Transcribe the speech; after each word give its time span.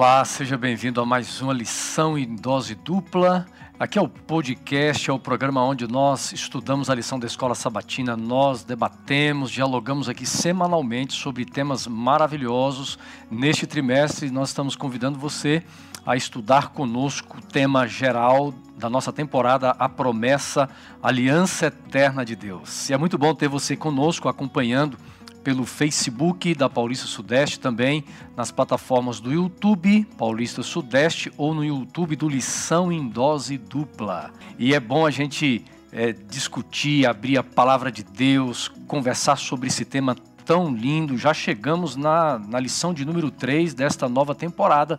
Olá, 0.00 0.24
seja 0.24 0.56
bem-vindo 0.56 1.00
a 1.00 1.04
mais 1.04 1.40
uma 1.40 1.52
lição 1.52 2.16
em 2.16 2.36
dose 2.36 2.76
dupla. 2.76 3.44
Aqui 3.80 3.98
é 3.98 4.00
o 4.00 4.08
podcast, 4.08 5.10
é 5.10 5.12
o 5.12 5.18
programa 5.18 5.60
onde 5.64 5.88
nós 5.88 6.32
estudamos 6.32 6.88
a 6.88 6.94
lição 6.94 7.18
da 7.18 7.26
escola 7.26 7.52
sabatina, 7.52 8.16
nós 8.16 8.62
debatemos, 8.62 9.50
dialogamos 9.50 10.08
aqui 10.08 10.24
semanalmente 10.24 11.14
sobre 11.14 11.44
temas 11.44 11.88
maravilhosos. 11.88 12.96
Neste 13.28 13.66
trimestre, 13.66 14.30
nós 14.30 14.50
estamos 14.50 14.76
convidando 14.76 15.18
você 15.18 15.64
a 16.06 16.14
estudar 16.14 16.68
conosco 16.68 17.38
o 17.38 17.42
tema 17.42 17.84
geral 17.88 18.54
da 18.76 18.88
nossa 18.88 19.12
temporada, 19.12 19.70
a 19.70 19.88
promessa, 19.88 20.68
Aliança 21.02 21.66
Eterna 21.66 22.24
de 22.24 22.36
Deus. 22.36 22.88
E 22.88 22.94
é 22.94 22.96
muito 22.96 23.18
bom 23.18 23.34
ter 23.34 23.48
você 23.48 23.76
conosco 23.76 24.28
acompanhando 24.28 24.96
pelo 25.42 25.64
Facebook 25.64 26.54
da 26.54 26.68
Paulista 26.68 27.06
Sudeste, 27.06 27.58
também 27.58 28.04
nas 28.36 28.50
plataformas 28.50 29.20
do 29.20 29.32
YouTube 29.32 30.06
Paulista 30.16 30.62
Sudeste 30.62 31.32
ou 31.36 31.54
no 31.54 31.64
YouTube 31.64 32.16
do 32.16 32.28
Lição 32.28 32.92
em 32.92 33.08
Dose 33.08 33.56
Dupla. 33.56 34.30
E 34.58 34.74
é 34.74 34.80
bom 34.80 35.06
a 35.06 35.10
gente 35.10 35.64
é, 35.92 36.12
discutir, 36.12 37.06
abrir 37.06 37.38
a 37.38 37.42
palavra 37.42 37.90
de 37.90 38.02
Deus, 38.02 38.68
conversar 38.86 39.36
sobre 39.36 39.68
esse 39.68 39.84
tema 39.84 40.16
tão 40.44 40.74
lindo. 40.74 41.16
Já 41.16 41.34
chegamos 41.34 41.96
na, 41.96 42.38
na 42.38 42.60
lição 42.60 42.94
de 42.94 43.04
número 43.04 43.30
3 43.30 43.74
desta 43.74 44.08
nova 44.08 44.34
temporada. 44.34 44.98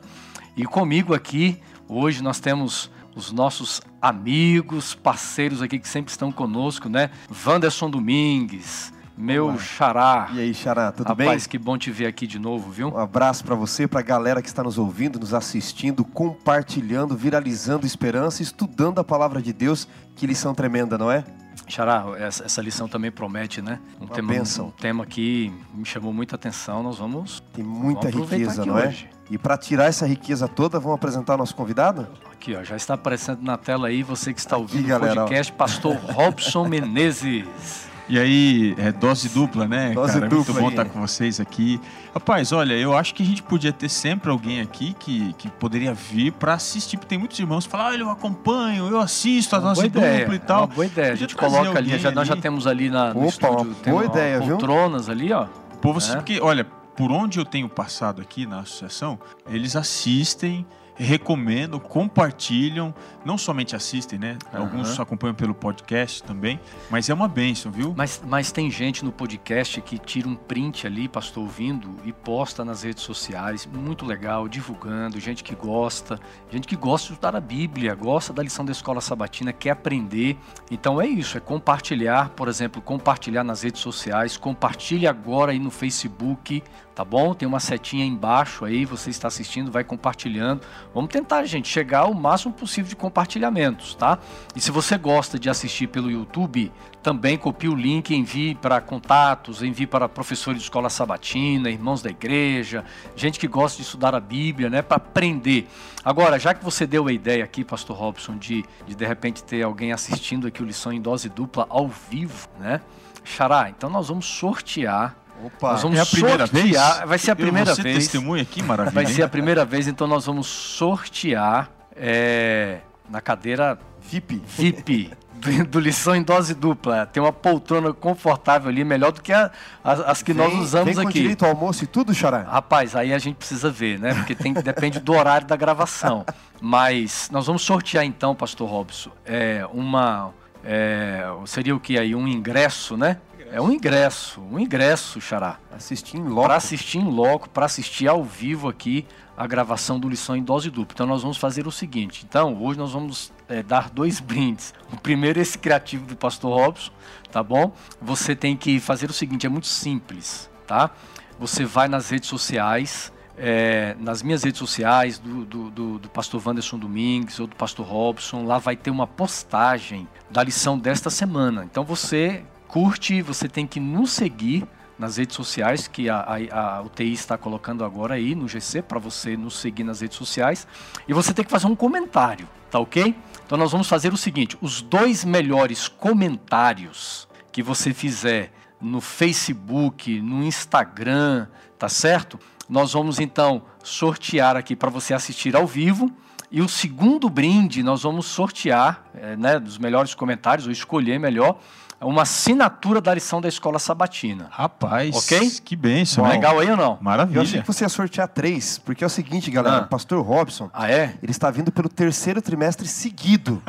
E 0.55 0.66
comigo 0.66 1.13
aqui, 1.13 1.58
hoje 1.88 2.21
nós 2.21 2.39
temos 2.39 2.91
os 3.16 3.31
nossos 3.31 3.81
amigos, 4.02 4.94
parceiros 4.94 5.61
aqui 5.61 5.80
que 5.80 5.88
sempre 5.88 6.11
estão 6.11 6.31
conosco, 6.31 6.88
né? 6.88 7.09
Wanderson 7.45 7.89
Domingues, 7.89 8.94
meu 9.20 9.59
xará. 9.59 10.30
E 10.34 10.39
aí, 10.39 10.53
xará, 10.53 10.92
tudo 10.92 11.08
Rapaz, 11.08 11.17
bem? 11.17 11.28
Rapaz, 11.28 11.48
que 11.48 11.58
bom 11.58 11.78
te 11.78 11.92
ver 11.92 12.06
aqui 12.08 12.25
de 12.25 12.39
novo, 12.39 12.72
viu? 12.72 12.88
Um 12.89 12.98
abraço 12.98 13.44
para 13.44 13.56
você, 13.56 13.88
para 13.88 14.00
a 14.00 14.03
galera 14.03 14.42
que 14.42 14.48
está 14.48 14.64
nos 14.64 14.78
ouvindo, 14.78 15.20
nos 15.20 15.34
assistindo, 15.34 16.03
compartilhando, 16.06 17.16
viralizando 17.16 17.86
esperança, 17.86 18.42
estudando 18.42 19.00
a 19.00 19.03
palavra 19.03 19.42
de 19.42 19.52
Deus. 19.52 19.88
Que 20.16 20.25
lição 20.25 20.56
tremenda, 20.56 20.97
não 20.97 21.12
é? 21.12 21.23
Xará, 21.67 22.06
essa, 22.17 22.45
essa 22.45 22.62
lição 22.62 22.88
também 22.88 23.12
promete, 23.12 23.62
né? 23.62 23.80
Um 24.00 24.06
Uma 24.06 24.16
tema, 24.16 24.34
bênção. 24.34 24.67
um 24.67 24.72
tema 24.72 25.06
que 25.06 25.53
me 25.73 25.86
chamou 25.86 26.12
muita 26.14 26.36
atenção. 26.36 26.81
Nós 26.81 26.97
vamos. 26.97 27.44
Tem 27.53 27.64
muita 27.64 28.09
vamos 28.09 28.30
riqueza, 28.31 28.66
não 28.66 28.75
hoje. 28.75 29.08
é? 29.14 29.20
E 29.34 29.38
para 29.38 29.56
tirar 29.58 29.86
essa 29.86 30.08
riqueza 30.08 30.47
toda, 30.47 30.80
vamos 30.80 30.95
apresentar 30.95 31.38
nosso 31.38 31.53
convidado? 31.53 32.08
Aqui, 32.31 32.56
ó, 32.56 32.64
já 32.64 32.75
está 32.75 32.95
aparecendo 32.95 33.44
na 33.44 33.58
tela 33.58 33.90
aí, 33.90 34.02
você 34.02 34.34
que 34.34 34.40
está 34.40 34.58
ouvindo 34.58 34.92
aqui, 34.92 35.06
o 35.06 35.16
podcast. 35.16 35.53
Pastor 35.53 35.95
Robson 35.97 36.67
Menezes. 36.67 37.88
E 38.09 38.17
aí, 38.17 38.73
é 38.79 38.91
dose 38.91 39.29
dupla, 39.29 39.67
né? 39.67 39.91
Dose 39.93 40.13
cara, 40.13 40.27
dupla. 40.27 40.38
Muito 40.45 40.53
bom 40.53 40.67
aí. 40.67 40.73
estar 40.73 40.85
com 40.85 40.99
vocês 40.99 41.39
aqui. 41.39 41.79
Rapaz, 42.11 42.51
olha, 42.51 42.73
eu 42.73 42.97
acho 42.97 43.13
que 43.13 43.21
a 43.21 43.25
gente 43.25 43.43
podia 43.43 43.71
ter 43.71 43.88
sempre 43.88 44.31
alguém 44.31 44.61
aqui 44.61 44.95
que, 44.99 45.31
que 45.33 45.47
poderia 45.47 45.93
vir 45.93 46.31
para 46.31 46.55
assistir. 46.55 46.97
Porque 46.97 47.07
tem 47.09 47.19
muitos 47.19 47.38
irmãos 47.38 47.66
que 47.66 47.71
falam, 47.71 47.88
ah, 47.88 47.95
eu 47.95 48.09
acompanho, 48.09 48.88
eu 48.88 48.99
assisto 48.99 49.55
a 49.55 49.59
dose 49.59 49.83
dupla 49.83 50.07
ideia, 50.07 50.33
e 50.33 50.39
tal. 50.39 50.57
É 50.57 50.61
uma 50.61 50.67
boa 50.67 50.85
ideia. 50.88 51.13
A 51.13 51.16
gente 51.16 51.35
coloca 51.35 51.77
ali, 51.77 51.99
já, 51.99 52.09
nós 52.09 52.27
já 52.27 52.35
temos 52.35 52.66
ali 52.66 52.89
na, 52.89 53.13
no 53.13 53.19
Opa, 53.19 53.27
estúdio, 53.29 53.75
tem 53.75 53.93
boa 53.93 54.05
ideia, 54.05 54.39
viu? 54.39 54.57
poltronas 54.57 55.07
ali, 55.07 55.31
ó. 55.31 55.45
Pô, 55.79 55.94
você, 55.94 56.13
É. 56.13 56.16
porque, 56.16 56.39
olha, 56.41 56.66
por 56.66 57.11
onde 57.11 57.38
eu 57.38 57.45
tenho 57.45 57.69
passado 57.69 58.23
aqui 58.23 58.47
na 58.47 58.61
associação, 58.61 59.19
eles 59.47 59.75
assistem, 59.75 60.66
recomendam, 61.03 61.80
compartilham, 61.80 62.94
não 63.23 63.38
somente 63.38 63.75
assistem, 63.75 64.19
né? 64.19 64.38
Alguns 64.53 65.00
acompanham 65.00 65.33
pelo 65.33 65.53
podcast 65.53 66.22
também, 66.23 66.59
mas 66.89 67.09
é 67.09 67.14
uma 67.14 67.28
bênção, 67.28 67.72
viu? 67.72 67.94
Mas, 67.95 68.22
mas 68.25 68.52
tem 68.52 68.69
gente 68.69 69.06
no 69.06 69.11
podcast 69.11 69.80
que 69.81 69.97
tira 69.97 70.28
um 70.28 70.36
print 70.36 70.86
ali, 70.86 71.08
pastor 71.08 71.44
ouvindo, 71.44 71.96
e 72.03 72.12
posta 72.12 72.66
nas 72.66 72.84
redes 72.84 73.03
sociais. 73.03 73.66
Muito 73.66 74.06
legal, 74.06 74.47
divulgando, 74.47 75.19
gente 75.19 75.44
que 75.44 75.56
gosta, 75.56 76.19
gente 76.51 76.68
que 76.68 76.75
gosta 76.75 77.07
de 77.07 77.13
estudar 77.13 77.35
a 77.35 77.41
Bíblia, 77.41 77.96
gosta 77.96 78.34
da 78.34 78.44
lição 78.44 78.66
da 78.66 78.72
escola 78.72 79.00
sabatina, 79.00 79.53
quer 79.53 79.72
aprender. 79.72 80.38
Então 80.69 81.00
é 81.00 81.07
isso, 81.07 81.38
é 81.38 81.40
compartilhar, 81.40 82.29
por 82.29 82.47
exemplo, 82.47 82.81
compartilhar 82.81 83.44
nas 83.44 83.63
redes 83.63 83.81
sociais, 83.81 84.35
compartilhe 84.35 85.07
agora 85.07 85.52
aí 85.52 85.59
no 85.59 85.72
Facebook, 85.72 86.62
tá 86.99 87.05
bom? 87.05 87.33
Tem 87.33 87.47
uma 87.47 87.61
setinha 87.61 88.05
embaixo 88.05 88.65
aí, 88.65 88.83
você 88.83 89.09
está 89.09 89.29
assistindo, 89.29 89.71
vai 89.71 89.85
compartilhando. 89.85 90.63
Vamos 90.93 91.09
tentar, 91.09 91.45
gente, 91.45 91.69
chegar 91.69 91.99
ao 91.99 92.13
máximo 92.13 92.53
possível 92.53 92.89
de 92.89 92.95
compartilhamentos, 92.97 93.95
tá? 93.95 94.19
E 94.53 94.59
se 94.59 94.69
você 94.69 94.97
gosta 94.97 95.39
de 95.39 95.49
assistir 95.49 95.87
pelo 95.87 96.11
YouTube, 96.11 96.69
também 97.01 97.37
copie 97.37 97.69
o 97.69 97.73
link, 97.73 98.13
envie 98.13 98.53
para 98.53 98.81
contatos, 98.81 99.63
envie 99.63 99.87
para 99.87 100.09
professores 100.09 100.59
de 100.59 100.65
escola 100.65 100.89
sabatina, 100.89 101.69
irmãos 101.69 102.01
da 102.01 102.09
igreja, 102.09 102.83
gente 103.16 103.39
que 103.39 103.47
gosta 103.47 103.77
de 103.77 103.83
estudar 103.83 104.13
a 104.13 104.19
Bíblia, 104.19 104.69
né, 104.69 104.81
para 104.81 104.97
aprender. 104.97 105.69
Agora, 106.03 106.37
já 106.37 106.53
que 106.53 106.61
você 106.61 106.85
deu 106.85 107.07
a 107.07 107.13
ideia 107.13 107.45
aqui, 107.45 107.63
pastor 107.63 107.95
Robson, 107.95 108.35
de, 108.35 108.66
de 108.85 108.93
de 108.93 109.05
repente 109.05 109.41
ter 109.41 109.63
alguém 109.63 109.93
assistindo 109.93 110.47
aqui 110.47 110.61
o 110.61 110.66
lição 110.66 110.91
em 110.91 110.99
dose 110.99 111.29
dupla 111.29 111.66
ao 111.69 111.87
vivo, 111.87 112.49
né? 112.59 112.81
Xará, 113.23 113.69
então 113.69 113.89
nós 113.89 114.09
vamos 114.09 114.25
sortear 114.25 115.16
Opa, 115.44 115.72
nós 115.73 115.81
vamos 115.83 115.97
é 115.97 116.01
a 116.01 116.05
primeira 116.05 116.47
sortear, 116.47 116.97
vez? 116.97 117.09
vai 117.09 117.17
ser 117.17 117.31
a 117.31 117.35
primeira 117.35 117.72
eu 117.72 117.75
vou 117.75 117.83
vez. 117.83 117.97
testemunha 117.97 118.44
aqui, 118.44 118.61
maravilha. 118.61 118.94
Vai 118.94 119.05
ser 119.05 119.23
a 119.23 119.29
primeira 119.29 119.63
vez, 119.66 119.88
então 119.88 120.05
nós 120.07 120.25
vamos 120.25 120.47
sortear 120.47 121.69
é, 121.95 122.79
na 123.09 123.22
cadeira 123.22 123.79
VIP. 124.01 124.41
VIP 124.45 125.11
do, 125.33 125.66
do 125.66 125.79
lição 125.79 126.16
em 126.16 126.22
dose 126.23 126.53
dupla. 126.53 127.05
Tem 127.05 127.22
uma 127.23 127.31
poltrona 127.31 127.94
confortável 127.94 128.69
ali, 128.69 128.83
melhor 128.83 129.11
do 129.11 129.22
que 129.22 129.31
a- 129.31 129.49
as, 129.83 129.99
as 130.01 130.22
que 130.23 130.33
nós 130.33 130.51
Vem- 130.51 130.59
usamos 130.61 130.85
vem 130.88 130.95
com 131.03 131.09
aqui. 131.09 131.19
direito 131.22 131.45
ao 131.45 131.51
almoço 131.51 131.83
e 131.83 131.88
tudo, 131.88 132.13
xará? 132.13 132.41
Rapaz, 132.44 132.95
aí 132.95 133.13
a 133.13 133.17
gente 133.19 133.35
precisa 133.38 133.69
ver, 133.72 133.97
né? 133.99 134.13
Porque 134.16 134.35
tem, 134.35 134.51
depende 134.53 134.99
do 134.99 135.13
horário 135.13 135.47
da 135.47 135.55
gravação. 135.55 136.25
Mas 136.59 137.29
nós 137.31 137.45
vamos 137.47 137.61
sortear 137.61 138.03
então, 138.03 138.35
Pastor 138.35 138.69
Robson, 138.69 139.11
é, 139.25 139.66
uma. 139.72 140.31
é, 140.66 141.23
seria 141.45 141.73
o 141.75 141.79
que 141.79 141.97
aí? 141.97 142.13
Um 142.13 142.28
ingresso, 142.28 142.97
né? 142.97 143.17
É 143.51 143.59
um 143.59 143.71
ingresso, 143.71 144.41
um 144.41 144.59
ingresso, 144.59 145.19
Xará. 145.19 145.57
Assistir 145.71 146.17
em 146.17 146.23
loco. 146.23 146.45
Para 146.45 146.55
assistir 146.55 146.99
em 146.99 147.09
loco, 147.09 147.49
para 147.49 147.65
assistir 147.65 148.07
ao 148.07 148.23
vivo 148.23 148.69
aqui 148.69 149.07
a 149.35 149.47
gravação 149.47 149.99
do 149.99 150.07
lição 150.07 150.35
em 150.35 150.43
dose 150.43 150.69
dupla. 150.69 150.93
Então 150.93 151.07
nós 151.07 151.23
vamos 151.23 151.37
fazer 151.37 151.65
o 151.65 151.71
seguinte. 151.71 152.23
Então 152.29 152.61
hoje 152.61 152.77
nós 152.77 152.91
vamos 152.91 153.33
é, 153.47 153.63
dar 153.63 153.89
dois 153.89 154.19
brindes. 154.19 154.73
O 154.93 154.97
primeiro 154.97 155.39
é 155.39 155.41
esse 155.41 155.57
criativo 155.57 156.05
do 156.05 156.15
Pastor 156.15 156.55
Robson, 156.55 156.91
tá 157.31 157.41
bom? 157.41 157.73
Você 157.99 158.35
tem 158.35 158.55
que 158.55 158.79
fazer 158.79 159.09
o 159.09 159.13
seguinte, 159.13 159.47
é 159.47 159.49
muito 159.49 159.67
simples, 159.67 160.47
tá? 160.67 160.91
Você 161.39 161.66
vai 161.66 161.87
nas 161.87 162.11
redes 162.11 162.29
sociais, 162.29 163.11
é, 163.35 163.95
nas 163.99 164.21
minhas 164.21 164.43
redes 164.43 164.59
sociais, 164.59 165.17
do, 165.17 165.43
do, 165.45 165.71
do, 165.71 165.99
do 165.99 166.09
pastor 166.09 166.39
Wanderson 166.45 166.77
Domingues 166.77 167.39
ou 167.39 167.47
do 167.47 167.55
pastor 167.55 167.87
Robson, 167.87 168.43
lá 168.43 168.59
vai 168.59 168.75
ter 168.75 168.91
uma 168.91 169.07
postagem 169.07 170.07
da 170.29 170.43
lição 170.43 170.77
desta 170.77 171.09
semana. 171.09 171.63
Então 171.63 171.83
você 171.83 172.43
curte, 172.69 173.22
você 173.24 173.50
tem 173.50 173.66
que 173.66 173.80
nos 173.80 174.12
seguir 174.12 174.66
nas 174.97 175.18
redes 175.18 175.35
sociais, 175.35 175.88
que 175.88 176.07
a, 176.09 176.19
a, 176.19 176.78
a 176.78 176.81
UTI 176.81 177.13
está 177.13 177.38
colocando 177.38 177.84
agora 177.84 178.13
aí 178.13 178.35
no 178.35 178.47
GC, 178.47 178.84
para 178.84 179.00
você 179.00 179.35
nos 179.35 179.57
seguir 179.57 179.84
nas 179.84 180.02
redes 180.02 180.18
sociais. 180.18 180.68
E 181.08 181.13
você 181.13 181.34
tem 181.34 181.44
que 181.44 181.50
fazer 181.50 181.68
um 181.68 181.75
comentário, 181.75 182.47
tá 182.69 182.78
ok? 182.79 183.16
Então 183.46 183.58
nós 183.58 183.72
vamos 183.72 183.88
fazer 183.88 184.13
o 184.13 184.18
seguinte: 184.18 184.56
os 184.62 184.81
dois 184.81 185.25
melhores 185.25 185.88
comentários 185.88 187.28
que 187.52 187.63
você 187.63 187.94
fizer 187.94 188.53
no 188.79 189.02
Facebook, 189.02 190.22
no 190.22 190.44
Instagram, 190.44 191.47
tá 191.78 191.90
certo? 191.90 192.40
Nós 192.69 192.94
vamos 192.94 193.19
então 193.19 193.63
sortear 193.84 194.56
aqui 194.56 194.75
para 194.75 194.91
você 194.91 195.13
assistir 195.13 195.56
ao 195.56 195.66
vivo. 195.66 196.12
E 196.52 196.62
o 196.62 196.69
segundo 196.69 197.29
brinde 197.29 197.84
nós 197.84 198.03
vamos 198.03 198.25
sortear, 198.25 199.06
eh, 199.13 199.35
né, 199.35 199.59
dos 199.59 199.78
melhores 199.78 200.16
comentários, 200.16 200.66
ou 200.66 200.72
escolher 200.72 201.20
melhor, 201.20 201.59
uma 202.01 202.22
assinatura 202.22 203.01
da 203.01 203.13
lição 203.13 203.41
da 203.41 203.47
escola 203.49 203.78
sabatina. 203.79 204.47
Rapaz, 204.51 205.16
Ok? 205.16 205.51
que 205.63 205.75
bênção. 205.75 206.23
Né? 206.23 206.31
legal 206.31 206.59
aí 206.59 206.69
ou 206.72 206.78
não? 206.78 206.97
Maravilha. 207.01 207.37
Eu 207.40 207.41
achei 207.41 207.61
que 207.61 207.67
você 207.67 207.84
ia 207.84 207.90
sortear 207.90 208.28
três, 208.28 208.78
porque 208.79 209.03
é 209.03 209.07
o 209.07 209.09
seguinte, 209.09 209.51
galera, 209.51 209.78
Ah. 209.78 209.81
o 209.81 209.87
pastor 209.87 210.23
Robson, 210.25 210.69
Ah, 210.73 210.90
é? 210.90 211.16
ele 211.22 211.31
está 211.31 211.49
vindo 211.51 211.72
pelo 211.72 211.90
terceiro 211.90 212.41
trimestre 212.41 212.87
seguido. 212.87 213.61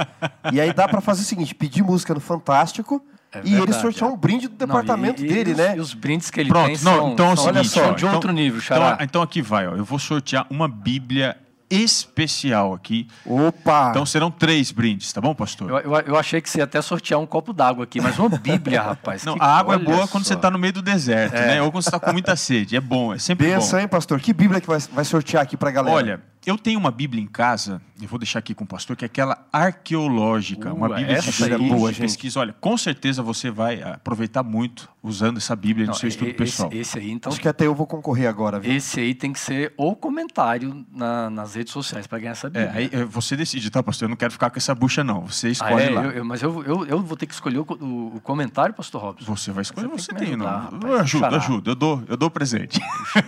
e 0.52 0.60
aí 0.60 0.72
dá 0.72 0.86
para 0.88 1.00
fazer 1.00 1.22
o 1.22 1.24
seguinte, 1.24 1.54
pedir 1.54 1.82
música 1.82 2.14
no 2.14 2.20
Fantástico 2.20 3.04
É 3.32 3.40
e 3.44 3.54
ele 3.54 3.72
sortear 3.72 4.10
é. 4.10 4.12
um 4.12 4.16
brinde 4.16 4.48
do 4.48 4.54
departamento 4.56 5.20
Não, 5.22 5.28
e- 5.28 5.30
e 5.30 5.34
dele, 5.34 5.50
os- 5.52 5.56
né? 5.58 5.76
E 5.76 5.80
os 5.80 5.94
brindes 5.94 6.30
que 6.30 6.40
ele 6.40 6.48
Pronto, 6.50 6.66
tem 6.66 6.76
não, 6.84 6.96
são, 6.96 7.12
então 7.12 7.26
é 7.26 7.32
o 7.32 7.36
são, 7.36 7.44
seguinte, 7.46 7.68
são 7.68 7.84
ó, 7.84 7.92
de 7.92 8.04
então- 8.04 8.14
outro 8.14 8.32
nível, 8.32 8.60
Xará. 8.60 8.92
Então, 8.94 9.04
então 9.04 9.22
aqui 9.22 9.42
vai, 9.42 9.66
ó. 9.68 9.74
Eu 9.76 9.84
vou 9.84 9.98
sortear 9.98 10.46
uma 10.50 10.68
Bíblia 10.68 11.36
especial 11.70 12.74
aqui. 12.74 13.06
Opa! 13.24 13.88
Então 13.90 14.04
serão 14.04 14.30
três 14.30 14.70
brindes, 14.72 15.12
tá 15.12 15.20
bom, 15.20 15.34
pastor? 15.34 15.70
Eu, 15.70 15.78
eu, 15.78 16.00
eu 16.00 16.16
achei 16.16 16.40
que 16.40 16.50
você 16.50 16.58
ia 16.58 16.64
até 16.64 16.80
sortear 16.82 17.20
um 17.20 17.26
copo 17.26 17.52
d'água 17.52 17.84
aqui, 17.84 18.00
mas 18.00 18.18
uma 18.18 18.28
bíblia, 18.28 18.82
rapaz. 18.82 19.24
Não, 19.24 19.34
que- 19.34 19.42
a 19.42 19.46
água 19.46 19.74
é 19.74 19.78
boa 19.78 20.06
quando 20.08 20.24
só. 20.24 20.34
você 20.34 20.36
tá 20.36 20.50
no 20.50 20.58
meio 20.58 20.72
do 20.72 20.82
deserto, 20.82 21.34
né? 21.34 21.62
Ou 21.62 21.70
quando 21.70 21.84
você 21.84 21.90
tá 21.90 22.00
com 22.00 22.12
muita 22.12 22.34
sede. 22.36 22.76
É 22.76 22.80
bom, 22.80 23.14
é 23.14 23.18
sempre 23.18 23.46
Benção, 23.48 23.78
bom. 23.78 23.82
hein, 23.82 23.88
pastor? 23.88 24.20
Que 24.20 24.32
Bíblia 24.32 24.60
que 24.60 24.66
vai, 24.66 24.78
vai 24.92 25.04
sortear 25.04 25.42
aqui 25.42 25.56
pra 25.56 25.70
galera? 25.70 25.96
Olha, 25.96 26.20
eu 26.46 26.56
tenho 26.58 26.78
uma 26.78 26.90
Bíblia 26.90 27.22
em 27.22 27.26
casa, 27.26 27.80
eu 28.00 28.08
vou 28.08 28.18
deixar 28.18 28.38
aqui 28.38 28.54
com 28.54 28.64
o 28.64 28.66
pastor, 28.66 28.96
que 28.96 29.04
é 29.04 29.06
aquela 29.06 29.46
arqueológica, 29.52 30.72
Uh, 30.72 30.76
uma 30.76 30.88
Bíblia 30.88 31.16
essa 31.18 31.30
de, 31.46 31.52
aí, 31.54 31.60
de 31.62 31.68
boa, 31.68 31.90
gente. 31.92 32.00
pesquisa. 32.02 32.40
Olha, 32.40 32.52
com 32.60 32.76
certeza 32.76 33.22
você 33.22 33.50
vai 33.50 33.82
aproveitar 33.82 34.42
muito 34.42 34.88
usando 35.02 35.38
essa 35.38 35.54
Bíblia 35.56 35.86
no 35.86 35.92
Não, 35.92 35.98
seu 35.98 36.08
estudo 36.08 36.28
esse, 36.28 36.36
pessoal. 36.36 36.70
esse 36.72 36.98
aí, 36.98 37.10
então, 37.10 37.32
Acho 37.32 37.40
que 37.40 37.48
até 37.48 37.66
eu 37.66 37.74
vou 37.74 37.86
concorrer 37.86 38.28
agora, 38.28 38.60
viu? 38.60 38.72
esse 38.72 39.00
aí 39.00 39.14
tem 39.14 39.32
que 39.32 39.40
ser 39.40 39.72
o 39.76 39.94
comentário 39.96 40.84
na- 40.92 41.30
nas 41.30 41.54
redes 41.54 41.72
sociais 41.72 42.06
para 42.06 42.18
ganhar 42.18 42.32
essa 42.32 42.46
É, 42.48 42.50
Bíblia. 42.50 42.72
aí 42.74 42.90
eh, 42.92 43.04
você 43.04 43.36
decide, 43.36 43.70
tá, 43.70 43.82
pastor? 43.82 44.06
Eu 44.06 44.10
não 44.10 44.16
quero 44.16 44.32
ficar 44.32 44.50
com 44.50 44.58
essa 44.58 44.74
bucha, 44.74 45.02
não. 45.02 45.26
Você 45.26 45.48
Ah, 45.48 45.50
escolhe 45.50 45.84
é? 45.84 45.90
lá. 45.90 46.04
Eu- 46.04 46.10
eu- 46.12 46.24
mas 46.24 46.42
eu, 46.42 46.62
eu, 46.64 46.86
eu 46.86 47.02
vou 47.02 47.16
ter 47.16 47.26
que 47.26 47.34
escolher 47.34 47.58
o, 47.58 47.66
o- 47.80 48.16
o 48.16 48.20
comentário, 48.20 48.74
pastor 48.74 49.00
Robson. 49.02 49.24
Você 49.26 49.50
vai 49.52 49.62
escolher, 49.62 49.88
Você 49.88 50.04
você, 50.06 50.14
tem 50.14 50.28
ajudar, 50.28 50.44
não. 50.44 50.58
rapaz, 50.78 50.82
eu 50.84 50.98
ajudo, 51.00 51.20
xará. 51.24 51.36
ajudo. 51.36 51.70
Eu 51.70 51.74
dou, 51.74 52.02
eu 52.08 52.16
dou 52.16 52.30
presente. 52.30 52.80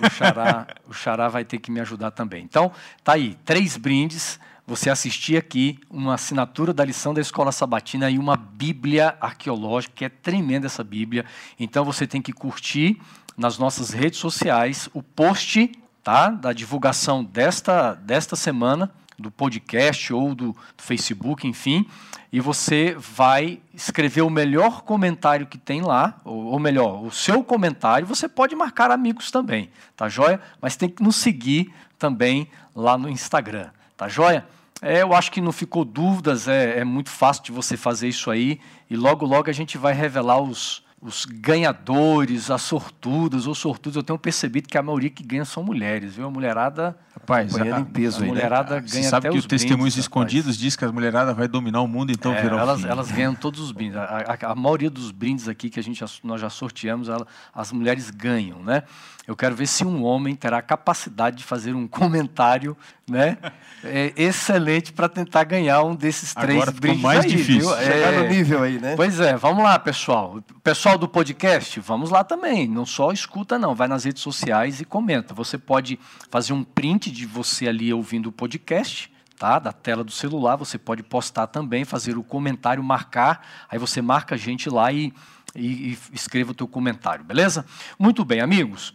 O 0.07 0.11
Xará, 0.11 0.67
o 0.89 0.93
Xará 0.93 1.29
vai 1.29 1.45
ter 1.45 1.59
que 1.59 1.71
me 1.71 1.81
ajudar 1.81 2.11
também. 2.11 2.45
Então, 2.45 2.71
tá 3.05 3.13
aí, 3.15 3.37
três 3.45 3.77
brindes. 3.77 4.39
Você 4.67 4.89
assistir 4.89 5.37
aqui 5.37 5.79
uma 5.91 6.15
assinatura 6.15 6.73
da 6.73 6.85
lição 6.85 7.13
da 7.13 7.21
Escola 7.21 7.51
Sabatina 7.51 8.09
e 8.09 8.19
uma 8.19 8.37
Bíblia 8.37 9.17
arqueológica, 9.21 9.93
que 9.95 10.05
é 10.05 10.09
tremenda 10.09 10.67
essa 10.67 10.85
Bíblia. 10.85 11.25
Então 11.59 11.85
você 11.85 12.07
tem 12.07 12.23
que 12.23 12.33
curtir 12.33 13.01
nas 13.37 13.59
nossas 13.59 13.91
redes 13.91 14.21
sociais 14.21 14.89
o 14.95 15.03
post 15.03 15.73
tá, 16.03 16.31
da 16.31 16.53
divulgação 16.53 17.25
desta, 17.25 17.95
desta 17.95 18.37
semana, 18.37 18.91
do 19.19 19.31
podcast 19.31 20.13
ou 20.13 20.35
do, 20.35 20.53
do 20.53 20.83
Facebook, 20.83 21.47
enfim. 21.47 21.87
E 22.33 22.41
você 22.41 22.97
vai 22.99 23.61
escrever 23.75 24.23
o 24.23 24.31
melhor 24.31 24.83
comentário 24.83 25.47
que 25.47 25.59
tem 25.59 25.83
lá, 25.83 26.19
ou, 26.25 26.47
ou 26.47 26.59
melhor, 26.59 27.05
o 27.05 27.11
seu 27.11 27.45
comentário. 27.45 28.07
Você 28.07 28.29
pode 28.29 28.55
marcar 28.57 28.91
amigos 28.91 29.31
também, 29.31 29.71
tá 29.97 30.09
joia? 30.09 30.41
Mas 30.61 30.77
tem 30.77 30.89
que 30.89 31.03
nos 31.03 31.17
seguir 31.17 31.73
também 32.03 32.49
lá 32.75 32.99
no 32.99 33.09
Instagram, 33.09 33.69
tá 33.97 34.09
joia? 34.09 34.45
É, 34.81 35.03
eu 35.03 35.15
acho 35.15 35.31
que 35.31 35.41
não 35.41 35.53
ficou 35.53 35.85
dúvidas, 35.85 36.49
é, 36.49 36.81
é 36.81 36.85
muito 36.85 37.11
fácil 37.11 37.45
de 37.45 37.53
você 37.53 37.77
fazer 37.77 38.09
isso 38.09 38.29
aí. 38.29 38.59
E 38.91 38.97
logo, 38.97 39.25
logo 39.25 39.49
a 39.49 39.53
gente 39.53 39.79
vai 39.79 39.93
revelar 39.93 40.41
os, 40.41 40.83
os 41.01 41.25
ganhadores, 41.25 42.51
as 42.51 42.63
sortudas 42.63 43.47
ou 43.47 43.55
sortudos. 43.55 43.97
Eu 43.97 44.03
tenho 44.03 44.19
percebido 44.19 44.69
que 44.69 44.77
a 44.77 44.83
maioria 44.83 45.11
que 45.11 45.23
ganha 45.23 45.45
são 45.45 45.63
mulheres, 45.63 46.17
viu? 46.17 46.27
A 46.27 46.31
mulherada. 46.31 46.99
Rapaz, 47.23 47.55
Acompanhando 47.55 47.77
a- 47.77 47.81
em 47.81 47.85
peso 47.85 48.17
a 48.17 48.21
aí, 48.21 48.25
né? 48.27 48.35
mulherada 48.35 48.81
Você 48.81 48.97
ganha 48.99 49.09
sabe 49.09 49.27
até 49.29 49.33
que 49.33 49.39
os 49.39 49.45
o 49.45 49.49
Testemunhos 49.49 49.97
Escondidos 49.97 50.59
diz 50.59 50.75
que 50.75 50.85
a 50.85 50.91
mulherada 50.91 51.33
vai 51.33 51.47
dominar 51.47 51.81
o 51.81 51.87
mundo, 51.89 52.11
então 52.11 52.33
É, 52.35 52.43
virá 52.43 52.59
elas, 52.59 52.85
elas 52.85 53.11
ganham 53.13 53.35
todos 53.35 53.61
os 53.61 53.71
brindes. 53.71 53.97
A, 53.97 54.37
a- 54.41 54.51
a 54.51 54.55
maioria 54.57 54.91
dos 54.91 55.11
brindes 55.13 55.47
aqui 55.49 55.71
que 55.71 55.79
a 55.79 55.83
gente 55.83 56.05
nós 56.25 56.41
já 56.41 56.51
sorteamos, 56.51 57.09
ela- 57.09 57.27
as 57.55 57.71
mulheres 57.71 58.11
ganham, 58.11 58.59
né? 58.63 58.83
Eu 59.25 59.37
quero 59.37 59.55
ver 59.55 59.69
se 59.69 59.85
um 59.85 60.03
homem 60.03 60.35
terá 60.35 60.59
a 60.59 60.63
capacidade 60.63 61.37
de 61.37 61.45
fazer 61.45 61.75
um 61.77 61.87
comentário, 62.27 62.77
né? 63.09 63.39
é, 63.85 64.13
excelente 64.17 64.93
para 64.93 65.09
tentar 65.09 65.45
ganhar 65.45 65.81
um 65.85 65.95
desses 65.95 66.35
três 66.35 66.61
Agora 66.61 66.73
brindes 66.73 67.01
mais 67.03 67.21
aí, 67.25 67.31
difícil. 67.31 67.69
viu? 67.69 67.77
Chegar 67.85 68.13
É, 68.15 68.19
no 68.23 68.29
nível 68.29 68.63
aí, 68.65 68.81
né? 68.81 68.97
Pois 68.97 69.21
é, 69.21 69.37
vamos 69.37 69.63
lá, 69.63 69.79
pessoal. 69.79 70.43
Pessoal 70.65 70.99
do 70.99 71.07
podcast, 71.09 71.79
vamos 71.79 72.11
lá 72.11 72.25
também. 72.25 72.67
Não 72.69 72.85
só 72.85 73.13
escuta, 73.13 73.59
não. 73.61 73.75
Vai 73.77 73.87
nas 73.87 74.03
redes 74.05 74.23
sociais 74.23 74.81
e 74.81 74.85
comenta. 74.85 75.33
Você 75.35 75.57
pode 75.57 75.99
fazer 76.29 76.53
um 76.53 76.65
print 76.65 77.11
de 77.13 77.27
você 77.27 77.69
ali 77.69 77.93
ouvindo 77.93 78.27
o 78.29 78.33
podcast, 78.33 79.13
tá? 79.39 79.59
Da 79.59 79.73
tela 79.73 80.03
do 80.03 80.11
celular. 80.13 80.57
Você 80.57 80.79
pode 80.79 81.03
postar 81.03 81.47
também, 81.47 81.85
fazer 81.85 82.17
o 82.17 82.23
comentário, 82.23 82.83
marcar. 82.83 83.47
Aí 83.71 83.79
você 83.79 84.01
marca 84.03 84.35
a 84.35 84.39
gente 84.39 84.69
lá 84.71 84.91
e, 84.93 85.13
e- 85.55 85.93
e 85.93 85.99
escreva 86.13 86.53
o 86.53 86.55
teu 86.55 86.67
comentário, 86.67 87.25
beleza? 87.25 87.65
Muito 87.99 88.25
bem, 88.25 88.41
amigos. 88.41 88.95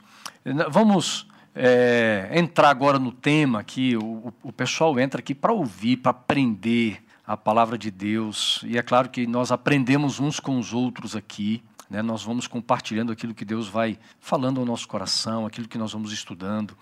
Vamos 0.70 1.28
é, 1.54 2.30
entrar 2.34 2.70
agora 2.70 2.98
no 3.00 3.12
tema 3.12 3.64
que 3.64 3.98
o, 3.98 4.34
o- 4.44 4.54
pessoal 4.54 4.98
entra 5.00 5.20
aqui 5.20 5.34
para 5.36 5.52
ouvir, 5.52 5.98
para 5.98 6.12
aprender 6.12 7.04
a 7.26 7.36
palavra 7.36 7.78
de 7.78 7.92
Deus. 7.92 8.62
E 8.66 8.78
é 8.78 8.82
claro 8.82 9.10
que 9.10 9.28
nós 9.28 9.52
aprendemos 9.52 10.20
uns 10.20 10.40
com 10.40 10.58
os 10.58 10.72
outros 10.74 11.16
aqui. 11.16 11.62
né? 11.90 12.02
Nós 12.02 12.24
vamos 12.24 12.48
compartilhando 12.48 13.12
aquilo 13.12 13.34
que 13.34 13.44
Deus 13.44 13.68
vai 13.68 13.98
falando 14.20 14.60
ao 14.62 14.66
nosso 14.66 14.88
coração, 14.88 15.46
aquilo 15.46 15.68
que 15.68 15.78
nós 15.78 15.92
vamos 15.92 16.14
estudando. 16.14 16.78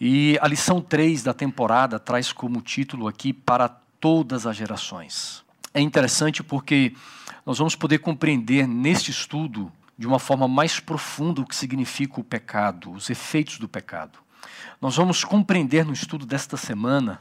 E 0.00 0.38
a 0.42 0.48
lição 0.48 0.80
3 0.80 1.22
da 1.22 1.32
temporada 1.32 1.98
traz 1.98 2.32
como 2.32 2.60
título 2.60 3.08
aqui 3.08 3.32
para 3.32 3.68
todas 3.68 4.46
as 4.46 4.56
gerações. 4.56 5.42
É 5.72 5.80
interessante 5.80 6.42
porque 6.42 6.94
nós 7.44 7.58
vamos 7.58 7.74
poder 7.74 7.98
compreender 7.98 8.66
neste 8.66 9.10
estudo 9.10 9.72
de 9.98 10.06
uma 10.06 10.18
forma 10.18 10.46
mais 10.46 10.78
profunda 10.78 11.40
o 11.40 11.46
que 11.46 11.56
significa 11.56 12.20
o 12.20 12.24
pecado, 12.24 12.92
os 12.92 13.08
efeitos 13.08 13.58
do 13.58 13.66
pecado. 13.66 14.18
Nós 14.80 14.96
vamos 14.96 15.24
compreender 15.24 15.84
no 15.84 15.92
estudo 15.92 16.26
desta 16.26 16.56
semana 16.56 17.20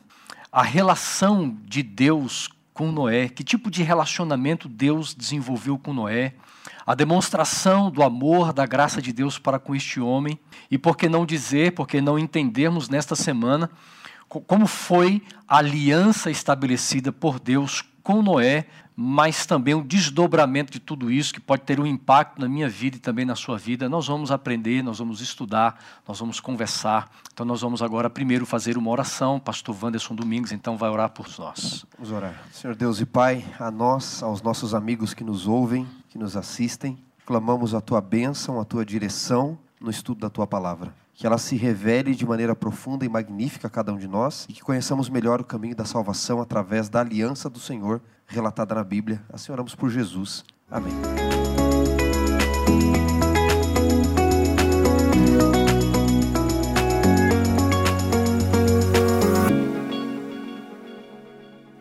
a 0.51 0.61
relação 0.61 1.57
de 1.65 1.81
Deus 1.81 2.49
com 2.75 2.91
Noé, 2.91 3.29
que 3.29 3.41
tipo 3.41 3.71
de 3.71 3.81
relacionamento 3.81 4.67
Deus 4.67 5.13
desenvolveu 5.15 5.79
com 5.79 5.93
Noé, 5.93 6.33
a 6.85 6.93
demonstração 6.93 7.89
do 7.89 8.03
amor, 8.03 8.51
da 8.51 8.65
graça 8.65 9.01
de 9.01 9.13
Deus 9.13 9.39
para 9.39 9.57
com 9.57 9.73
este 9.73 9.99
homem, 10.01 10.37
e 10.69 10.77
por 10.77 10.97
que 10.97 11.07
não 11.07 11.25
dizer, 11.25 11.71
por 11.71 11.87
que 11.87 12.01
não 12.01 12.19
entendermos 12.19 12.89
nesta 12.89 13.15
semana 13.15 13.71
co- 14.27 14.41
como 14.41 14.67
foi 14.67 15.23
a 15.47 15.57
aliança 15.59 16.29
estabelecida 16.29 17.13
por 17.13 17.39
Deus 17.39 17.81
com 18.03 18.21
Noé, 18.21 18.67
mas 18.95 19.45
também 19.45 19.73
o 19.73 19.83
desdobramento 19.83 20.71
de 20.71 20.79
tudo 20.79 21.11
isso 21.11 21.33
que 21.33 21.39
pode 21.39 21.63
ter 21.63 21.79
um 21.79 21.85
impacto 21.85 22.39
na 22.39 22.47
minha 22.47 22.69
vida 22.69 22.95
e 22.95 22.99
também 22.99 23.25
na 23.25 23.35
sua 23.35 23.57
vida. 23.57 23.89
Nós 23.89 24.07
vamos 24.07 24.31
aprender, 24.31 24.81
nós 24.81 24.99
vamos 24.99 25.19
estudar, 25.19 25.77
nós 26.07 26.19
vamos 26.19 26.39
conversar. 26.39 27.11
Então 27.33 27.45
nós 27.45 27.59
vamos 27.61 27.81
agora 27.81 28.09
primeiro 28.09 28.45
fazer 28.45 28.77
uma 28.77 28.89
oração. 28.89 29.39
Pastor 29.39 29.75
Wanderson 29.81 30.15
Domingos 30.15 30.53
então 30.53 30.77
vai 30.77 30.89
orar 30.89 31.09
por 31.09 31.27
nós. 31.37 31.85
Vamos 31.97 32.11
orar. 32.11 32.41
Senhor 32.51 32.75
Deus 32.75 33.01
e 33.01 33.05
Pai, 33.05 33.43
a 33.59 33.69
nós, 33.69 34.23
aos 34.23 34.41
nossos 34.41 34.73
amigos 34.73 35.13
que 35.13 35.23
nos 35.23 35.45
ouvem, 35.45 35.85
que 36.09 36.17
nos 36.17 36.37
assistem, 36.37 36.97
clamamos 37.25 37.73
a 37.73 37.81
tua 37.81 37.99
bênção, 37.99 38.61
a 38.61 38.65
tua 38.65 38.85
direção 38.85 39.57
no 39.79 39.89
estudo 39.89 40.21
da 40.21 40.29
tua 40.29 40.47
palavra. 40.47 40.93
Que 41.15 41.25
ela 41.25 41.37
se 41.37 41.55
revele 41.55 42.13
de 42.13 42.25
maneira 42.25 42.53
profunda 42.53 43.05
e 43.05 43.09
magnífica 43.09 43.67
a 43.67 43.69
cada 43.69 43.91
um 43.93 43.97
de 43.97 44.07
nós 44.07 44.45
e 44.49 44.53
que 44.53 44.61
conheçamos 44.61 45.09
melhor 45.09 45.39
o 45.39 45.45
caminho 45.45 45.75
da 45.75 45.85
salvação 45.85 46.41
através 46.41 46.89
da 46.89 46.99
aliança 46.99 47.49
do 47.49 47.59
Senhor 47.59 48.01
relatada 48.27 48.75
na 48.75 48.83
Bíblia. 48.83 49.23
Assim 49.31 49.51
oramos 49.51 49.73
por 49.73 49.89
Jesus. 49.89 50.43
Amém. 50.69 50.93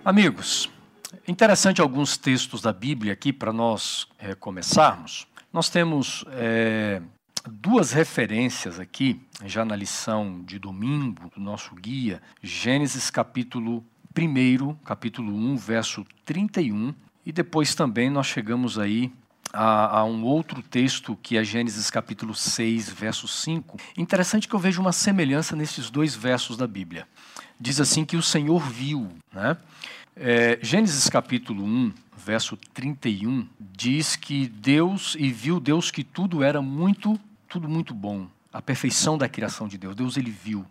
Amigos, 0.04 0.70
interessante 1.26 1.81
alguns 1.81 2.16
textos 2.16 2.60
da 2.60 2.72
Bíblia 2.72 3.14
aqui 3.14 3.32
para 3.32 3.53
nós 3.53 4.06
eh, 4.19 4.34
começarmos. 4.34 5.26
Nós 5.50 5.70
temos 5.70 6.24
eh, 6.29 7.00
duas 7.48 7.93
referências 7.93 8.81
aqui, 8.81 9.20
já 9.44 9.65
na 9.65 9.77
lição 9.77 10.43
de 10.44 10.58
domingo 10.58 11.31
do 11.34 11.41
nosso 11.41 11.74
guia, 11.74 12.22
Gênesis 12.43 13.10
capítulo 13.10 13.84
1, 14.17 14.74
capítulo 14.84 15.34
1, 15.34 15.56
verso 15.56 16.06
31, 16.24 16.94
e 17.27 17.32
depois 17.32 17.74
também 17.74 18.08
nós 18.08 18.27
chegamos 18.27 18.79
aí 18.79 19.13
a, 19.53 19.98
a, 19.98 20.05
um 20.05 20.24
outro 20.24 20.63
texto 20.63 21.19
que 21.22 21.36
é 21.36 21.44
Gênesis 21.44 21.91
capítulo 21.91 22.34
6, 22.34 22.91
verso 22.91 23.29
5. 23.29 23.79
Interessante 23.96 24.48
que 24.48 24.55
eu 24.55 24.58
vejo 24.58 24.81
uma 24.81 24.93
semelhança 24.93 25.55
nesses 25.55 25.91
dois 25.91 26.15
versos 26.15 26.56
da 26.56 26.67
Bíblia. 26.67 27.06
Diz 27.60 27.81
assim 27.81 28.05
que 28.05 28.17
o 28.17 28.22
Senhor 28.22 28.60
viu, 28.69 29.08
né? 29.32 29.56
É, 30.17 30.58
Gênesis 30.63 31.08
capítulo 31.08 31.65
1, 31.65 31.93
verso 32.17 32.56
31, 32.72 33.48
diz 33.58 34.15
que 34.15 34.46
Deus, 34.46 35.17
e 35.19 35.31
viu 35.31 35.58
Deus 35.58 35.91
que 35.91 36.05
tudo 36.05 36.43
era 36.43 36.63
muito, 36.63 37.19
tudo 37.55 37.69
muito 37.69 37.94
bom. 37.94 38.27
A 38.53 38.61
perfeição 38.61 39.17
da 39.17 39.29
criação 39.29 39.69
de 39.69 39.79
Deus. 39.79 39.94
Deus 39.94 40.17
ele 40.17 40.31
viu. 40.32 40.67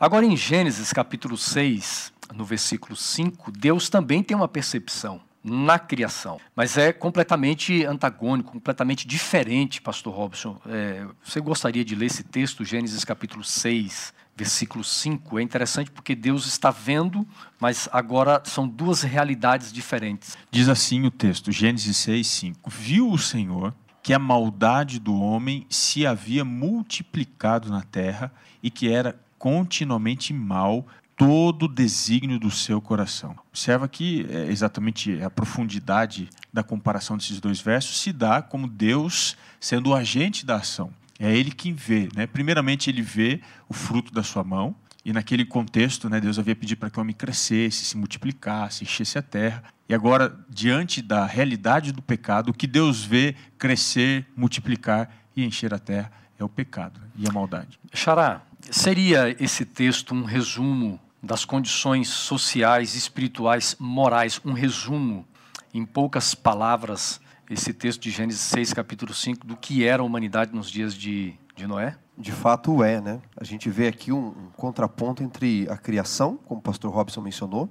Agora 0.00 0.24
em 0.24 0.34
Gênesis 0.34 0.90
capítulo 0.90 1.36
6, 1.36 2.14
no 2.34 2.46
versículo 2.46 2.96
5, 2.96 3.52
Deus 3.52 3.90
também 3.90 4.22
tem 4.22 4.34
uma 4.34 4.48
percepção 4.48 5.20
na 5.42 5.78
criação, 5.78 6.40
mas 6.56 6.78
é 6.78 6.90
completamente 6.90 7.84
antagônico, 7.84 8.52
completamente 8.52 9.06
diferente, 9.06 9.82
pastor 9.82 10.14
Robson. 10.14 10.58
É, 10.66 11.06
você 11.22 11.38
gostaria 11.42 11.84
de 11.84 11.94
ler 11.94 12.06
esse 12.06 12.22
texto, 12.22 12.64
Gênesis 12.64 13.04
capítulo 13.04 13.44
6, 13.44 14.14
versículo 14.34 14.82
5? 14.82 15.38
É 15.38 15.42
interessante 15.42 15.90
porque 15.90 16.14
Deus 16.14 16.46
está 16.46 16.70
vendo, 16.70 17.28
mas 17.60 17.86
agora 17.92 18.40
são 18.46 18.66
duas 18.66 19.02
realidades 19.02 19.70
diferentes. 19.70 20.38
Diz 20.50 20.70
assim 20.70 21.04
o 21.04 21.10
texto, 21.10 21.52
Gênesis 21.52 21.98
6, 21.98 22.26
5. 22.26 22.70
Viu 22.70 23.10
o 23.10 23.18
Senhor 23.18 23.74
que 24.04 24.12
a 24.12 24.18
maldade 24.18 25.00
do 25.00 25.18
homem 25.18 25.66
se 25.70 26.06
havia 26.06 26.44
multiplicado 26.44 27.70
na 27.70 27.80
terra 27.80 28.30
e 28.62 28.70
que 28.70 28.92
era 28.92 29.18
continuamente 29.38 30.30
mal 30.34 30.86
todo 31.16 31.62
o 31.64 31.68
desígnio 31.68 32.38
do 32.38 32.50
seu 32.50 32.82
coração. 32.82 33.34
Observa 33.48 33.88
que 33.88 34.26
é, 34.28 34.50
exatamente 34.50 35.22
a 35.22 35.30
profundidade 35.30 36.28
da 36.52 36.62
comparação 36.62 37.16
desses 37.16 37.40
dois 37.40 37.62
versos 37.62 37.98
se 37.98 38.12
dá 38.12 38.42
como 38.42 38.68
Deus 38.68 39.38
sendo 39.58 39.88
o 39.88 39.94
agente 39.94 40.44
da 40.44 40.56
ação. 40.56 40.92
É 41.18 41.34
ele 41.34 41.50
quem 41.50 41.72
vê, 41.72 42.10
né? 42.14 42.26
Primeiramente 42.26 42.90
ele 42.90 43.00
vê 43.00 43.40
o 43.70 43.72
fruto 43.72 44.12
da 44.12 44.22
sua 44.22 44.44
mão 44.44 44.76
E 45.04 45.12
naquele 45.12 45.44
contexto, 45.44 46.08
né, 46.08 46.18
Deus 46.18 46.38
havia 46.38 46.56
pedido 46.56 46.78
para 46.78 46.88
que 46.88 46.98
o 46.98 47.02
homem 47.02 47.14
crescesse, 47.14 47.84
se 47.84 47.96
multiplicasse, 47.96 48.84
enchesse 48.84 49.18
a 49.18 49.22
terra. 49.22 49.62
E 49.86 49.94
agora, 49.94 50.34
diante 50.48 51.02
da 51.02 51.26
realidade 51.26 51.92
do 51.92 52.00
pecado, 52.00 52.48
o 52.48 52.54
que 52.54 52.66
Deus 52.66 53.04
vê 53.04 53.34
crescer, 53.58 54.26
multiplicar 54.34 55.10
e 55.36 55.44
encher 55.44 55.74
a 55.74 55.78
terra 55.78 56.10
é 56.38 56.44
o 56.44 56.48
pecado 56.48 57.00
e 57.16 57.28
a 57.28 57.32
maldade. 57.32 57.78
Xará, 57.92 58.42
seria 58.70 59.36
esse 59.38 59.66
texto 59.66 60.14
um 60.14 60.24
resumo 60.24 60.98
das 61.22 61.44
condições 61.44 62.08
sociais, 62.08 62.94
espirituais, 62.94 63.76
morais, 63.78 64.40
um 64.44 64.52
resumo, 64.52 65.26
em 65.72 65.84
poucas 65.84 66.34
palavras, 66.34 67.20
esse 67.50 67.74
texto 67.74 68.02
de 68.02 68.10
Gênesis 68.10 68.40
6, 68.42 68.72
capítulo 68.72 69.12
5, 69.12 69.46
do 69.46 69.56
que 69.56 69.84
era 69.84 70.02
a 70.02 70.04
humanidade 70.04 70.54
nos 70.54 70.70
dias 70.70 70.94
de, 70.94 71.34
de 71.54 71.66
Noé? 71.66 71.96
De 72.16 72.32
fato 72.32 72.82
é, 72.82 73.00
né? 73.00 73.20
A 73.36 73.44
gente 73.44 73.68
vê 73.68 73.88
aqui 73.88 74.12
um, 74.12 74.28
um 74.28 74.50
contraponto 74.56 75.22
entre 75.22 75.66
a 75.68 75.76
criação, 75.76 76.38
como 76.44 76.60
o 76.60 76.62
pastor 76.62 76.92
Robson 76.92 77.20
mencionou. 77.20 77.68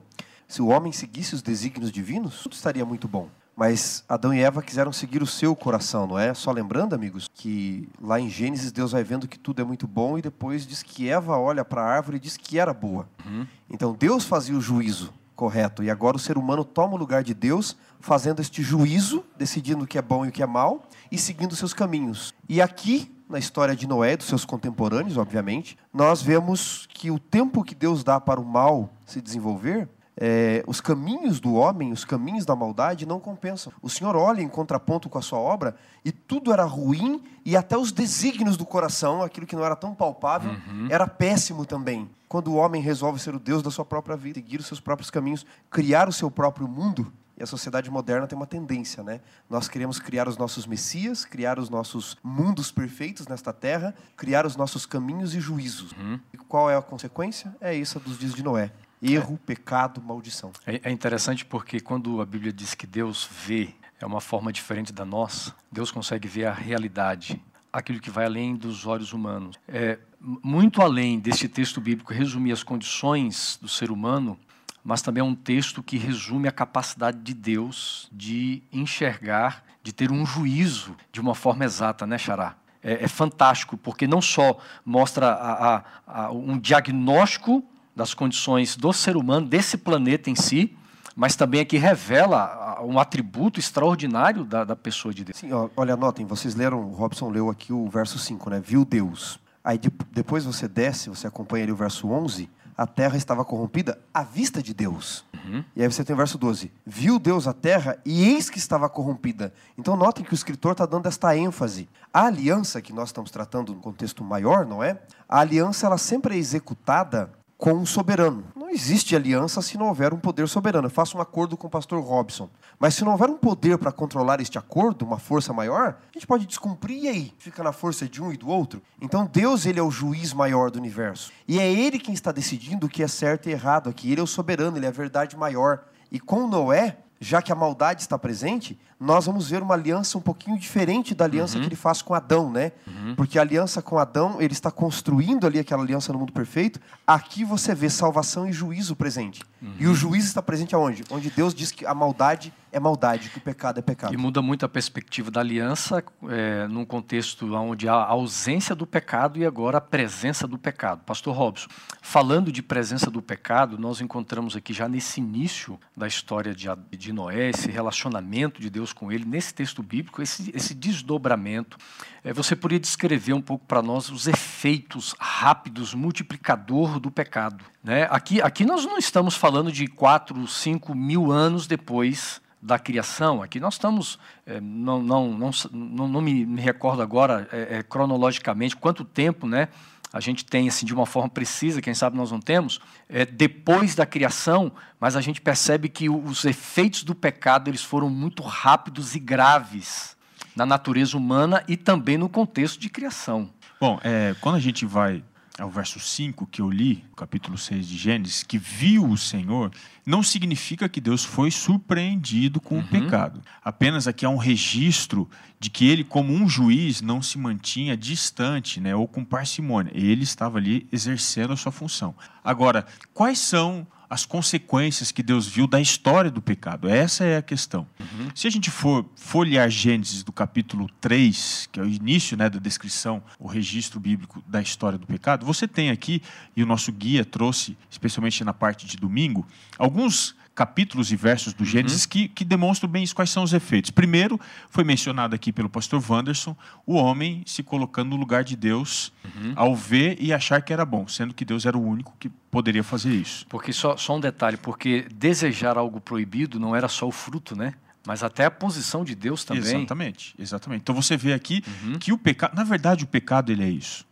Se 0.48 0.62
o 0.62 0.68
homem 0.68 0.92
seguisse 0.92 1.34
os 1.34 1.42
desígnios 1.42 1.92
divinos, 1.92 2.44
tudo 2.44 2.54
estaria 2.54 2.86
muito 2.86 3.08
bom. 3.08 3.30
Mas 3.56 4.04
Adão 4.10 4.34
e 4.34 4.42
Eva 4.42 4.64
quiseram 4.64 4.92
seguir 4.92 5.22
o 5.22 5.28
seu 5.28 5.56
coração, 5.56 6.08
não 6.08 6.18
é? 6.18 6.34
Só 6.34 6.52
lembrando, 6.52 6.94
amigos, 6.96 7.30
que 7.32 7.88
lá 8.02 8.20
em 8.20 8.30
Gênesis 8.30 8.72
Deus 8.72 8.92
vai 8.92 9.04
vendo 9.04 9.28
que 9.28 9.38
tudo 9.38 9.62
é 9.62 9.66
muito 9.66 9.88
bom 9.88 10.18
e 10.18 10.22
depois 10.22 10.66
diz 10.66 10.82
que 10.82 11.08
Eva 11.08 11.38
olha 11.38 11.64
para 11.64 11.82
a 11.82 11.86
árvore 11.86 12.18
e 12.18 12.20
diz 12.20 12.36
que 12.36 12.58
era 12.58 12.74
boa. 12.74 13.08
Uhum. 13.26 13.46
Então 13.70 13.94
Deus 13.94 14.26
fazia 14.26 14.58
o 14.58 14.62
juízo 14.62 15.14
correto 15.36 15.84
e 15.84 15.90
agora 15.90 16.16
o 16.16 16.20
ser 16.20 16.38
humano 16.38 16.64
toma 16.64 16.94
o 16.94 16.98
lugar 16.98 17.24
de 17.24 17.34
Deus, 17.34 17.76
fazendo 18.00 18.40
este 18.40 18.62
juízo, 18.62 19.24
decidindo 19.38 19.84
o 19.84 19.88
que 19.88 19.98
é 19.98 20.02
bom 20.02 20.26
e 20.26 20.30
o 20.30 20.32
que 20.32 20.44
é 20.44 20.46
mal 20.46 20.84
e 21.12 21.18
seguindo 21.18 21.56
seus 21.56 21.74
caminhos. 21.74 22.34
E 22.48 22.62
aqui 22.62 23.12
na 23.34 23.40
história 23.40 23.76
de 23.76 23.88
Noé 23.88 24.14
e 24.14 24.18
dos 24.18 24.28
seus 24.28 24.46
contemporâneos, 24.46 25.18
obviamente, 25.18 25.76
nós 25.92 26.22
vemos 26.22 26.88
que 26.94 27.10
o 27.10 27.18
tempo 27.18 27.64
que 27.64 27.74
Deus 27.74 28.04
dá 28.04 28.22
para 28.22 28.40
o 28.40 28.46
mal 28.46 28.92
se 29.08 29.20
desenvolver 29.20 29.90
é, 30.16 30.64
os 30.68 30.80
caminhos 30.80 31.40
do 31.40 31.56
homem, 31.56 31.92
os 31.92 32.06
caminhos 32.06 32.46
da 32.46 32.56
maldade 32.56 33.08
não 33.08 33.20
compensam. 33.20 33.74
O 33.82 33.90
Senhor 33.90 34.16
olha 34.16 34.40
em 34.40 34.48
contraponto 34.48 35.10
com 35.10 35.18
a 35.18 35.22
sua 35.24 35.40
obra 35.40 35.76
e 36.06 36.12
tudo 36.12 36.54
era 36.54 36.64
ruim 36.64 37.24
e 37.44 37.58
até 37.58 37.76
os 37.76 37.92
desígnios 37.92 38.56
do 38.56 38.68
coração, 38.68 39.24
aquilo 39.24 39.48
que 39.48 39.56
não 39.56 39.66
era 39.66 39.76
tão 39.76 39.96
palpável, 39.96 40.52
uhum. 40.52 40.88
era 40.92 41.08
péssimo 41.08 41.66
também. 41.66 42.08
Quando 42.30 42.50
o 42.50 42.56
homem 42.56 42.84
resolve 42.84 43.20
ser 43.20 43.34
o 43.34 43.40
Deus 43.40 43.64
da 43.64 43.72
sua 43.72 43.84
própria 43.84 44.16
vida, 44.16 44.36
seguir 44.36 44.60
os 44.60 44.68
seus 44.68 44.80
próprios 44.80 45.10
caminhos, 45.10 45.44
criar 45.72 46.08
o 46.08 46.14
seu 46.14 46.30
próprio 46.30 46.68
mundo, 46.68 47.12
e 47.38 47.44
a 47.44 47.46
sociedade 47.46 47.90
moderna 47.90 48.28
tem 48.28 48.36
uma 48.36 48.46
tendência, 48.46 49.04
né? 49.04 49.20
Nós 49.50 49.68
queremos 49.68 50.00
criar 50.00 50.28
os 50.28 50.38
nossos 50.38 50.66
messias, 50.66 51.26
criar 51.26 51.58
os 51.58 51.70
nossos 51.70 52.18
mundos 52.24 52.72
perfeitos 52.72 53.28
nesta 53.28 53.52
terra, 53.52 53.94
criar 54.16 54.46
os 54.46 54.56
nossos 54.56 54.86
caminhos 54.86 55.34
e 55.34 55.40
juízos. 55.40 55.92
Uhum. 55.94 56.20
E 56.32 56.38
qual 56.38 56.70
é 56.70 56.78
a 56.78 56.82
consequência? 56.82 57.56
É 57.60 57.74
isso 57.74 58.00
dos 58.00 58.20
dias 58.20 58.34
de 58.34 58.44
Noé. 58.44 58.72
Erro, 59.02 59.36
é. 59.36 59.46
pecado, 59.46 60.02
maldição. 60.02 60.52
É, 60.66 60.82
é 60.84 60.92
interessante 60.92 61.44
porque 61.44 61.80
quando 61.80 62.22
a 62.22 62.26
Bíblia 62.26 62.54
diz 62.54 62.74
que 62.74 62.88
Deus 62.88 63.28
vê 63.46 63.74
é 64.00 64.06
uma 64.06 64.22
forma 64.22 64.52
diferente 64.52 64.92
da 64.92 65.06
nossa, 65.06 65.56
Deus 65.72 65.90
consegue 65.90 66.28
ver 66.28 66.46
a 66.46 66.54
realidade, 66.54 67.42
aquilo 67.72 68.00
que 68.00 68.10
vai 68.10 68.26
além 68.26 68.56
dos 68.56 68.86
olhos 68.86 69.14
humanos. 69.14 69.58
É, 69.68 69.98
muito 70.22 70.82
além 70.82 71.20
desse 71.20 71.48
texto 71.48 71.82
bíblico 71.82 72.14
resumir 72.14 72.52
as 72.52 72.64
condições 72.64 73.58
do 73.62 73.68
ser 73.68 73.92
humano, 73.92 74.38
mas 74.84 75.02
também 75.02 75.22
é 75.22 75.24
um 75.24 75.36
texto 75.36 75.82
que 75.82 75.98
resume 75.98 76.48
a 76.48 76.52
capacidade 76.52 77.20
de 77.20 77.34
Deus 77.34 78.10
de 78.12 78.62
enxergar, 78.72 79.64
de 79.82 79.94
ter 79.94 80.12
um 80.12 80.26
juízo 80.26 80.96
de 81.12 81.22
uma 81.22 81.34
forma 81.34 81.64
exata, 81.64 82.06
né, 82.06 82.18
Xará? 82.18 82.56
É, 82.82 83.06
é 83.06 83.08
fantástico, 83.08 83.78
porque 83.78 84.06
não 84.06 84.22
só 84.22 84.58
mostra 84.86 85.28
a, 85.28 85.76
a, 85.76 85.84
a, 86.06 86.32
um 86.32 86.58
diagnóstico 86.58 87.64
das 87.96 88.14
condições 88.14 88.76
do 88.76 88.92
ser 88.92 89.16
humano, 89.16 89.48
desse 89.48 89.78
planeta 89.78 90.30
em 90.30 90.36
si, 90.36 90.76
mas 91.16 91.36
também 91.36 91.62
aqui 91.62 91.78
revela 91.78 92.82
um 92.84 93.00
atributo 93.00 93.60
extraordinário 93.60 94.44
da, 94.44 94.64
da 94.64 94.76
pessoa 94.76 95.14
de 95.14 95.24
Deus. 95.24 95.38
Sim, 95.38 95.50
olha, 95.78 95.96
notem, 95.96 96.26
vocês 96.26 96.56
leram, 96.56 96.90
Robson 96.92 97.30
leu 97.30 97.50
aqui 97.50 97.72
o 97.72 97.88
verso 97.88 98.18
5, 98.18 98.50
né? 98.50 98.60
Viu 98.60 98.84
Deus. 98.84 99.40
Aí 99.64 99.78
de, 99.78 99.90
depois 100.12 100.44
você 100.44 100.68
desce, 100.68 101.10
você 101.10 101.28
acompanha 101.28 101.64
ali 101.64 101.72
o 101.72 101.76
verso 101.76 102.10
11, 102.10 102.50
a 102.78 102.88
terra 102.88 103.18
estava 103.18 103.46
corrompida 103.46 104.00
à 104.14 104.24
vista 104.24 104.62
de 104.62 104.74
Deus. 104.74 105.26
Uhum. 105.34 105.64
E 105.76 105.82
aí 105.82 105.92
você 105.92 106.04
tem 106.04 106.14
o 106.14 106.18
verso 106.18 106.38
12. 106.38 106.72
Viu 106.86 107.20
Deus 107.20 107.48
a 107.48 107.54
terra 107.54 107.98
e 108.06 108.24
eis 108.26 108.50
que 108.50 108.58
estava 108.58 108.90
corrompida. 108.90 109.54
Então 109.78 109.96
notem 109.96 110.24
que 110.24 110.34
o 110.34 110.36
escritor 110.36 110.74
está 110.74 110.86
dando 110.86 111.08
esta 111.08 111.36
ênfase. 111.36 111.88
A 112.14 112.26
aliança 112.26 112.82
que 112.82 112.94
nós 112.94 113.10
estamos 113.10 113.32
tratando 113.32 113.74
no 113.74 113.82
contexto 113.82 114.24
maior, 114.24 114.66
não 114.66 114.84
é? 114.84 115.00
A 115.28 115.40
aliança 115.40 115.86
ela 115.86 115.98
sempre 115.98 116.36
é 116.36 116.38
executada 116.38 117.32
com 117.64 117.76
um 117.76 117.86
soberano. 117.86 118.44
Não 118.58 118.70
existe 118.70 119.16
aliança 119.16 119.62
se 119.62 119.78
não 119.78 119.88
houver 119.88 120.14
um 120.14 120.20
poder 120.20 120.50
soberano. 120.50 120.88
Eu 120.88 120.92
faço 120.92 121.18
um 121.18 121.22
acordo 121.22 121.56
com 121.56 121.68
o 121.68 121.70
pastor 121.70 122.04
Robson. 122.04 122.50
Mas 122.78 122.94
se 122.94 123.06
não 123.06 123.14
houver 123.14 123.30
um 123.30 123.38
poder 123.38 123.78
para 123.78 123.90
controlar 123.90 124.42
este 124.42 124.58
acordo, 124.58 125.06
uma 125.06 125.18
força 125.18 125.54
maior, 125.54 125.98
a 126.10 126.14
gente 126.14 126.28
pode 126.28 126.46
descumprir 126.46 127.06
e 127.06 127.08
aí 127.08 127.34
fica 127.40 127.64
na 127.64 127.72
força 127.72 128.06
de 128.06 128.22
um 128.22 128.34
e 128.34 128.36
do 128.36 128.50
outro. 128.50 128.82
Então 129.02 129.26
Deus 129.26 129.66
ele 129.66 129.80
é 129.80 129.82
o 129.82 129.90
juiz 129.90 130.34
maior 130.34 130.70
do 130.72 130.78
universo. 130.78 131.32
E 131.48 131.58
é 131.58 131.72
ele 131.72 132.00
quem 132.00 132.14
está 132.14 132.34
decidindo 132.34 132.88
o 132.88 132.90
que 132.90 133.02
é 133.02 133.08
certo 133.08 133.48
e 133.48 133.54
errado 133.54 133.90
aqui. 133.90 134.12
Ele 134.12 134.20
é 134.20 134.24
o 134.26 134.28
soberano, 134.28 134.76
ele 134.76 134.86
é 134.86 134.90
a 134.90 134.92
verdade 134.92 135.38
maior. 135.38 135.86
E 136.12 136.20
com 136.20 136.46
Noé, 136.50 136.98
já 137.18 137.42
que 137.42 137.54
a 137.54 137.56
maldade 137.56 138.02
está 138.02 138.20
presente, 138.20 138.78
nós 139.04 139.26
vamos 139.26 139.50
ver 139.50 139.62
uma 139.62 139.74
aliança 139.74 140.18
um 140.18 140.22
pouquinho 140.22 140.58
diferente 140.58 141.14
da 141.14 141.26
aliança 141.26 141.56
uhum. 141.56 141.62
que 141.62 141.68
ele 141.68 141.76
faz 141.76 142.02
com 142.02 142.14
Adão, 142.14 142.50
né? 142.50 142.72
Uhum. 142.88 143.16
Porque 143.16 143.38
a 143.38 143.42
aliança 143.42 143.82
com 143.82 143.98
Adão, 143.98 144.42
ele 144.42 144.54
está 144.54 144.72
construindo 144.72 145.46
ali 145.46 145.60
aquela 145.60 145.84
aliança 145.84 146.14
no 146.14 146.20
mundo 146.20 146.32
perfeito. 146.32 146.80
Aqui 147.06 147.44
você 147.44 147.76
vê 147.76 147.90
salvação 147.90 148.48
e 148.48 148.54
juízo 148.54 148.96
presente. 148.96 149.44
Uhum. 149.62 149.74
E 149.78 149.88
o 149.88 149.94
juízo 149.94 150.28
está 150.28 150.42
presente 150.42 150.74
aonde? 150.74 151.04
Onde 151.10 151.30
Deus 151.30 151.54
diz 151.54 151.72
que 151.72 151.86
a 151.86 151.94
maldade 151.94 152.54
é 152.74 152.80
maldade, 152.80 153.30
que 153.30 153.38
o 153.38 153.42
pecado 153.42 153.78
é 153.78 153.82
pecado. 153.82 154.14
E 154.14 154.18
muda 154.18 154.42
muito 154.42 154.66
a 154.66 154.70
perspectiva 154.70 155.30
da 155.30 155.40
aliança 155.42 156.04
é, 156.28 156.68
num 156.68 156.84
contexto 156.84 157.54
onde 157.54 157.88
há 157.88 157.94
a 157.94 158.10
ausência 158.10 158.74
do 158.74 158.88
pecado 158.88 159.38
e 159.38 159.46
agora 159.46 159.78
a 159.78 159.82
presença 159.82 160.48
do 160.48 160.58
pecado. 160.58 161.02
Pastor 161.06 161.36
Robson, 161.36 161.68
falando 162.02 162.52
de 162.52 162.64
presença 162.64 163.12
do 163.12 163.22
pecado, 163.22 163.78
nós 163.78 164.02
encontramos 164.02 164.56
aqui 164.56 164.74
já 164.74 164.90
nesse 164.90 165.20
início 165.20 165.80
da 165.96 166.08
história 166.08 166.54
de, 166.56 166.68
de 166.98 167.14
Noé, 167.14 167.50
esse 167.50 167.70
relacionamento 167.70 168.60
de 168.60 168.70
Deus 168.70 168.93
com 168.94 169.12
ele, 169.12 169.26
nesse 169.26 169.54
texto 169.54 169.82
bíblico, 169.82 170.22
esse, 170.22 170.52
esse 170.56 170.74
desdobramento. 170.74 171.78
É, 172.24 172.32
você 172.32 172.56
poderia 172.56 172.80
descrever 172.80 173.34
um 173.34 173.42
pouco 173.42 173.66
para 173.66 173.82
nós 173.82 174.10
os 174.10 174.28
efeitos 174.28 175.16
rápidos, 175.20 175.94
multiplicador 175.94 177.00
do 177.00 177.12
pecado. 177.12 177.64
Né? 177.84 178.08
Aqui, 178.10 178.42
aqui 178.42 178.66
nós 178.66 178.86
não 178.86 178.98
estamos 178.98 179.36
falando 179.36 179.72
de 179.72 179.88
4, 179.88 180.48
5 180.48 180.96
mil 180.96 181.32
anos 181.32 181.68
depois 181.68 182.42
da 182.64 182.80
criação. 182.80 183.42
Aqui 183.42 183.60
nós 183.60 183.74
estamos, 183.74 184.18
é, 184.46 184.62
não, 184.62 185.04
não, 185.04 185.32
não, 185.34 186.08
não, 186.08 186.22
me, 186.22 186.46
me 186.46 186.62
recordo 186.62 187.02
agora 187.02 187.48
é, 187.52 187.78
é, 187.78 187.84
cronologicamente 187.84 188.78
quanto 188.78 189.04
tempo 189.04 189.46
né, 189.46 189.68
a 190.14 190.20
gente 190.20 190.46
tem 190.46 190.70
assim 190.70 190.86
de 190.86 190.94
uma 190.94 191.08
forma 191.08 191.28
precisa, 191.28 191.82
quem 191.82 191.96
sabe 191.96 192.16
nós 192.16 192.32
não 192.32 192.40
temos, 192.40 192.80
é, 193.10 193.26
depois 193.26 193.96
da 193.96 194.06
criação, 194.06 194.72
mas 195.00 195.16
a 195.16 195.22
gente 195.22 195.42
percebe 195.42 195.90
que 195.90 196.08
os 196.08 196.46
efeitos 196.46 197.04
do 197.04 197.16
pecado 197.16 197.68
eles 197.68 197.82
foram 197.82 198.12
muito 198.12 198.44
rápidos 198.44 199.16
e 199.16 199.20
graves 199.20 200.16
na 200.56 200.68
natureza 200.68 201.18
humana 201.18 201.64
e 201.68 201.76
também 201.76 202.16
no 202.16 202.30
contexto 202.30 202.80
de 202.80 202.90
criação. 202.90 203.50
Bom, 203.82 204.00
é, 204.04 204.36
quando 204.40 204.56
a 204.56 204.60
gente 204.60 204.86
vai 204.86 205.24
ao 205.60 205.70
verso 205.70 206.00
5 206.00 206.48
que 206.48 206.62
eu 206.62 206.70
li, 206.70 207.06
capítulo 207.16 207.58
6 207.58 207.88
de 207.88 207.96
Gênesis, 207.96 208.42
que 208.42 208.58
viu 208.58 209.08
o 209.08 209.18
Senhor, 209.18 209.72
não 210.06 210.24
significa 210.24 210.90
que 210.90 211.00
Deus 211.00 211.24
foi 211.24 211.52
surpreendido 211.52 212.60
com 212.60 212.76
uhum. 212.76 212.82
o 212.82 212.88
pecado. 212.88 213.42
Apenas 213.64 214.08
aqui 214.08 214.26
há 214.26 214.30
um 214.30 214.38
registro 214.38 215.30
de 215.60 215.70
que 215.70 215.88
ele, 215.88 216.04
como 216.04 216.34
um 216.34 216.50
juiz, 216.50 217.02
não 217.02 217.22
se 217.22 217.38
mantinha 217.38 217.96
distante 217.96 218.80
né, 218.82 218.96
ou 218.96 219.08
com 219.08 219.24
parcimônia. 219.24 219.92
Ele 219.94 220.24
estava 220.24 220.58
ali 220.58 220.88
exercendo 220.92 221.54
a 221.54 221.58
sua 221.58 221.72
função. 221.72 222.16
Agora, 222.44 222.86
quais 223.14 223.38
são 223.38 223.86
as 224.10 224.26
consequências 224.26 225.12
que 225.12 225.24
Deus 225.24 225.48
viu 225.48 225.68
da 225.68 225.80
história 225.80 226.30
do 226.30 226.42
pecado. 226.42 226.88
Essa 226.88 227.24
é 227.24 227.38
a 227.38 227.42
questão. 227.42 227.88
Uhum. 228.00 228.30
Se 228.36 228.48
a 228.48 228.50
gente 228.50 228.70
for 228.70 229.06
folhear 229.16 229.70
Gênesis 229.70 230.24
do 230.24 230.32
capítulo 230.32 230.90
3, 231.02 231.70
que 231.72 231.80
é 231.80 231.84
o 231.84 231.88
início 231.88 232.38
né, 232.38 232.50
da 232.50 232.60
descrição, 232.60 233.24
o 233.40 233.48
registro 233.48 234.00
bíblico 234.00 234.44
da 234.48 234.62
história 234.62 234.98
do 234.98 235.08
pecado, 235.08 235.46
você 235.46 235.68
tem 235.68 235.90
aqui, 235.90 236.22
e 236.56 236.64
o 236.64 236.66
nosso 236.66 236.92
guia 236.92 237.26
trouxe, 237.26 237.78
especialmente 237.90 238.44
na 238.44 238.54
parte 238.54 238.86
de 238.86 238.98
domingo, 238.98 239.48
alguns 239.78 240.36
capítulos 240.56 241.12
e 241.12 241.16
versos 241.16 241.54
do 241.54 241.62
uhum. 241.62 241.66
Gênesis 241.66 242.04
uhum. 242.04 242.10
que, 242.10 242.28
que 242.28 242.46
demonstram 242.46 242.90
bem 242.90 243.04
isso, 243.04 243.16
quais 243.16 243.30
são 243.30 243.44
os 243.44 243.54
efeitos. 243.54 243.92
Primeiro, 243.92 244.40
foi 244.70 244.84
mencionado 244.84 245.34
aqui 245.34 245.52
pelo 245.52 245.70
pastor 245.70 246.04
Wanderson, 246.08 246.56
o 246.86 246.96
homem 246.96 247.44
se 247.46 247.64
colocando 247.64 248.12
no 248.12 248.16
lugar 248.16 248.44
de 248.44 248.56
Deus 248.56 249.12
uhum. 249.24 249.54
ao 249.56 249.76
ver 249.76 250.18
e 250.20 250.32
achar 250.32 250.62
que 250.62 250.72
era 250.72 250.86
bom, 250.86 251.08
sendo 251.08 251.34
que 251.34 251.44
Deus 251.44 251.66
era 251.66 251.78
o 251.78 251.84
único 251.84 252.16
que 252.20 252.30
poderia 252.30 252.84
fazer 252.84 253.12
isso. 253.12 253.46
Porque 253.48 253.74
só, 253.74 253.98
só 253.98 254.16
um 254.16 254.20
detalhe, 254.20 254.58
porque 254.58 255.08
desejar 255.14 255.78
algo 255.78 256.00
proibido 256.00 256.60
não 256.60 256.76
era 256.76 256.88
só 256.88 257.08
o 257.08 257.12
fruto, 257.12 257.56
né? 257.56 257.74
Mas 258.06 258.22
até 258.22 258.46
a 258.46 258.52
posição 258.52 259.04
de 259.04 259.16
Deus 259.16 259.46
também. 259.46 259.64
Exatamente, 259.64 260.36
exatamente. 260.38 260.82
Então 260.82 260.94
você 260.94 261.16
vê 261.16 261.34
aqui 261.34 261.64
uhum. 261.84 261.98
que 261.98 262.12
o 262.12 262.18
pecado, 262.18 262.54
na 262.56 262.64
verdade, 262.64 263.06
o 263.06 263.08
pecado 263.08 263.52
ele 263.52 263.64
é 263.64 263.70
isso. 263.70 264.06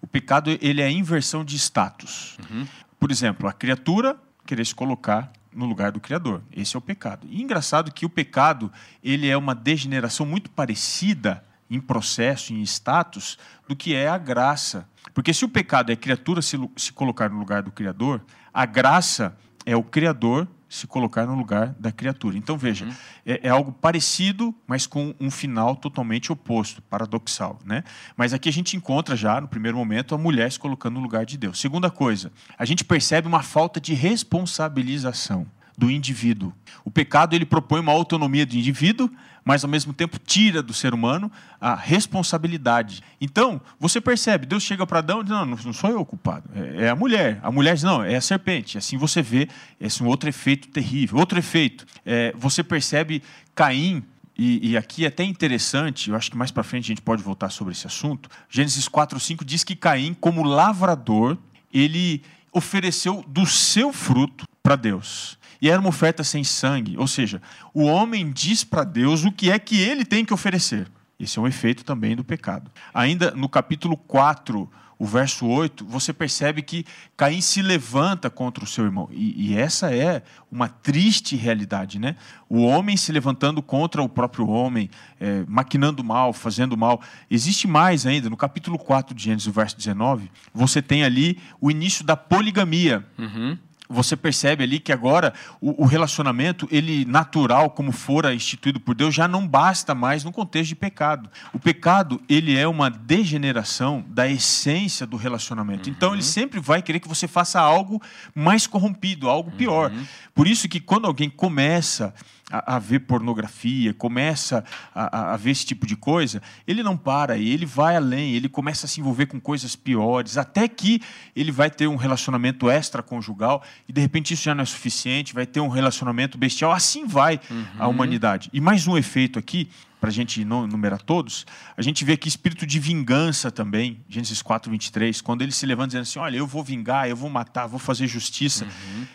O 0.00 0.06
pecado 0.06 0.50
ele 0.60 0.80
é 0.80 0.86
a 0.86 0.90
inversão 0.90 1.44
de 1.44 1.56
status. 1.56 2.38
Uhum. 2.50 2.66
Por 2.98 3.10
exemplo, 3.10 3.46
a 3.46 3.52
criatura 3.52 4.16
querer 4.46 4.64
se 4.64 4.74
colocar 4.74 5.30
no 5.56 5.64
lugar 5.64 5.90
do 5.90 5.98
criador. 5.98 6.42
Esse 6.52 6.76
é 6.76 6.78
o 6.78 6.82
pecado. 6.82 7.26
E 7.30 7.42
engraçado 7.42 7.90
que 7.90 8.04
o 8.04 8.10
pecado 8.10 8.70
ele 9.02 9.28
é 9.28 9.36
uma 9.36 9.54
degeneração 9.54 10.26
muito 10.26 10.50
parecida 10.50 11.42
em 11.68 11.80
processo, 11.80 12.52
em 12.52 12.62
status, 12.62 13.38
do 13.66 13.74
que 13.74 13.94
é 13.94 14.06
a 14.06 14.18
graça. 14.18 14.88
Porque 15.14 15.32
se 15.32 15.44
o 15.44 15.48
pecado 15.48 15.90
é 15.90 15.94
a 15.94 15.96
criatura 15.96 16.42
se, 16.42 16.56
se 16.76 16.92
colocar 16.92 17.30
no 17.30 17.38
lugar 17.38 17.62
do 17.62 17.72
criador, 17.72 18.22
a 18.52 18.66
graça 18.66 19.36
é 19.64 19.74
o 19.74 19.82
criador 19.82 20.46
se 20.68 20.86
colocar 20.86 21.26
no 21.26 21.34
lugar 21.34 21.74
da 21.78 21.92
criatura. 21.92 22.36
Então 22.36 22.58
veja, 22.58 22.84
Uhum. 22.84 22.92
é, 23.24 23.40
é 23.44 23.48
algo 23.48 23.70
parecido, 23.72 24.54
mas 24.66 24.86
com 24.86 25.14
um 25.20 25.30
final 25.30 25.76
totalmente 25.76 26.32
oposto, 26.32 26.82
paradoxal, 26.82 27.58
né? 27.64 27.84
Mas 28.16 28.32
aqui 28.32 28.48
a 28.48 28.52
gente 28.52 28.76
encontra 28.76 29.14
já 29.14 29.40
no 29.40 29.46
primeiro 29.46 29.76
momento 29.76 30.14
a 30.14 30.18
mulher 30.18 30.50
se 30.50 30.58
colocando 30.58 30.94
no 30.94 31.00
lugar 31.00 31.24
de 31.24 31.36
Deus. 31.38 31.60
Segunda 31.60 31.88
coisa, 31.90 32.32
a 32.58 32.64
gente 32.64 32.84
percebe 32.84 33.28
uma 33.28 33.42
falta 33.42 33.80
de 33.80 33.94
responsabilização 33.94 35.46
do 35.78 35.90
indivíduo. 35.90 36.52
O 36.84 36.90
pecado 36.90 37.34
ele 37.34 37.44
propõe 37.44 37.80
uma 37.80 37.92
autonomia 37.92 38.46
do 38.46 38.56
indivíduo, 38.56 39.10
mas 39.46 39.62
ao 39.62 39.70
mesmo 39.70 39.92
tempo 39.92 40.18
tira 40.18 40.60
do 40.60 40.74
ser 40.74 40.92
humano 40.92 41.30
a 41.60 41.76
responsabilidade. 41.76 43.00
Então, 43.20 43.60
você 43.78 44.00
percebe, 44.00 44.44
Deus 44.44 44.64
chega 44.64 44.84
para 44.84 44.98
Adão 44.98 45.20
e 45.20 45.22
diz: 45.22 45.30
Não, 45.30 45.46
não 45.46 45.72
sou 45.72 45.88
eu 45.88 46.00
o 46.00 46.04
culpado, 46.04 46.50
é 46.52 46.86
é 46.86 46.90
a 46.90 46.96
mulher. 46.96 47.38
A 47.44 47.50
mulher 47.52 47.74
diz: 47.74 47.84
Não, 47.84 48.02
é 48.02 48.16
a 48.16 48.20
serpente. 48.20 48.76
Assim 48.76 48.96
você 48.96 49.22
vê 49.22 49.48
esse 49.80 50.02
um 50.02 50.08
outro 50.08 50.28
efeito 50.28 50.66
terrível. 50.68 51.16
Outro 51.16 51.38
efeito, 51.38 51.86
é, 52.04 52.34
você 52.36 52.64
percebe 52.64 53.22
Caim. 53.54 54.02
E, 54.38 54.72
e 54.72 54.76
aqui 54.76 55.04
é 55.06 55.08
até 55.08 55.24
interessante, 55.24 56.10
eu 56.10 56.16
acho 56.16 56.30
que 56.30 56.36
mais 56.36 56.50
para 56.50 56.62
frente 56.62 56.84
a 56.84 56.88
gente 56.88 57.00
pode 57.00 57.22
voltar 57.22 57.48
sobre 57.48 57.72
esse 57.72 57.86
assunto. 57.86 58.28
Gênesis 58.50 58.86
4, 58.86 59.18
5 59.18 59.42
diz 59.42 59.64
que 59.64 59.74
Caim, 59.74 60.12
como 60.12 60.42
lavrador, 60.42 61.38
ele 61.72 62.22
ofereceu 62.52 63.24
do 63.26 63.46
seu 63.46 63.94
fruto 63.94 64.44
para 64.62 64.76
Deus. 64.76 65.38
E 65.60 65.70
era 65.70 65.80
uma 65.80 65.88
oferta 65.88 66.22
sem 66.22 66.44
sangue, 66.44 66.96
ou 66.96 67.06
seja, 67.06 67.40
o 67.72 67.84
homem 67.84 68.30
diz 68.30 68.64
para 68.64 68.84
Deus 68.84 69.24
o 69.24 69.32
que 69.32 69.50
é 69.50 69.58
que 69.58 69.80
ele 69.80 70.04
tem 70.04 70.24
que 70.24 70.34
oferecer. 70.34 70.88
Esse 71.18 71.38
é 71.38 71.42
um 71.42 71.46
efeito 71.46 71.84
também 71.84 72.14
do 72.14 72.22
pecado. 72.22 72.70
Ainda 72.92 73.30
no 73.30 73.48
capítulo 73.48 73.96
4, 73.96 74.68
o 74.98 75.04
verso 75.04 75.46
8, 75.46 75.84
você 75.84 76.12
percebe 76.12 76.62
que 76.62 76.84
Caim 77.16 77.40
se 77.40 77.60
levanta 77.60 78.30
contra 78.30 78.64
o 78.64 78.66
seu 78.66 78.84
irmão. 78.84 79.08
E, 79.10 79.50
e 79.50 79.56
essa 79.56 79.94
é 79.94 80.22
uma 80.50 80.68
triste 80.68 81.36
realidade, 81.36 81.98
né? 81.98 82.16
O 82.48 82.62
homem 82.62 82.96
se 82.96 83.12
levantando 83.12 83.62
contra 83.62 84.02
o 84.02 84.08
próprio 84.08 84.48
homem, 84.48 84.90
é, 85.20 85.44
maquinando 85.46 86.02
mal, 86.02 86.32
fazendo 86.32 86.76
mal. 86.76 87.00
Existe 87.30 87.66
mais 87.66 88.06
ainda, 88.06 88.30
no 88.30 88.36
capítulo 88.36 88.78
4 88.78 89.14
de 89.14 89.24
Gênesis, 89.24 89.46
o 89.46 89.52
verso 89.52 89.76
19, 89.76 90.30
você 90.52 90.80
tem 90.80 91.04
ali 91.04 91.38
o 91.60 91.70
início 91.70 92.04
da 92.04 92.16
poligamia 92.16 93.04
Uhum. 93.18 93.58
Você 93.88 94.16
percebe 94.16 94.64
ali 94.64 94.78
que 94.78 94.92
agora 94.92 95.32
o, 95.60 95.84
o 95.84 95.86
relacionamento, 95.86 96.68
ele 96.70 97.04
natural, 97.04 97.70
como 97.70 97.92
fora 97.92 98.34
instituído 98.34 98.80
por 98.80 98.94
Deus, 98.94 99.14
já 99.14 99.26
não 99.28 99.46
basta 99.46 99.94
mais 99.94 100.24
no 100.24 100.32
contexto 100.32 100.68
de 100.68 100.76
pecado. 100.76 101.30
O 101.52 101.58
pecado, 101.58 102.20
ele 102.28 102.56
é 102.56 102.66
uma 102.66 102.90
degeneração 102.90 104.04
da 104.08 104.28
essência 104.28 105.06
do 105.06 105.16
relacionamento. 105.16 105.88
Então, 105.88 106.12
ele 106.14 106.22
sempre 106.22 106.60
vai 106.60 106.82
querer 106.82 107.00
que 107.00 107.08
você 107.08 107.28
faça 107.28 107.60
algo 107.60 108.00
mais 108.34 108.66
corrompido, 108.66 109.28
algo 109.28 109.50
pior. 109.50 109.92
Por 110.34 110.46
isso 110.46 110.68
que 110.68 110.80
quando 110.80 111.06
alguém 111.06 111.30
começa 111.30 112.14
a, 112.50 112.76
a 112.76 112.78
ver 112.78 113.00
pornografia, 113.00 113.92
começa 113.92 114.64
a, 114.94 115.32
a- 115.32 115.36
ver 115.36 115.50
esse 115.50 115.66
tipo 115.66 115.86
de 115.86 115.96
coisa, 115.96 116.40
ele 116.66 116.82
não 116.82 116.96
para, 116.96 117.36
e 117.36 117.48
ele 117.50 117.66
vai 117.66 117.96
além, 117.96 118.34
ele 118.34 118.48
começa 118.48 118.86
a 118.86 118.88
se 118.88 119.00
envolver 119.00 119.26
com 119.26 119.40
coisas 119.40 119.74
piores, 119.74 120.36
até 120.38 120.68
que 120.68 121.00
ele 121.34 121.50
vai 121.50 121.70
ter 121.70 121.86
um 121.88 121.96
relacionamento 121.96 122.70
extraconjugal 122.70 123.62
e 123.88 123.92
de 123.92 124.00
repente 124.00 124.32
isso 124.34 124.44
já 124.44 124.54
não 124.54 124.62
é 124.62 124.66
suficiente, 124.66 125.34
vai 125.34 125.44
ter 125.46 125.60
um 125.60 125.68
relacionamento 125.68 126.38
bestial, 126.38 126.72
assim 126.72 127.06
vai 127.06 127.40
a 127.78 127.88
humanidade. 127.88 128.48
E 128.52 128.60
mais 128.60 128.86
um 128.86 128.96
efeito 128.96 129.38
aqui, 129.38 129.68
para 130.00 130.10
a 130.10 130.12
gente 130.12 130.44
não 130.44 130.64
enumerar 130.64 131.00
todos, 131.02 131.46
a 131.76 131.82
gente 131.82 132.04
vê 132.04 132.12
aqui 132.12 132.28
espírito 132.28 132.66
de 132.66 132.78
vingança 132.78 133.50
também, 133.50 134.04
Gênesis 134.08 134.42
4, 134.42 134.70
23, 134.70 135.20
quando 135.20 135.42
ele 135.42 135.52
se 135.52 135.64
levanta 135.66 135.88
dizendo 135.88 136.02
assim: 136.02 136.18
Olha, 136.18 136.36
eu 136.36 136.46
vou 136.46 136.62
vingar, 136.62 137.08
eu 137.08 137.16
vou 137.16 137.30
matar, 137.30 137.66
vou 137.66 137.78
fazer 137.78 138.06
justiça. 138.06 138.66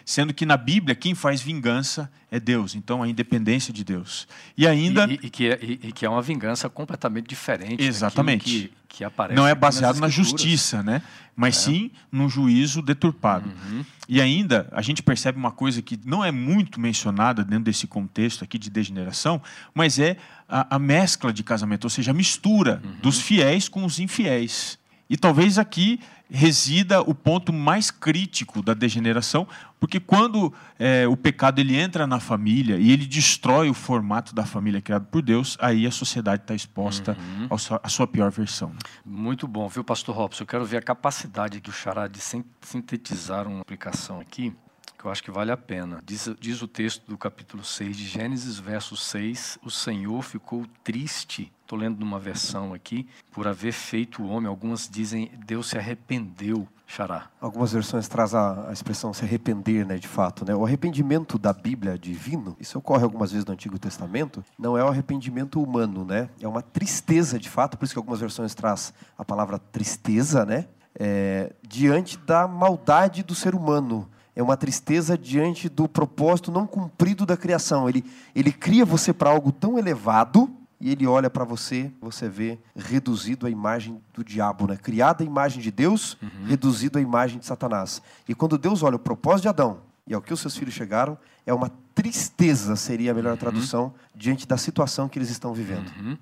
Sendo 0.06 0.34
que 0.34 0.46
na 0.46 0.58
Bíblia, 0.58 0.96
quem 0.96 1.14
faz 1.16 1.42
vingança 1.42 2.12
é 2.32 2.40
Deus, 2.40 2.76
então 2.76 3.04
a 3.04 3.08
independência 3.08 3.72
de 3.74 3.84
Deus. 3.84 4.28
E 4.58 4.66
ainda. 4.68 5.06
E, 5.06 5.14
e- 5.14 5.20
e 5.24 5.30
que 5.30 5.48
é, 5.48 5.60
e- 5.62 5.92
que 5.92 6.06
é 6.06 6.10
uma 6.10 6.22
vingança 6.22 6.70
completamente 6.70 7.28
diferente. 7.28 7.84
Exatamente. 7.84 8.44
Que, 8.46 8.72
que 8.92 9.04
aparece 9.04 9.36
não 9.36 9.48
é 9.48 9.56
baseado 9.56 10.00
na 10.00 10.10
justiça, 10.10 10.84
né? 10.84 11.02
Mas 11.36 11.56
É. 11.58 11.60
sim 11.72 11.92
num 12.12 12.28
juízo 12.30 12.82
deturpado. 12.82 13.50
Uhum. 13.50 13.86
E 14.08 14.20
ainda 14.22 14.68
a 14.72 14.82
gente 14.82 15.02
percebe 15.02 15.38
uma 15.38 15.52
coisa 15.52 15.82
que 15.82 15.98
não 16.06 16.24
é 16.24 16.32
muito 16.32 16.80
mencionada 16.80 17.44
dentro 17.44 17.64
desse 17.66 17.88
contexto 17.88 18.44
aqui 18.44 18.60
de 18.60 18.70
degeneração, 18.70 19.42
mas 19.74 19.98
é 19.98 20.18
a, 20.48 20.76
a 20.76 20.80
mescla 20.80 21.32
de 21.32 21.42
casamento, 21.42 21.86
ou 21.86 21.90
seja, 21.90 22.12
a 22.12 22.14
mistura 22.14 22.82
Uhum. 22.84 22.92
dos 23.02 23.20
fiéis 23.22 23.70
com 23.70 23.86
os 23.86 23.98
infiéis. 24.00 24.78
E 25.12 25.18
talvez 25.18 25.60
aqui 25.60 26.00
resida 26.30 27.02
o 27.02 27.14
ponto 27.14 27.52
mais 27.52 27.92
crítico 27.92 28.62
da 28.62 28.74
degeneração, 28.74 29.46
porque 29.82 30.00
quando 30.00 30.54
eh, 30.80 31.06
o 31.06 31.18
pecado 31.18 31.60
ele 31.60 31.76
entra 31.76 32.08
na 32.08 32.22
família 32.22 32.78
e 32.78 32.90
ele 32.90 33.06
destrói 33.06 33.70
o 33.70 33.74
formato 33.74 34.34
da 34.34 34.46
família 34.46 34.82
criado 34.82 35.06
por 35.08 35.22
Deus, 35.22 35.58
aí 35.60 35.86
a 35.86 35.92
sociedade 35.92 36.44
está 36.44 36.56
exposta 36.56 37.18
Uhum. 37.52 37.58
sua- 37.58 37.82
à 37.84 37.90
sua 37.90 38.08
pior 38.08 38.32
versão. 38.32 38.72
Muito 39.06 39.46
bom, 39.46 39.68
viu, 39.68 39.84
Pastor 39.84 40.16
Robson? 40.16 40.44
Eu 40.44 40.48
quero 40.48 40.66
ver 40.66 40.78
a 40.78 40.82
capacidade 40.82 41.60
que 41.60 41.70
o 41.70 41.74
Xará 41.74 42.08
de 42.08 42.22
sin- 42.22 42.46
sintetizar 42.62 43.46
uma 43.46 43.60
aplicação 43.60 44.22
aqui, 44.22 44.54
que 44.98 45.06
eu 45.06 45.12
acho 45.12 45.22
que 45.22 45.32
vale 45.32 45.52
a 45.52 45.58
pena. 45.58 46.00
Diz, 46.06 46.30
diz 46.40 46.62
o 46.62 46.68
texto 46.68 47.04
do 47.10 47.18
capítulo 47.18 47.64
6 47.66 47.98
de 47.98 48.06
Gênesis, 48.08 48.58
verso 48.58 48.96
6, 48.96 49.60
o 49.62 49.70
Senhor 49.70 50.22
ficou 50.22 50.66
triste, 50.84 51.52
estou 51.72 51.80
lendo 51.80 52.00
numa 52.00 52.20
versão 52.20 52.74
aqui, 52.74 53.08
por 53.32 53.48
haver 53.48 53.72
feito 53.72 54.22
o 54.22 54.28
homem. 54.28 54.50
Algumas 54.50 54.90
dizem, 54.90 55.32
Deus 55.46 55.70
se 55.70 55.78
arrependeu, 55.78 56.68
Xará. 56.86 57.30
Algumas 57.40 57.72
versões 57.72 58.10
traz 58.10 58.36
a, 58.36 58.68
a 58.70 58.74
expressão 58.74 59.14
se 59.14 59.24
arrepender, 59.24 59.86
né, 59.86 59.98
de 59.98 60.08
fato, 60.08 60.44
né? 60.44 60.54
O 60.54 60.66
arrependimento 60.66 61.40
da 61.40 61.54
Bíblia 61.54 61.98
divino, 61.98 62.58
isso 62.60 62.78
ocorre 62.78 63.04
algumas 63.04 63.32
vezes 63.32 63.46
no 63.46 63.54
Antigo 63.54 63.80
Testamento, 63.80 64.44
não 64.60 64.78
é 64.78 64.84
o 64.84 64.90
arrependimento 64.90 65.64
humano, 65.64 66.04
né? 66.04 66.30
É 66.42 66.48
uma 66.48 66.62
tristeza, 66.62 67.40
de 67.40 67.50
fato, 67.50 67.78
por 67.78 67.86
isso 67.86 67.94
que 67.94 68.00
algumas 68.00 68.20
versões 68.20 68.54
traz 68.54 68.94
a 69.18 69.24
palavra 69.24 69.58
tristeza, 69.58 70.46
né? 70.46 70.66
É, 70.94 71.54
diante 71.66 72.18
da 72.18 72.46
maldade 72.50 73.24
do 73.24 73.34
ser 73.34 73.56
humano. 73.56 74.10
É 74.36 74.44
uma 74.44 74.58
tristeza 74.58 75.18
diante 75.18 75.70
do 75.70 75.88
propósito 75.88 76.52
não 76.52 76.68
cumprido 76.68 77.26
da 77.26 77.38
criação. 77.38 77.88
Ele, 77.88 78.04
ele 78.36 78.52
cria 78.52 78.84
você 78.84 79.14
para 79.14 79.30
algo 79.30 79.52
tão 79.52 79.78
elevado 79.78 80.50
e 80.82 80.92
ele 80.92 81.06
olha 81.08 81.30
para 81.30 81.44
você, 81.46 81.92
você 82.02 82.28
vê 82.28 82.58
reduzido 82.76 83.46
à 83.46 83.50
imagem 83.50 84.02
do 84.14 84.24
diabo, 84.24 84.68
né? 84.68 84.76
Criada 84.76 85.24
a 85.24 85.26
imagem 85.26 85.62
de 85.62 85.72
Deus, 85.72 86.18
reduzido 86.48 86.98
à 86.98 87.02
imagem 87.02 87.40
de 87.40 87.46
Satanás. 87.46 88.02
E 88.28 88.34
quando 88.36 88.58
Deus 88.58 88.82
olha 88.84 88.96
o 88.96 89.00
propósito 89.00 89.44
de 89.44 89.48
Adão 89.50 89.80
e 90.08 90.14
ao 90.14 90.22
que 90.22 90.34
os 90.34 90.40
seus 90.40 90.58
filhos 90.58 90.74
chegaram, 90.74 91.18
é 91.46 91.54
uma 91.54 91.72
tristeza, 91.94 92.76
seria 92.76 93.12
a 93.12 93.14
melhor 93.14 93.38
tradução, 93.38 93.94
diante 94.16 94.48
da 94.48 94.58
situação 94.58 95.08
que 95.08 95.18
eles 95.20 95.30
estão 95.30 95.54
vivendo. 95.54 95.92
Uhum. 96.00 96.18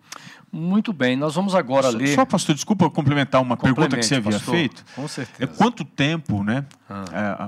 Muito 0.51 0.91
bem, 0.91 1.15
nós 1.15 1.35
vamos 1.35 1.53
agora 1.55 1.91
Só, 1.91 1.97
ler. 1.97 2.15
só, 2.15 2.25
pastor, 2.25 2.55
desculpa 2.55 2.89
complementar 2.89 3.41
uma 3.41 3.55
pergunta 3.55 3.95
que 3.95 4.03
você 4.03 4.15
havia 4.15 4.31
pastor. 4.33 4.53
feito. 4.55 4.83
Com 4.95 5.05
É 5.05 5.07
certeza. 5.07 5.53
quanto 5.55 5.85
tempo 5.85 6.43
né, 6.43 6.65
Ah. 6.89 7.05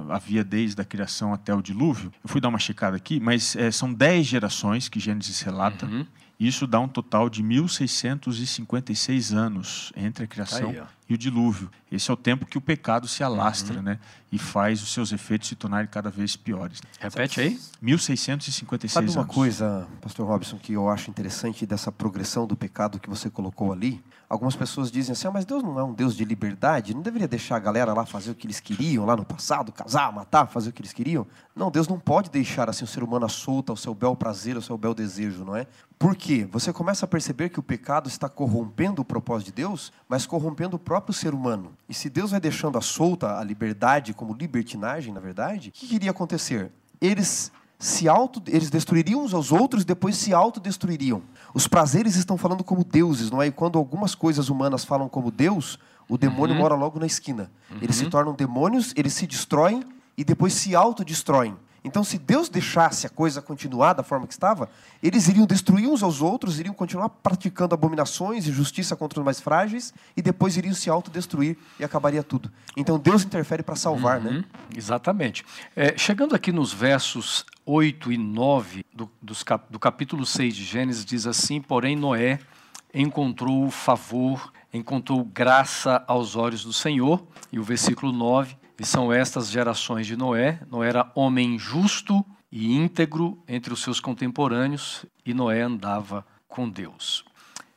é, 0.10 0.14
havia 0.14 0.44
desde 0.44 0.80
a 0.82 0.86
criação 0.86 1.34
até 1.34 1.54
o 1.54 1.62
dilúvio? 1.62 2.12
Eu 2.24 2.30
fui 2.30 2.40
dar 2.40 2.50
uma 2.50 2.60
checada 2.60 2.96
aqui, 2.96 3.20
mas 3.20 3.56
é, 3.56 3.72
são 3.72 3.92
10 3.92 4.28
gerações 4.28 4.88
que 4.88 5.00
Gênesis 5.00 5.42
relata. 5.42 5.86
Uhum. 5.86 6.06
Isso 6.44 6.66
dá 6.66 6.80
um 6.80 6.88
total 6.88 7.30
de 7.30 7.44
1656 7.44 9.32
anos 9.32 9.94
entre 9.96 10.24
a 10.24 10.28
criação 10.28 10.72
Aí, 10.72 10.80
ó. 10.80 10.86
e 11.08 11.14
o 11.14 11.18
dilúvio. 11.18 11.70
Esse 11.92 12.10
é 12.10 12.14
o 12.14 12.18
tempo 12.18 12.48
que 12.48 12.58
o 12.58 12.62
pecado 12.62 13.08
se 13.08 13.24
alastra 13.24 13.76
Uhum. 13.78 13.84
né, 13.84 14.00
e 14.32 14.40
faz 14.40 14.82
os 14.82 14.92
seus 14.92 15.12
efeitos 15.12 15.50
se 15.50 15.56
tornarem 15.56 15.88
cada 15.88 16.10
vez 16.10 16.36
piores. 16.36 16.82
Repete 17.00 17.42
aí. 17.42 17.60
1656 17.82 18.92
Sabe 18.92 19.10
uma 19.12 19.22
anos. 19.22 19.36
coisa, 19.36 19.88
Pastor 20.02 20.26
Robson, 20.28 20.58
que 20.58 20.74
eu 20.74 20.90
acho 20.90 21.12
interessante 21.12 21.66
dessa 21.66 21.92
progressão 21.92 22.48
do 22.48 22.56
pecado 22.56 23.00
que 23.00 23.10
você 23.10 23.30
colocou 23.30 23.72
ali? 23.72 24.02
Algumas 24.28 24.56
pessoas 24.56 24.90
dizem 24.90 25.12
assim, 25.12 25.28
ah, 25.28 25.32
mas 25.32 25.44
Deus 25.46 25.62
não 25.62 25.78
é 25.78 25.84
um 25.84 25.94
Deus 25.94 26.16
de 26.16 26.24
liberdade? 26.26 26.94
Não 26.96 27.02
deveria 27.02 27.28
deixar 27.28 27.58
a 27.58 27.60
galera 27.60 27.94
lá 27.94 28.06
fazer 28.06 28.32
o 28.32 28.36
que 28.36 28.48
eles 28.48 28.60
queriam 28.62 29.06
lá 29.06 29.16
no 29.16 29.26
passado, 29.26 29.72
casar, 29.74 30.12
matar, 30.12 30.48
fazer 30.48 30.70
o 30.70 30.74
que 30.74 30.82
eles 30.82 30.94
queriam? 30.94 31.28
Não, 31.56 31.70
Deus 31.70 31.88
não 31.88 32.00
pode 32.00 32.30
deixar 32.32 32.70
assim 32.70 32.86
o 32.86 32.88
ser 32.88 33.04
humano 33.04 33.26
à 33.26 33.30
solta, 33.30 33.74
ao 33.74 33.78
seu 33.78 33.94
bel 33.94 34.16
prazer, 34.16 34.56
ao 34.56 34.62
seu 34.62 34.78
bel 34.78 34.94
desejo, 34.96 35.44
não 35.44 35.54
é? 35.56 35.68
Por 36.02 36.16
quê? 36.16 36.48
Você 36.52 36.74
começa 36.74 37.06
a 37.06 37.08
perceber 37.08 37.50
que 37.50 37.60
o 37.60 37.64
pecado 37.64 38.10
está 38.10 38.28
corrompendo 38.28 39.04
o 39.04 39.06
propósito 39.06 39.50
de 39.50 39.52
Deus, 39.54 39.94
mas 40.10 40.26
corrompendo 40.26 40.76
o 40.76 40.80
próprio 40.80 41.14
ser 41.14 41.32
humano. 41.32 41.74
E 41.88 41.94
se 41.94 42.10
Deus 42.10 42.32
vai 42.32 42.40
deixando 42.40 42.76
à 42.76 42.82
solta 42.82 43.38
a 43.38 43.44
liberdade 43.44 44.12
como 44.12 44.34
libertinagem, 44.34 45.14
na 45.14 45.20
verdade, 45.20 45.70
o 45.70 45.72
que 45.72 45.94
iria 45.94 46.10
acontecer? 46.10 46.72
Eles 47.00 47.52
se 47.78 48.10
auto, 48.10 48.42
eles 48.48 48.72
destruiriam 48.72 49.24
uns 49.24 49.32
aos 49.32 49.52
outros 49.52 49.84
e 49.84 49.86
depois 49.86 50.18
se 50.18 50.34
autodestruiriam. 50.34 51.22
Os 51.54 51.68
prazeres 51.68 52.16
estão 52.16 52.36
falando 52.36 52.64
como 52.64 52.84
deuses, 52.84 53.30
não 53.30 53.40
é? 53.40 53.48
E 53.48 53.52
quando 53.52 53.78
algumas 53.78 54.16
coisas 54.16 54.50
humanas 54.50 54.84
falam 54.84 55.08
como 55.08 55.30
Deus, 55.30 55.78
o 56.10 56.18
demônio 56.18 56.56
Uhum. 56.56 56.62
mora 56.62 56.74
logo 56.74 57.00
na 57.00 57.06
esquina. 57.06 57.52
Eles 57.80 57.96
se 57.96 58.08
tornam 58.08 58.34
demônios, 58.34 58.92
eles 58.98 59.14
se 59.14 59.28
destroem 59.28 59.84
e 60.18 60.24
depois 60.24 60.54
se 60.54 60.76
autodestroem. 60.76 61.56
Então, 61.84 62.04
se 62.04 62.20
Deus 62.20 62.48
deixasse 62.48 63.08
a 63.08 63.10
coisa 63.10 63.42
continuar 63.42 63.94
da 63.94 64.04
forma 64.04 64.28
que 64.28 64.34
estava, 64.34 64.70
eles 65.02 65.28
iriam 65.28 65.48
destruir 65.48 65.88
uns 65.88 66.04
aos 66.04 66.22
outros, 66.22 66.60
iriam 66.60 66.76
continuar 66.76 67.10
praticando 67.10 67.74
abominações 67.74 68.46
e 68.48 68.52
justiça 68.52 68.96
contra 68.96 69.20
os 69.20 69.26
mais 69.26 69.40
frágeis, 69.42 69.92
e 70.16 70.22
depois 70.22 70.56
iriam 70.58 70.76
se 70.76 70.90
autodestruir 70.92 71.58
e 71.80 71.84
acabaria 71.84 72.22
tudo. 72.22 72.52
Então, 72.78 73.00
Deus 73.00 73.24
interfere 73.24 73.64
para 73.64 73.76
salvar, 73.76 74.22
né? 74.22 74.30
Uhum, 74.30 74.44
exatamente. 74.76 75.44
É, 75.76 75.98
chegando 75.98 76.36
aqui 76.36 76.52
nos 76.52 76.72
versos 76.72 77.46
8 77.66 78.12
e 78.12 78.18
9 78.18 78.86
do, 78.94 79.10
cap- 79.44 79.66
do 79.72 79.80
capítulo 79.80 80.24
6 80.26 80.56
de 80.56 80.64
Gênesis, 80.64 81.04
diz 81.04 81.26
assim: 81.26 81.60
Porém, 81.62 81.96
Noé 81.96 82.40
encontrou 82.94 83.70
favor, 83.72 84.52
encontrou 84.74 85.24
graça 85.24 86.04
aos 86.08 86.36
olhos 86.36 86.64
do 86.64 86.74
Senhor. 86.74 87.24
E 87.52 87.60
o 87.60 87.64
versículo 87.64 88.12
9: 88.12 88.56
E 88.82 88.86
são 88.86 89.14
estas 89.14 89.52
gerações 89.52 90.08
de 90.08 90.18
Noé. 90.18 90.60
Noé 90.68 90.90
era 90.90 91.12
homem 91.14 91.60
justo 91.60 92.26
e 92.52 92.76
íntegro 92.76 93.38
entre 93.48 93.72
os 93.72 93.84
seus 93.84 94.00
contemporâneos, 94.00 95.06
e 95.24 95.36
Noé 95.36 95.62
andava 95.62 96.26
com 96.48 96.68
Deus. 96.68 97.24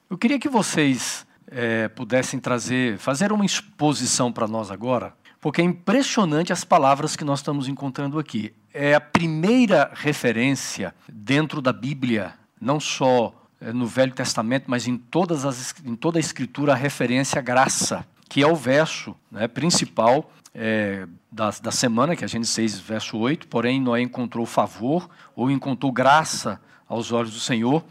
Eu 0.08 0.16
queria 0.16 0.38
que 0.38 0.48
vocês 0.48 1.26
eh, 1.48 1.88
pudessem 1.88 2.40
trazer, 2.40 2.96
fazer 2.96 3.32
uma 3.32 3.44
exposição 3.44 4.32
para 4.32 4.48
nós 4.48 4.70
agora, 4.70 5.14
porque 5.42 5.60
é 5.60 5.64
impressionante 5.64 6.54
as 6.54 6.64
palavras 6.64 7.16
que 7.16 7.22
nós 7.22 7.40
estamos 7.40 7.68
encontrando 7.68 8.18
aqui. 8.18 8.54
É 8.72 8.94
a 8.94 9.00
primeira 9.00 9.90
referência 9.92 10.94
dentro 11.06 11.60
da 11.60 11.74
Bíblia, 11.74 12.32
não 12.58 12.80
só 12.80 13.44
eh, 13.60 13.74
no 13.74 13.86
Velho 13.86 14.14
Testamento, 14.14 14.64
mas 14.68 14.88
em, 14.88 14.96
todas 14.96 15.44
as, 15.44 15.74
em 15.84 15.96
toda 15.96 16.18
a 16.18 16.20
Escritura, 16.20 16.72
a 16.72 16.76
referência 16.76 17.40
à 17.40 17.42
graça, 17.42 18.06
que 18.26 18.42
é 18.42 18.46
o 18.46 18.56
verso 18.56 19.14
né, 19.30 19.46
principal 19.46 20.30
eh, 20.54 21.06
da, 21.30 21.50
da 21.50 21.70
semana, 21.72 22.14
que 22.14 22.24
é 22.24 22.28
Gênesis 22.28 22.54
6, 22.54 22.78
verso 22.78 23.18
8. 23.18 23.48
Porém, 23.48 23.80
Noé 23.80 24.00
encontrou 24.00 24.46
favor, 24.46 25.08
ou 25.34 25.50
encontrou 25.50 25.90
graça 25.90 26.60
aos 26.88 27.10
olhos 27.10 27.32
do 27.32 27.40
Senhor. 27.40 27.84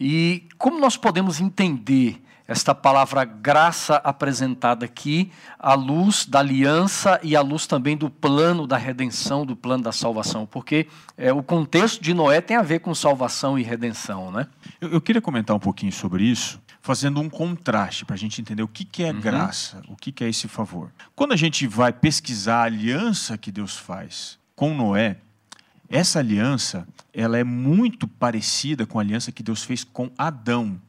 E 0.00 0.48
como 0.56 0.80
nós 0.80 0.96
podemos 0.96 1.40
entender 1.40 2.22
esta 2.48 2.74
palavra 2.74 3.24
graça 3.24 3.96
apresentada 3.96 4.84
aqui, 4.84 5.32
à 5.58 5.74
luz 5.74 6.24
da 6.24 6.38
aliança 6.38 7.18
e 7.22 7.34
à 7.34 7.40
luz 7.40 7.66
também 7.66 7.96
do 7.96 8.08
plano 8.08 8.66
da 8.66 8.76
redenção, 8.76 9.44
do 9.44 9.56
plano 9.56 9.82
da 9.82 9.92
salvação? 9.92 10.46
Porque 10.46 10.86
é, 11.16 11.32
o 11.32 11.42
contexto 11.42 12.02
de 12.02 12.14
Noé 12.14 12.40
tem 12.40 12.56
a 12.56 12.62
ver 12.62 12.78
com 12.80 12.94
salvação 12.94 13.58
e 13.58 13.62
redenção, 13.62 14.30
né? 14.30 14.46
Eu, 14.80 14.92
eu 14.92 15.00
queria 15.00 15.20
comentar 15.20 15.56
um 15.56 15.60
pouquinho 15.60 15.92
sobre 15.92 16.24
isso, 16.24 16.60
fazendo 16.86 17.20
um 17.20 17.28
contraste 17.28 18.04
para 18.04 18.14
a 18.14 18.18
gente 18.18 18.40
entender 18.40 18.62
o 18.62 18.68
que, 18.68 18.84
que 18.84 19.02
é 19.02 19.12
graça, 19.12 19.82
o 19.88 19.96
que, 19.96 20.12
que 20.12 20.22
é 20.22 20.28
esse 20.28 20.46
favor. 20.46 20.92
Quando 21.16 21.32
a 21.32 21.36
gente 21.36 21.66
vai 21.66 21.92
pesquisar 21.92 22.58
a 22.58 22.62
aliança 22.62 23.36
que 23.36 23.50
Deus 23.50 23.76
faz 23.76 24.38
com 24.54 24.72
Noé, 24.72 25.16
essa 25.88 26.20
aliança 26.20 26.86
ela 27.12 27.38
é 27.38 27.42
muito 27.42 28.06
parecida 28.06 28.86
com 28.86 29.00
a 29.00 29.02
aliança 29.02 29.32
que 29.32 29.42
Deus 29.42 29.64
fez 29.64 29.82
com 29.82 30.12
Adão. 30.16 30.80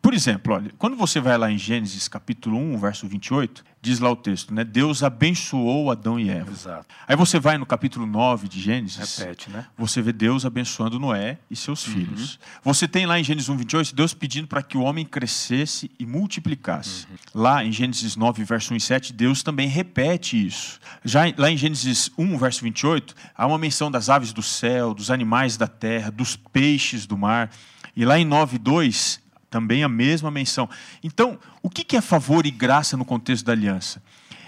Por 0.00 0.14
exemplo, 0.14 0.54
olha, 0.54 0.70
quando 0.78 0.96
você 0.96 1.18
vai 1.18 1.36
lá 1.36 1.50
em 1.50 1.58
Gênesis 1.58 2.06
capítulo 2.06 2.56
1, 2.56 2.78
verso 2.78 3.08
28, 3.08 3.64
diz 3.82 3.98
lá 3.98 4.08
o 4.08 4.14
texto, 4.14 4.54
né? 4.54 4.62
Deus 4.62 5.02
abençoou 5.02 5.90
Adão 5.90 6.18
e 6.18 6.30
Eva. 6.30 6.52
Exato. 6.52 6.86
Aí 7.06 7.16
você 7.16 7.40
vai 7.40 7.58
no 7.58 7.66
capítulo 7.66 8.06
9 8.06 8.48
de 8.48 8.60
Gênesis, 8.60 9.18
Repete, 9.18 9.50
né? 9.50 9.66
você 9.76 10.00
vê 10.00 10.12
Deus 10.12 10.46
abençoando 10.46 11.00
Noé 11.00 11.38
e 11.50 11.56
seus 11.56 11.82
filhos. 11.82 12.38
Você 12.62 12.86
tem 12.86 13.06
lá 13.06 13.18
em 13.18 13.24
Gênesis 13.24 13.48
1, 13.48 13.56
28, 13.56 13.94
Deus 13.96 14.14
pedindo 14.14 14.46
para 14.46 14.62
que 14.62 14.78
o 14.78 14.82
homem 14.82 15.04
crescesse 15.04 15.90
e 15.98 16.06
multiplicasse. 16.06 17.08
Lá 17.34 17.64
em 17.64 17.72
Gênesis 17.72 18.14
9, 18.14 18.44
verso 18.44 18.72
1 18.72 18.76
e 18.76 18.80
7, 18.80 19.12
Deus 19.12 19.42
também 19.42 19.66
repete 19.66 20.46
isso. 20.46 20.78
Já 21.04 21.22
lá 21.36 21.50
em 21.50 21.56
Gênesis 21.56 22.08
1, 22.16 22.38
verso 22.38 22.62
28, 22.62 23.16
há 23.36 23.46
uma 23.48 23.58
menção 23.58 23.90
das 23.90 24.08
aves 24.08 24.32
do 24.32 24.42
céu, 24.42 24.94
dos 24.94 25.10
animais 25.10 25.56
da 25.56 25.66
terra, 25.66 26.08
dos 26.08 26.36
peixes 26.36 27.04
do 27.04 27.18
mar. 27.18 27.50
E 27.96 28.04
lá 28.04 28.16
em 28.16 28.24
9, 28.24 28.58
2, 28.58 29.21
também 29.52 29.84
a 29.84 29.88
mesma 29.88 30.30
menção. 30.30 30.68
Então, 31.04 31.38
o 31.62 31.68
que 31.68 31.94
é 31.94 32.00
favor 32.00 32.46
e 32.46 32.50
graça 32.50 32.96
no 32.96 33.04
contexto 33.04 33.44
da 33.44 33.52
aliança? 33.52 34.02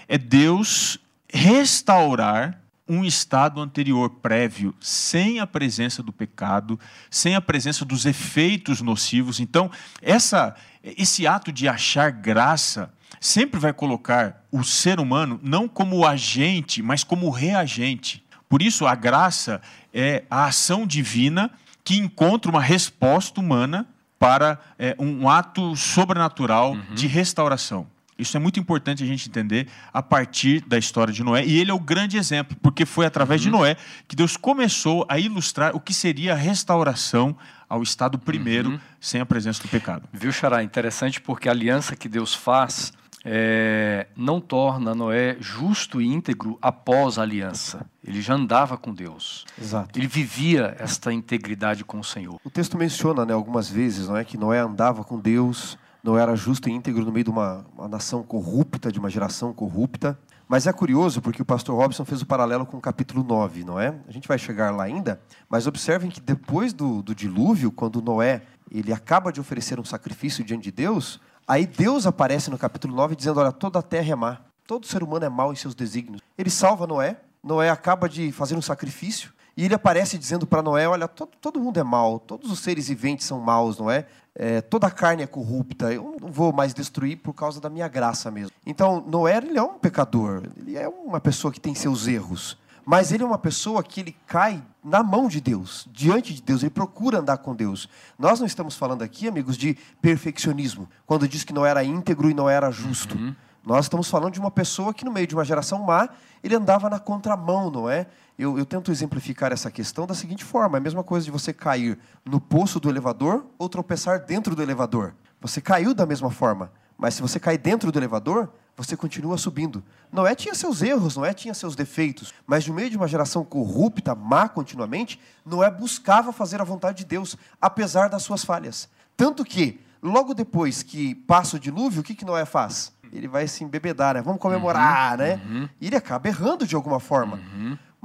É 0.07 0.17
Deus 0.17 0.99
restaurar 1.31 2.59
um 2.87 3.03
estado 3.03 3.61
anterior, 3.61 4.09
prévio, 4.09 4.75
sem 4.79 5.39
a 5.39 5.47
presença 5.47 6.03
do 6.03 6.11
pecado, 6.11 6.79
sem 7.09 7.35
a 7.35 7.41
presença 7.41 7.85
dos 7.85 8.05
efeitos 8.05 8.81
nocivos. 8.81 9.39
Então, 9.39 9.71
essa, 10.01 10.55
esse 10.83 11.25
ato 11.25 11.51
de 11.51 11.67
achar 11.67 12.11
graça 12.11 12.91
sempre 13.19 13.59
vai 13.59 13.73
colocar 13.73 14.43
o 14.51 14.63
ser 14.63 14.99
humano 14.99 15.39
não 15.43 15.67
como 15.67 16.05
agente, 16.05 16.81
mas 16.81 17.03
como 17.03 17.29
reagente. 17.29 18.23
Por 18.47 18.61
isso, 18.61 18.85
a 18.85 18.95
graça 18.95 19.61
é 19.93 20.23
a 20.29 20.45
ação 20.45 20.85
divina 20.85 21.51
que 21.83 21.97
encontra 21.97 22.51
uma 22.51 22.61
resposta 22.61 23.39
humana 23.39 23.87
para 24.25 24.59
é, 24.79 24.95
um 24.97 25.29
ato 25.29 25.75
sobrenatural 25.75 26.75
de 26.95 27.05
restauração. 27.05 27.85
Isso 28.17 28.35
é 28.35 28.39
muito 28.39 28.59
importante 28.59 29.03
a 29.03 29.05
gente 29.05 29.29
entender 29.29 29.67
a 29.93 30.01
partir 30.01 30.61
da 30.65 30.79
história 30.79 31.13
de 31.13 31.21
Noé. 31.21 31.45
E 31.45 31.59
ele 31.59 31.69
é 31.69 31.73
o 31.73 31.79
grande 31.79 32.17
exemplo, 32.17 32.57
porque 32.59 32.85
foi 32.85 33.05
através 33.05 33.39
de 33.39 33.51
Noé 33.51 33.75
que 34.07 34.15
Deus 34.15 34.35
começou 34.35 35.05
a 35.07 35.19
ilustrar 35.19 35.75
o 35.75 35.79
que 35.79 35.93
seria 35.93 36.33
a 36.33 36.35
restauração 36.35 37.37
ao 37.69 37.83
estado 37.83 38.17
primeiro, 38.17 38.79
sem 38.99 39.21
a 39.21 39.25
presença 39.25 39.61
do 39.61 39.67
pecado. 39.67 40.07
Viu, 40.11 40.31
Xará? 40.31 40.63
Interessante 40.63 41.21
porque 41.21 41.47
a 41.47 41.51
aliança 41.51 41.95
que 41.95 42.09
Deus 42.09 42.33
faz 42.33 42.93
é, 43.25 44.05
não 44.15 44.39
torna 44.39 44.93
Noé 44.93 45.35
justo 45.39 45.99
e 45.99 46.05
íntegro 46.05 46.59
após 46.61 47.17
a 47.17 47.23
aliança. 47.23 47.89
Ele 48.03 48.21
já 48.21 48.35
andava 48.35 48.77
com 48.77 48.93
Deus. 48.93 49.45
Exato. 49.59 49.97
Ele 49.97 50.05
vivia 50.05 50.75
esta 50.77 51.11
integridade 51.11 51.83
com 51.83 51.99
o 51.99 52.03
Senhor. 52.03 52.39
O 52.43 52.49
texto 52.51 52.77
menciona 52.77 53.25
né, 53.25 53.33
algumas 53.33 53.67
vezes 53.67 54.07
não 54.07 54.15
é, 54.15 54.23
que 54.23 54.37
Noé 54.37 54.59
andava 54.59 55.03
com 55.03 55.19
Deus, 55.19 55.75
Noé 56.03 56.21
era 56.21 56.35
justo 56.35 56.69
e 56.69 56.71
íntegro 56.71 57.03
no 57.03 57.11
meio 57.11 57.23
de 57.23 57.31
uma, 57.31 57.65
uma 57.75 57.87
nação 57.87 58.21
corrupta, 58.21 58.91
de 58.91 58.99
uma 58.99 59.09
geração 59.09 59.51
corrupta. 59.51 60.17
Mas 60.47 60.67
é 60.67 60.71
curioso 60.71 61.19
porque 61.19 61.41
o 61.41 61.45
pastor 61.45 61.75
Robson 61.75 62.05
fez 62.05 62.21
o 62.21 62.25
paralelo 62.27 62.67
com 62.67 62.77
o 62.77 62.81
capítulo 62.81 63.23
9, 63.23 63.63
não 63.63 63.79
é? 63.79 63.95
A 64.07 64.11
gente 64.11 64.27
vai 64.27 64.37
chegar 64.37 64.69
lá 64.69 64.83
ainda, 64.83 65.19
mas 65.49 65.65
observem 65.65 66.11
que 66.11 66.21
depois 66.21 66.71
do, 66.71 67.01
do 67.01 67.15
dilúvio, 67.15 67.71
quando 67.71 68.03
Noé 68.03 68.43
ele 68.69 68.93
acaba 68.93 69.31
de 69.31 69.39
oferecer 69.39 69.79
um 69.79 69.83
sacrifício 69.83 70.43
diante 70.43 70.65
de 70.65 70.71
Deus, 70.71 71.19
aí 71.47 71.65
Deus 71.65 72.05
aparece 72.05 72.49
no 72.49 72.57
capítulo 72.57 72.95
9 72.95 73.15
dizendo: 73.15 73.39
Olha, 73.39 73.51
toda 73.51 73.79
a 73.79 73.83
terra 73.83 74.11
é 74.11 74.15
má, 74.15 74.41
todo 74.65 74.85
ser 74.85 75.03
humano 75.03 75.25
é 75.25 75.29
mau 75.29 75.51
em 75.51 75.55
seus 75.55 75.75
desígnios. 75.75 76.21
Ele 76.37 76.49
salva 76.49 76.87
Noé, 76.87 77.17
Noé 77.43 77.69
acaba 77.69 78.09
de 78.09 78.31
fazer 78.31 78.55
um 78.55 78.61
sacrifício, 78.61 79.33
e 79.57 79.63
ele 79.63 79.73
aparece 79.73 80.17
dizendo 80.17 80.45
para 80.45 80.61
Noé: 80.61 80.87
Olha, 80.87 81.07
todo, 81.07 81.31
todo 81.39 81.59
mundo 81.59 81.79
é 81.79 81.83
mau, 81.83 82.19
todos 82.19 82.51
os 82.51 82.59
seres 82.59 82.87
viventes 82.87 83.25
são 83.25 83.39
maus, 83.39 83.77
não 83.77 83.89
é? 83.89 84.05
É, 84.37 84.59
toda 84.59 84.87
a 84.87 84.91
carne 84.91 85.23
é 85.23 85.27
corrupta, 85.27 85.93
eu 85.93 86.17
não 86.21 86.29
vou 86.29 86.51
mais 86.51 86.73
destruir 86.73 87.17
por 87.17 87.33
causa 87.33 87.61
da 87.61 87.69
minha 87.69 87.87
graça 87.87 88.29
mesmo. 88.29 88.51
Então, 88.65 89.01
Noé 89.07 89.37
ele 89.37 89.57
é 89.57 89.63
um 89.63 89.79
pecador, 89.79 90.43
ele 90.57 90.77
é 90.77 90.87
uma 90.89 91.21
pessoa 91.21 91.53
que 91.53 91.59
tem 91.59 91.73
seus 91.73 92.05
erros, 92.05 92.57
mas 92.85 93.11
ele 93.11 93.23
é 93.23 93.25
uma 93.25 93.37
pessoa 93.37 93.83
que 93.83 93.99
ele 93.99 94.15
cai 94.27 94.63
na 94.83 95.01
mão 95.01 95.27
de 95.27 95.41
Deus, 95.41 95.87
diante 95.91 96.33
de 96.33 96.41
Deus, 96.41 96.61
ele 96.61 96.69
procura 96.69 97.19
andar 97.19 97.37
com 97.37 97.55
Deus. 97.55 97.89
Nós 98.17 98.39
não 98.39 98.45
estamos 98.45 98.75
falando 98.75 99.01
aqui, 99.01 99.27
amigos, 99.27 99.57
de 99.57 99.75
perfeccionismo, 99.99 100.87
quando 101.05 101.27
diz 101.27 101.43
que 101.43 101.53
não 101.53 101.65
era 101.65 101.83
íntegro 101.83 102.29
e 102.29 102.33
não 102.33 102.47
era 102.47 102.69
justo. 102.69 103.17
Nós 103.65 103.85
estamos 103.85 104.07
falando 104.07 104.33
de 104.33 104.39
uma 104.39 104.51
pessoa 104.51 104.93
que, 104.93 105.03
no 105.03 105.11
meio 105.11 105.25
de 105.25 105.33
uma 105.33 105.43
geração 105.43 105.79
má, 105.79 106.07
ele 106.43 106.55
andava 106.55 106.87
na 106.87 106.99
contramão, 106.99 107.71
não 107.71 107.89
é? 107.89 108.05
Eu, 108.37 108.59
eu 108.59 108.65
tento 108.65 108.91
exemplificar 108.91 109.51
essa 109.51 109.71
questão 109.71 110.05
da 110.05 110.13
seguinte 110.13 110.43
forma: 110.43 110.77
é 110.77 110.79
a 110.79 110.83
mesma 110.83 111.03
coisa 111.03 111.25
de 111.25 111.31
você 111.31 111.51
cair 111.51 111.97
no 112.23 112.39
poço 112.39 112.79
do 112.79 112.87
elevador 112.87 113.43
ou 113.57 113.67
tropeçar 113.67 114.23
dentro 114.23 114.55
do 114.55 114.61
elevador. 114.61 115.15
Você 115.41 115.59
caiu 115.59 115.95
da 115.95 116.05
mesma 116.05 116.29
forma, 116.29 116.71
mas 116.95 117.15
se 117.15 117.21
você 117.23 117.39
cair 117.39 117.57
dentro 117.57 117.91
do 117.91 117.97
elevador, 117.97 118.51
você 118.75 118.97
continua 118.97 119.37
subindo. 119.37 119.83
Noé 120.11 120.35
tinha 120.35 120.53
seus 120.53 120.81
erros, 120.81 121.15
Noé 121.15 121.33
tinha 121.33 121.53
seus 121.53 121.75
defeitos, 121.75 122.33
mas 122.45 122.67
no 122.67 122.73
meio 122.73 122.89
de 122.89 122.97
uma 122.97 123.07
geração 123.07 123.43
corrupta, 123.43 124.13
má 124.13 124.49
continuamente, 124.49 125.19
Noé 125.45 125.69
buscava 125.71 126.33
fazer 126.33 126.59
a 126.59 126.63
vontade 126.63 126.99
de 126.99 127.05
Deus, 127.05 127.37
apesar 127.61 128.09
das 128.09 128.23
suas 128.23 128.43
falhas. 128.43 128.89
Tanto 129.15 129.45
que, 129.45 129.79
logo 130.01 130.33
depois 130.33 130.83
que 130.83 131.15
passa 131.15 131.55
o 131.55 131.59
dilúvio, 131.59 132.01
o 132.01 132.03
que, 132.03 132.13
que 132.15 132.25
Noé 132.25 132.45
faz? 132.45 132.93
Ele 133.13 133.27
vai 133.27 133.47
se 133.47 133.63
embebedar, 133.63 134.15
né? 134.15 134.21
Vamos 134.21 134.41
comemorar, 134.41 135.17
né? 135.17 135.39
E 135.79 135.87
ele 135.87 135.95
acaba 135.95 136.27
errando 136.27 136.67
de 136.67 136.75
alguma 136.75 136.99
forma. 136.99 137.39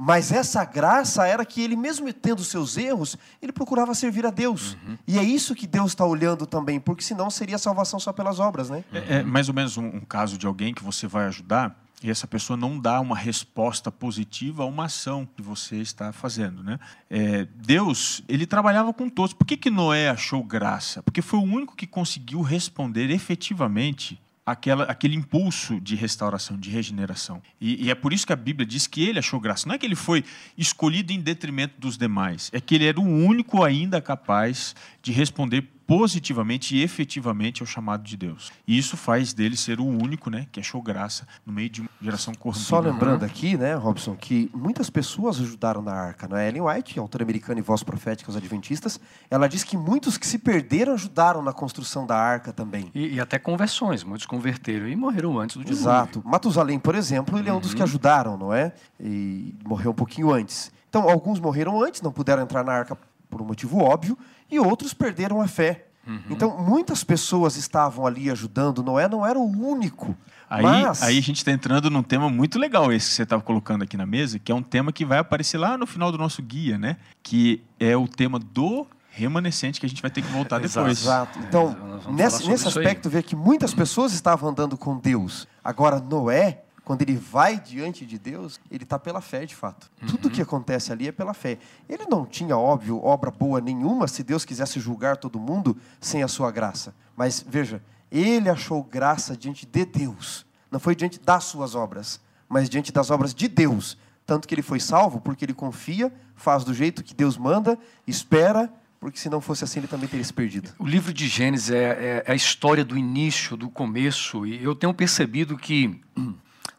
Mas 0.03 0.31
essa 0.31 0.65
graça 0.65 1.27
era 1.27 1.45
que 1.45 1.61
ele, 1.61 1.75
mesmo 1.75 2.11
tendo 2.11 2.43
seus 2.43 2.75
erros, 2.75 3.15
ele 3.39 3.51
procurava 3.51 3.93
servir 3.93 4.25
a 4.25 4.31
Deus. 4.31 4.75
E 5.07 5.19
é 5.19 5.23
isso 5.23 5.53
que 5.53 5.67
Deus 5.67 5.91
está 5.91 6.03
olhando 6.03 6.47
também, 6.47 6.79
porque 6.79 7.03
senão 7.03 7.29
seria 7.29 7.59
salvação 7.59 7.99
só 7.99 8.11
pelas 8.11 8.39
obras, 8.39 8.71
né? 8.71 8.83
É, 8.91 9.17
é 9.17 9.23
mais 9.23 9.47
ou 9.47 9.53
menos 9.53 9.77
um, 9.77 9.85
um 9.85 9.99
caso 9.99 10.39
de 10.39 10.47
alguém 10.47 10.73
que 10.73 10.83
você 10.83 11.05
vai 11.05 11.27
ajudar 11.27 11.79
e 12.03 12.09
essa 12.09 12.25
pessoa 12.25 12.57
não 12.57 12.79
dá 12.79 12.99
uma 12.99 13.15
resposta 13.15 13.91
positiva 13.91 14.63
a 14.63 14.65
uma 14.65 14.85
ação 14.85 15.23
que 15.23 15.41
você 15.41 15.75
está 15.75 16.11
fazendo. 16.11 16.63
Né? 16.63 16.79
É, 17.07 17.45
Deus, 17.55 18.23
ele 18.27 18.47
trabalhava 18.47 18.91
com 18.91 19.07
todos. 19.07 19.33
Por 19.33 19.45
que, 19.45 19.55
que 19.55 19.69
Noé 19.69 20.09
achou 20.09 20.43
graça? 20.43 21.03
Porque 21.03 21.21
foi 21.21 21.39
o 21.39 21.43
único 21.43 21.75
que 21.75 21.85
conseguiu 21.85 22.41
responder 22.41 23.11
efetivamente 23.11 24.19
aquela, 24.45 24.85
aquele 24.85 25.15
impulso 25.15 25.79
de 25.79 25.95
restauração, 25.95 26.57
de 26.57 26.69
regeneração. 26.69 27.41
E, 27.59 27.85
e, 27.85 27.91
é 27.91 27.95
por 27.95 28.11
isso 28.13 28.25
que 28.25 28.33
a 28.33 28.35
Bíblia 28.35 28.65
diz 28.65 28.87
que 28.87 29.03
ele 29.03 29.19
achou 29.19 29.39
graça. 29.39 29.67
Não 29.67 29.75
é 29.75 29.77
que 29.77 29.85
ele 29.85 29.95
foi 29.95 30.23
escolhido 30.57 31.13
em 31.13 31.19
detrimento 31.19 31.75
dos 31.79 31.97
demais, 31.97 32.49
é 32.53 32.59
que 32.59 32.75
ele 32.75 32.85
era 32.85 32.99
o 32.99 33.03
único 33.03 33.63
ainda 33.63 34.01
capaz 34.01 34.75
de 35.01 35.11
responder 35.11 35.67
positivamente 35.91 36.73
e 36.73 36.81
efetivamente 36.81 37.61
ao 37.61 37.67
chamado 37.67 38.01
de 38.01 38.15
Deus. 38.15 38.49
E 38.65 38.77
isso 38.77 38.95
faz 38.95 39.33
dele 39.33 39.57
ser 39.57 39.81
o 39.81 39.85
único, 39.85 40.29
né, 40.29 40.47
que 40.49 40.57
achou 40.57 40.81
graça 40.81 41.27
no 41.45 41.51
meio 41.51 41.69
de 41.69 41.81
uma 41.81 41.89
geração 42.01 42.33
corrompida. 42.33 42.65
Só 42.65 42.79
lembrando 42.79 43.25
aqui, 43.25 43.57
né, 43.57 43.73
Robson, 43.75 44.15
que 44.15 44.49
muitas 44.53 44.89
pessoas 44.89 45.37
ajudaram 45.41 45.81
na 45.81 45.91
arca. 45.91 46.29
Né? 46.29 46.47
Ellen 46.47 46.61
White, 46.61 46.97
autora 46.97 47.25
americana 47.25 47.59
e 47.59 47.61
voz 47.61 47.83
profética 47.83 48.31
aos 48.31 48.37
adventistas, 48.37 49.01
ela 49.29 49.49
diz 49.49 49.65
que 49.65 49.75
muitos 49.75 50.17
que 50.17 50.25
se 50.25 50.37
perderam 50.37 50.93
ajudaram 50.93 51.41
na 51.41 51.51
construção 51.51 52.07
da 52.07 52.15
arca 52.15 52.53
também. 52.53 52.89
E, 52.95 53.15
e 53.15 53.19
até 53.19 53.37
conversões, 53.37 54.01
muitos 54.01 54.25
converteram 54.25 54.87
e 54.87 54.95
morreram 54.95 55.37
antes 55.39 55.57
do 55.57 55.63
dilúvio. 55.65 55.83
Exato. 55.83 56.23
Matusalém, 56.23 56.79
por 56.79 56.95
exemplo, 56.95 57.37
ele 57.37 57.49
é 57.49 57.53
um 57.53 57.59
dos 57.59 57.73
que 57.73 57.81
uhum. 57.81 57.87
ajudaram, 57.87 58.37
não 58.37 58.53
é? 58.53 58.71
E 58.97 59.53
morreu 59.65 59.91
um 59.91 59.95
pouquinho 59.95 60.31
antes. 60.31 60.71
Então, 60.87 61.09
alguns 61.09 61.37
morreram 61.37 61.83
antes, 61.83 62.01
não 62.01 62.13
puderam 62.13 62.43
entrar 62.43 62.63
na 62.63 62.71
arca 62.71 62.97
por 63.31 63.41
um 63.41 63.45
motivo 63.45 63.79
óbvio, 63.79 64.17
e 64.51 64.59
outros 64.59 64.93
perderam 64.93 65.41
a 65.41 65.47
fé. 65.47 65.87
Uhum. 66.05 66.19
Então, 66.29 66.57
muitas 66.57 67.03
pessoas 67.03 67.55
estavam 67.55 68.05
ali 68.05 68.29
ajudando, 68.29 68.83
Noé 68.83 69.07
não 69.07 69.25
era 69.25 69.39
o 69.39 69.45
único. 69.45 70.15
Aí, 70.49 70.63
mas... 70.63 71.01
aí 71.01 71.17
a 71.17 71.21
gente 71.21 71.37
está 71.37 71.51
entrando 71.51 71.89
num 71.89 72.03
tema 72.03 72.29
muito 72.29 72.59
legal, 72.59 72.91
esse 72.91 73.09
que 73.09 73.15
você 73.15 73.23
estava 73.23 73.41
colocando 73.41 73.83
aqui 73.83 73.95
na 73.95 74.05
mesa, 74.05 74.37
que 74.37 74.51
é 74.51 74.55
um 74.55 74.61
tema 74.61 74.91
que 74.91 75.05
vai 75.05 75.19
aparecer 75.19 75.57
lá 75.57 75.77
no 75.77 75.87
final 75.87 76.11
do 76.11 76.17
nosso 76.17 76.41
guia, 76.41 76.77
né? 76.77 76.97
Que 77.23 77.63
é 77.79 77.95
o 77.95 78.07
tema 78.07 78.37
do 78.37 78.85
remanescente 79.11 79.79
que 79.79 79.85
a 79.85 79.89
gente 79.89 80.01
vai 80.01 80.11
ter 80.11 80.21
que 80.21 80.31
voltar 80.31 80.59
depois. 80.59 81.01
Exato. 81.01 81.39
Então, 81.39 81.75
nesse, 82.11 82.47
nesse 82.49 82.67
aspecto, 82.67 83.09
vê 83.09 83.21
que 83.21 83.35
muitas 83.35 83.73
pessoas 83.73 84.13
estavam 84.13 84.49
andando 84.49 84.77
com 84.77 84.97
Deus. 84.97 85.47
Agora, 85.63 85.99
Noé, 85.99 86.63
quando 86.83 87.03
ele 87.03 87.15
vai 87.15 87.59
diante 87.59 88.05
de 88.05 88.17
Deus, 88.17 88.59
ele 88.69 88.83
está 88.83 88.97
pela 88.97 89.21
fé, 89.21 89.45
de 89.45 89.55
fato. 89.55 89.89
Uhum. 90.01 90.07
Tudo 90.07 90.29
que 90.29 90.41
acontece 90.41 90.91
ali 90.91 91.07
é 91.07 91.11
pela 91.11 91.33
fé. 91.33 91.59
Ele 91.87 92.05
não 92.05 92.25
tinha, 92.25 92.57
óbvio, 92.57 93.03
obra 93.03 93.29
boa 93.29 93.61
nenhuma 93.61 94.07
se 94.07 94.23
Deus 94.23 94.43
quisesse 94.43 94.79
julgar 94.79 95.17
todo 95.17 95.39
mundo 95.39 95.77
sem 95.99 96.23
a 96.23 96.27
sua 96.27 96.51
graça. 96.51 96.93
Mas 97.15 97.45
veja, 97.47 97.83
ele 98.11 98.49
achou 98.49 98.83
graça 98.83 99.37
diante 99.37 99.65
de 99.65 99.85
Deus. 99.85 100.45
Não 100.71 100.79
foi 100.79 100.95
diante 100.95 101.19
das 101.19 101.43
suas 101.43 101.75
obras, 101.75 102.19
mas 102.49 102.69
diante 102.69 102.91
das 102.91 103.11
obras 103.11 103.33
de 103.33 103.47
Deus. 103.47 103.97
Tanto 104.25 104.47
que 104.47 104.55
ele 104.55 104.61
foi 104.61 104.79
salvo 104.79 105.21
porque 105.21 105.45
ele 105.45 105.53
confia, 105.53 106.11
faz 106.35 106.63
do 106.63 106.73
jeito 106.73 107.03
que 107.03 107.13
Deus 107.13 107.37
manda, 107.37 107.77
espera 108.07 108.71
porque 108.99 109.17
se 109.17 109.29
não 109.29 109.41
fosse 109.41 109.63
assim 109.63 109.79
ele 109.79 109.87
também 109.87 110.07
teria 110.07 110.23
se 110.23 110.31
perdido. 110.31 110.69
O 110.77 110.85
livro 110.85 111.11
de 111.11 111.27
Gênesis 111.27 111.71
é, 111.71 111.75
é, 111.75 112.23
é, 112.25 112.31
a 112.31 112.35
história 112.35 112.85
do 112.85 112.95
início, 112.95 113.57
do 113.57 113.67
começo, 113.67 114.45
e 114.45 114.63
eu 114.63 114.75
tenho 114.75 114.93
percebido 114.93 115.57
que 115.57 115.99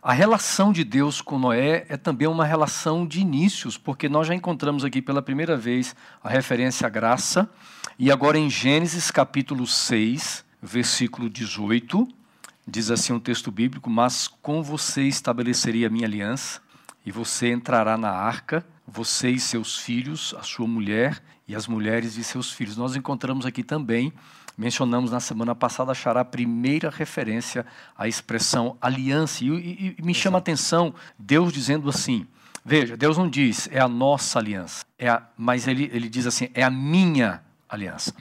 a 0.02 0.12
relação 0.12 0.72
de 0.72 0.82
Deus 0.82 1.20
com 1.20 1.38
Noé 1.38 1.86
é 1.88 1.96
também 1.96 2.26
uma 2.26 2.44
relação 2.44 3.06
de 3.06 3.20
inícios, 3.20 3.78
porque 3.78 4.08
nós 4.08 4.26
já 4.26 4.34
encontramos 4.34 4.84
aqui 4.84 5.00
pela 5.00 5.22
primeira 5.22 5.56
vez 5.56 5.94
a 6.24 6.28
referência 6.28 6.88
à 6.88 6.90
graça, 6.90 7.48
e 7.96 8.10
agora 8.10 8.36
em 8.36 8.50
Gênesis 8.50 9.12
capítulo 9.12 9.64
6, 9.64 10.44
versículo 10.60 11.30
18, 11.30 12.08
diz 12.66 12.90
assim 12.90 13.12
um 13.12 13.20
texto 13.20 13.52
bíblico: 13.52 13.88
Mas 13.88 14.26
com 14.26 14.60
você 14.60 15.02
estabeleceria 15.04 15.86
a 15.86 15.90
minha 15.90 16.06
aliança, 16.06 16.60
e 17.06 17.12
você 17.12 17.52
entrará 17.52 17.96
na 17.96 18.10
arca, 18.10 18.66
você 18.84 19.30
e 19.30 19.38
seus 19.38 19.78
filhos, 19.78 20.34
a 20.36 20.42
sua 20.42 20.66
mulher 20.66 21.22
e 21.46 21.54
as 21.54 21.68
mulheres 21.68 22.14
de 22.14 22.24
seus 22.24 22.50
filhos. 22.50 22.76
Nós 22.76 22.96
encontramos 22.96 23.46
aqui 23.46 23.62
também 23.62 24.12
mencionamos 24.56 25.10
na 25.10 25.20
semana 25.20 25.54
passada, 25.54 25.92
achará 25.92 26.20
a 26.20 26.24
primeira 26.24 26.90
referência 26.90 27.66
à 27.96 28.06
expressão 28.06 28.76
aliança. 28.80 29.44
E, 29.44 29.48
e, 29.48 29.96
e 29.98 30.02
me 30.02 30.14
chama 30.14 30.38
a 30.38 30.40
atenção 30.40 30.94
Deus 31.18 31.52
dizendo 31.52 31.88
assim: 31.88 32.26
veja, 32.64 32.96
Deus 32.96 33.16
não 33.16 33.28
diz 33.28 33.68
é 33.72 33.80
a 33.80 33.88
nossa 33.88 34.38
aliança, 34.38 34.84
é 34.98 35.08
a, 35.08 35.22
mas 35.36 35.66
ele, 35.66 35.90
ele 35.92 36.08
diz 36.08 36.26
assim: 36.26 36.48
é 36.54 36.62
a 36.62 36.70
minha 36.70 37.42
aliança. 37.68 38.14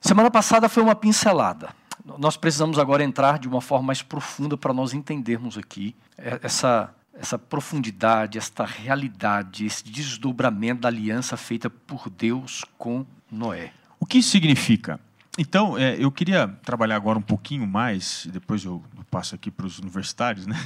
Semana 0.00 0.30
passada 0.30 0.68
foi 0.68 0.82
uma 0.82 0.94
pincelada. 0.94 1.70
Nós 2.18 2.36
precisamos 2.36 2.78
agora 2.78 3.04
entrar 3.04 3.38
de 3.38 3.46
uma 3.46 3.60
forma 3.60 3.88
mais 3.88 4.02
profunda 4.02 4.56
para 4.56 4.72
nós 4.72 4.94
entendermos 4.94 5.58
aqui 5.58 5.94
essa, 6.16 6.92
essa 7.14 7.38
profundidade, 7.38 8.38
esta 8.38 8.64
realidade, 8.64 9.66
esse 9.66 9.84
desdobramento 9.84 10.80
da 10.80 10.88
aliança 10.88 11.36
feita 11.36 11.68
por 11.68 12.08
Deus 12.08 12.64
com 12.78 13.04
Noé. 13.30 13.72
O 14.00 14.06
que 14.06 14.18
isso 14.18 14.30
significa? 14.30 14.98
Então, 15.38 15.78
é, 15.78 15.96
eu 15.98 16.10
queria 16.10 16.48
trabalhar 16.64 16.96
agora 16.96 17.18
um 17.18 17.22
pouquinho 17.22 17.66
mais, 17.66 18.28
depois 18.32 18.64
eu 18.64 18.82
passo 19.10 19.34
aqui 19.34 19.50
para 19.50 19.66
os 19.66 19.78
universitários, 19.78 20.46
né? 20.46 20.56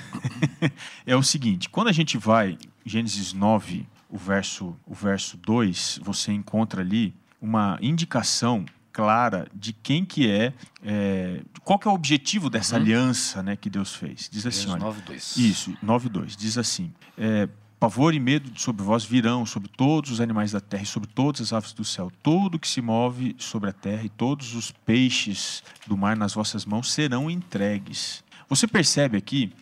é 1.06 1.14
o 1.16 1.22
seguinte, 1.22 1.68
quando 1.68 1.88
a 1.88 1.92
gente 1.92 2.18
vai, 2.18 2.58
Gênesis 2.84 3.32
9, 3.32 3.86
o 4.08 4.18
verso, 4.18 4.76
o 4.86 4.94
verso 4.94 5.36
2, 5.36 6.00
você 6.02 6.32
encontra 6.32 6.80
ali 6.80 7.14
uma 7.40 7.78
indicação 7.80 8.64
clara 8.92 9.48
de 9.52 9.72
quem 9.72 10.04
que 10.04 10.30
é, 10.30 10.52
é 10.82 11.42
qual 11.64 11.78
que 11.78 11.88
é 11.88 11.90
o 11.90 11.94
objetivo 11.94 12.48
dessa 12.48 12.76
uhum. 12.76 12.82
aliança 12.82 13.42
né, 13.42 13.56
que 13.56 13.68
Deus 13.68 13.94
fez. 13.94 14.28
Diz 14.30 14.46
assim, 14.46 14.70
olha, 14.70 14.78
9, 14.78 15.02
2. 15.02 15.36
Isso, 15.36 15.76
9.2. 15.84 16.36
Diz 16.36 16.56
assim, 16.56 16.92
é, 17.18 17.48
Pavor 17.84 18.14
e 18.14 18.18
medo 18.18 18.50
sobre 18.58 18.82
vós 18.82 19.04
virão 19.04 19.44
sobre 19.44 19.68
todos 19.68 20.10
os 20.10 20.18
animais 20.18 20.52
da 20.52 20.58
terra 20.58 20.84
e 20.84 20.86
sobre 20.86 21.06
todas 21.06 21.42
as 21.42 21.52
aves 21.52 21.74
do 21.74 21.84
céu. 21.84 22.10
Tudo 22.22 22.58
que 22.58 22.66
se 22.66 22.80
move 22.80 23.36
sobre 23.38 23.68
a 23.68 23.74
terra 23.74 24.04
e 24.04 24.08
todos 24.08 24.54
os 24.54 24.70
peixes 24.70 25.62
do 25.86 25.94
mar 25.94 26.16
nas 26.16 26.32
vossas 26.32 26.64
mãos 26.64 26.90
serão 26.90 27.30
entregues. 27.30 28.24
Você 28.48 28.66
percebe 28.66 29.18
aqui 29.18 29.52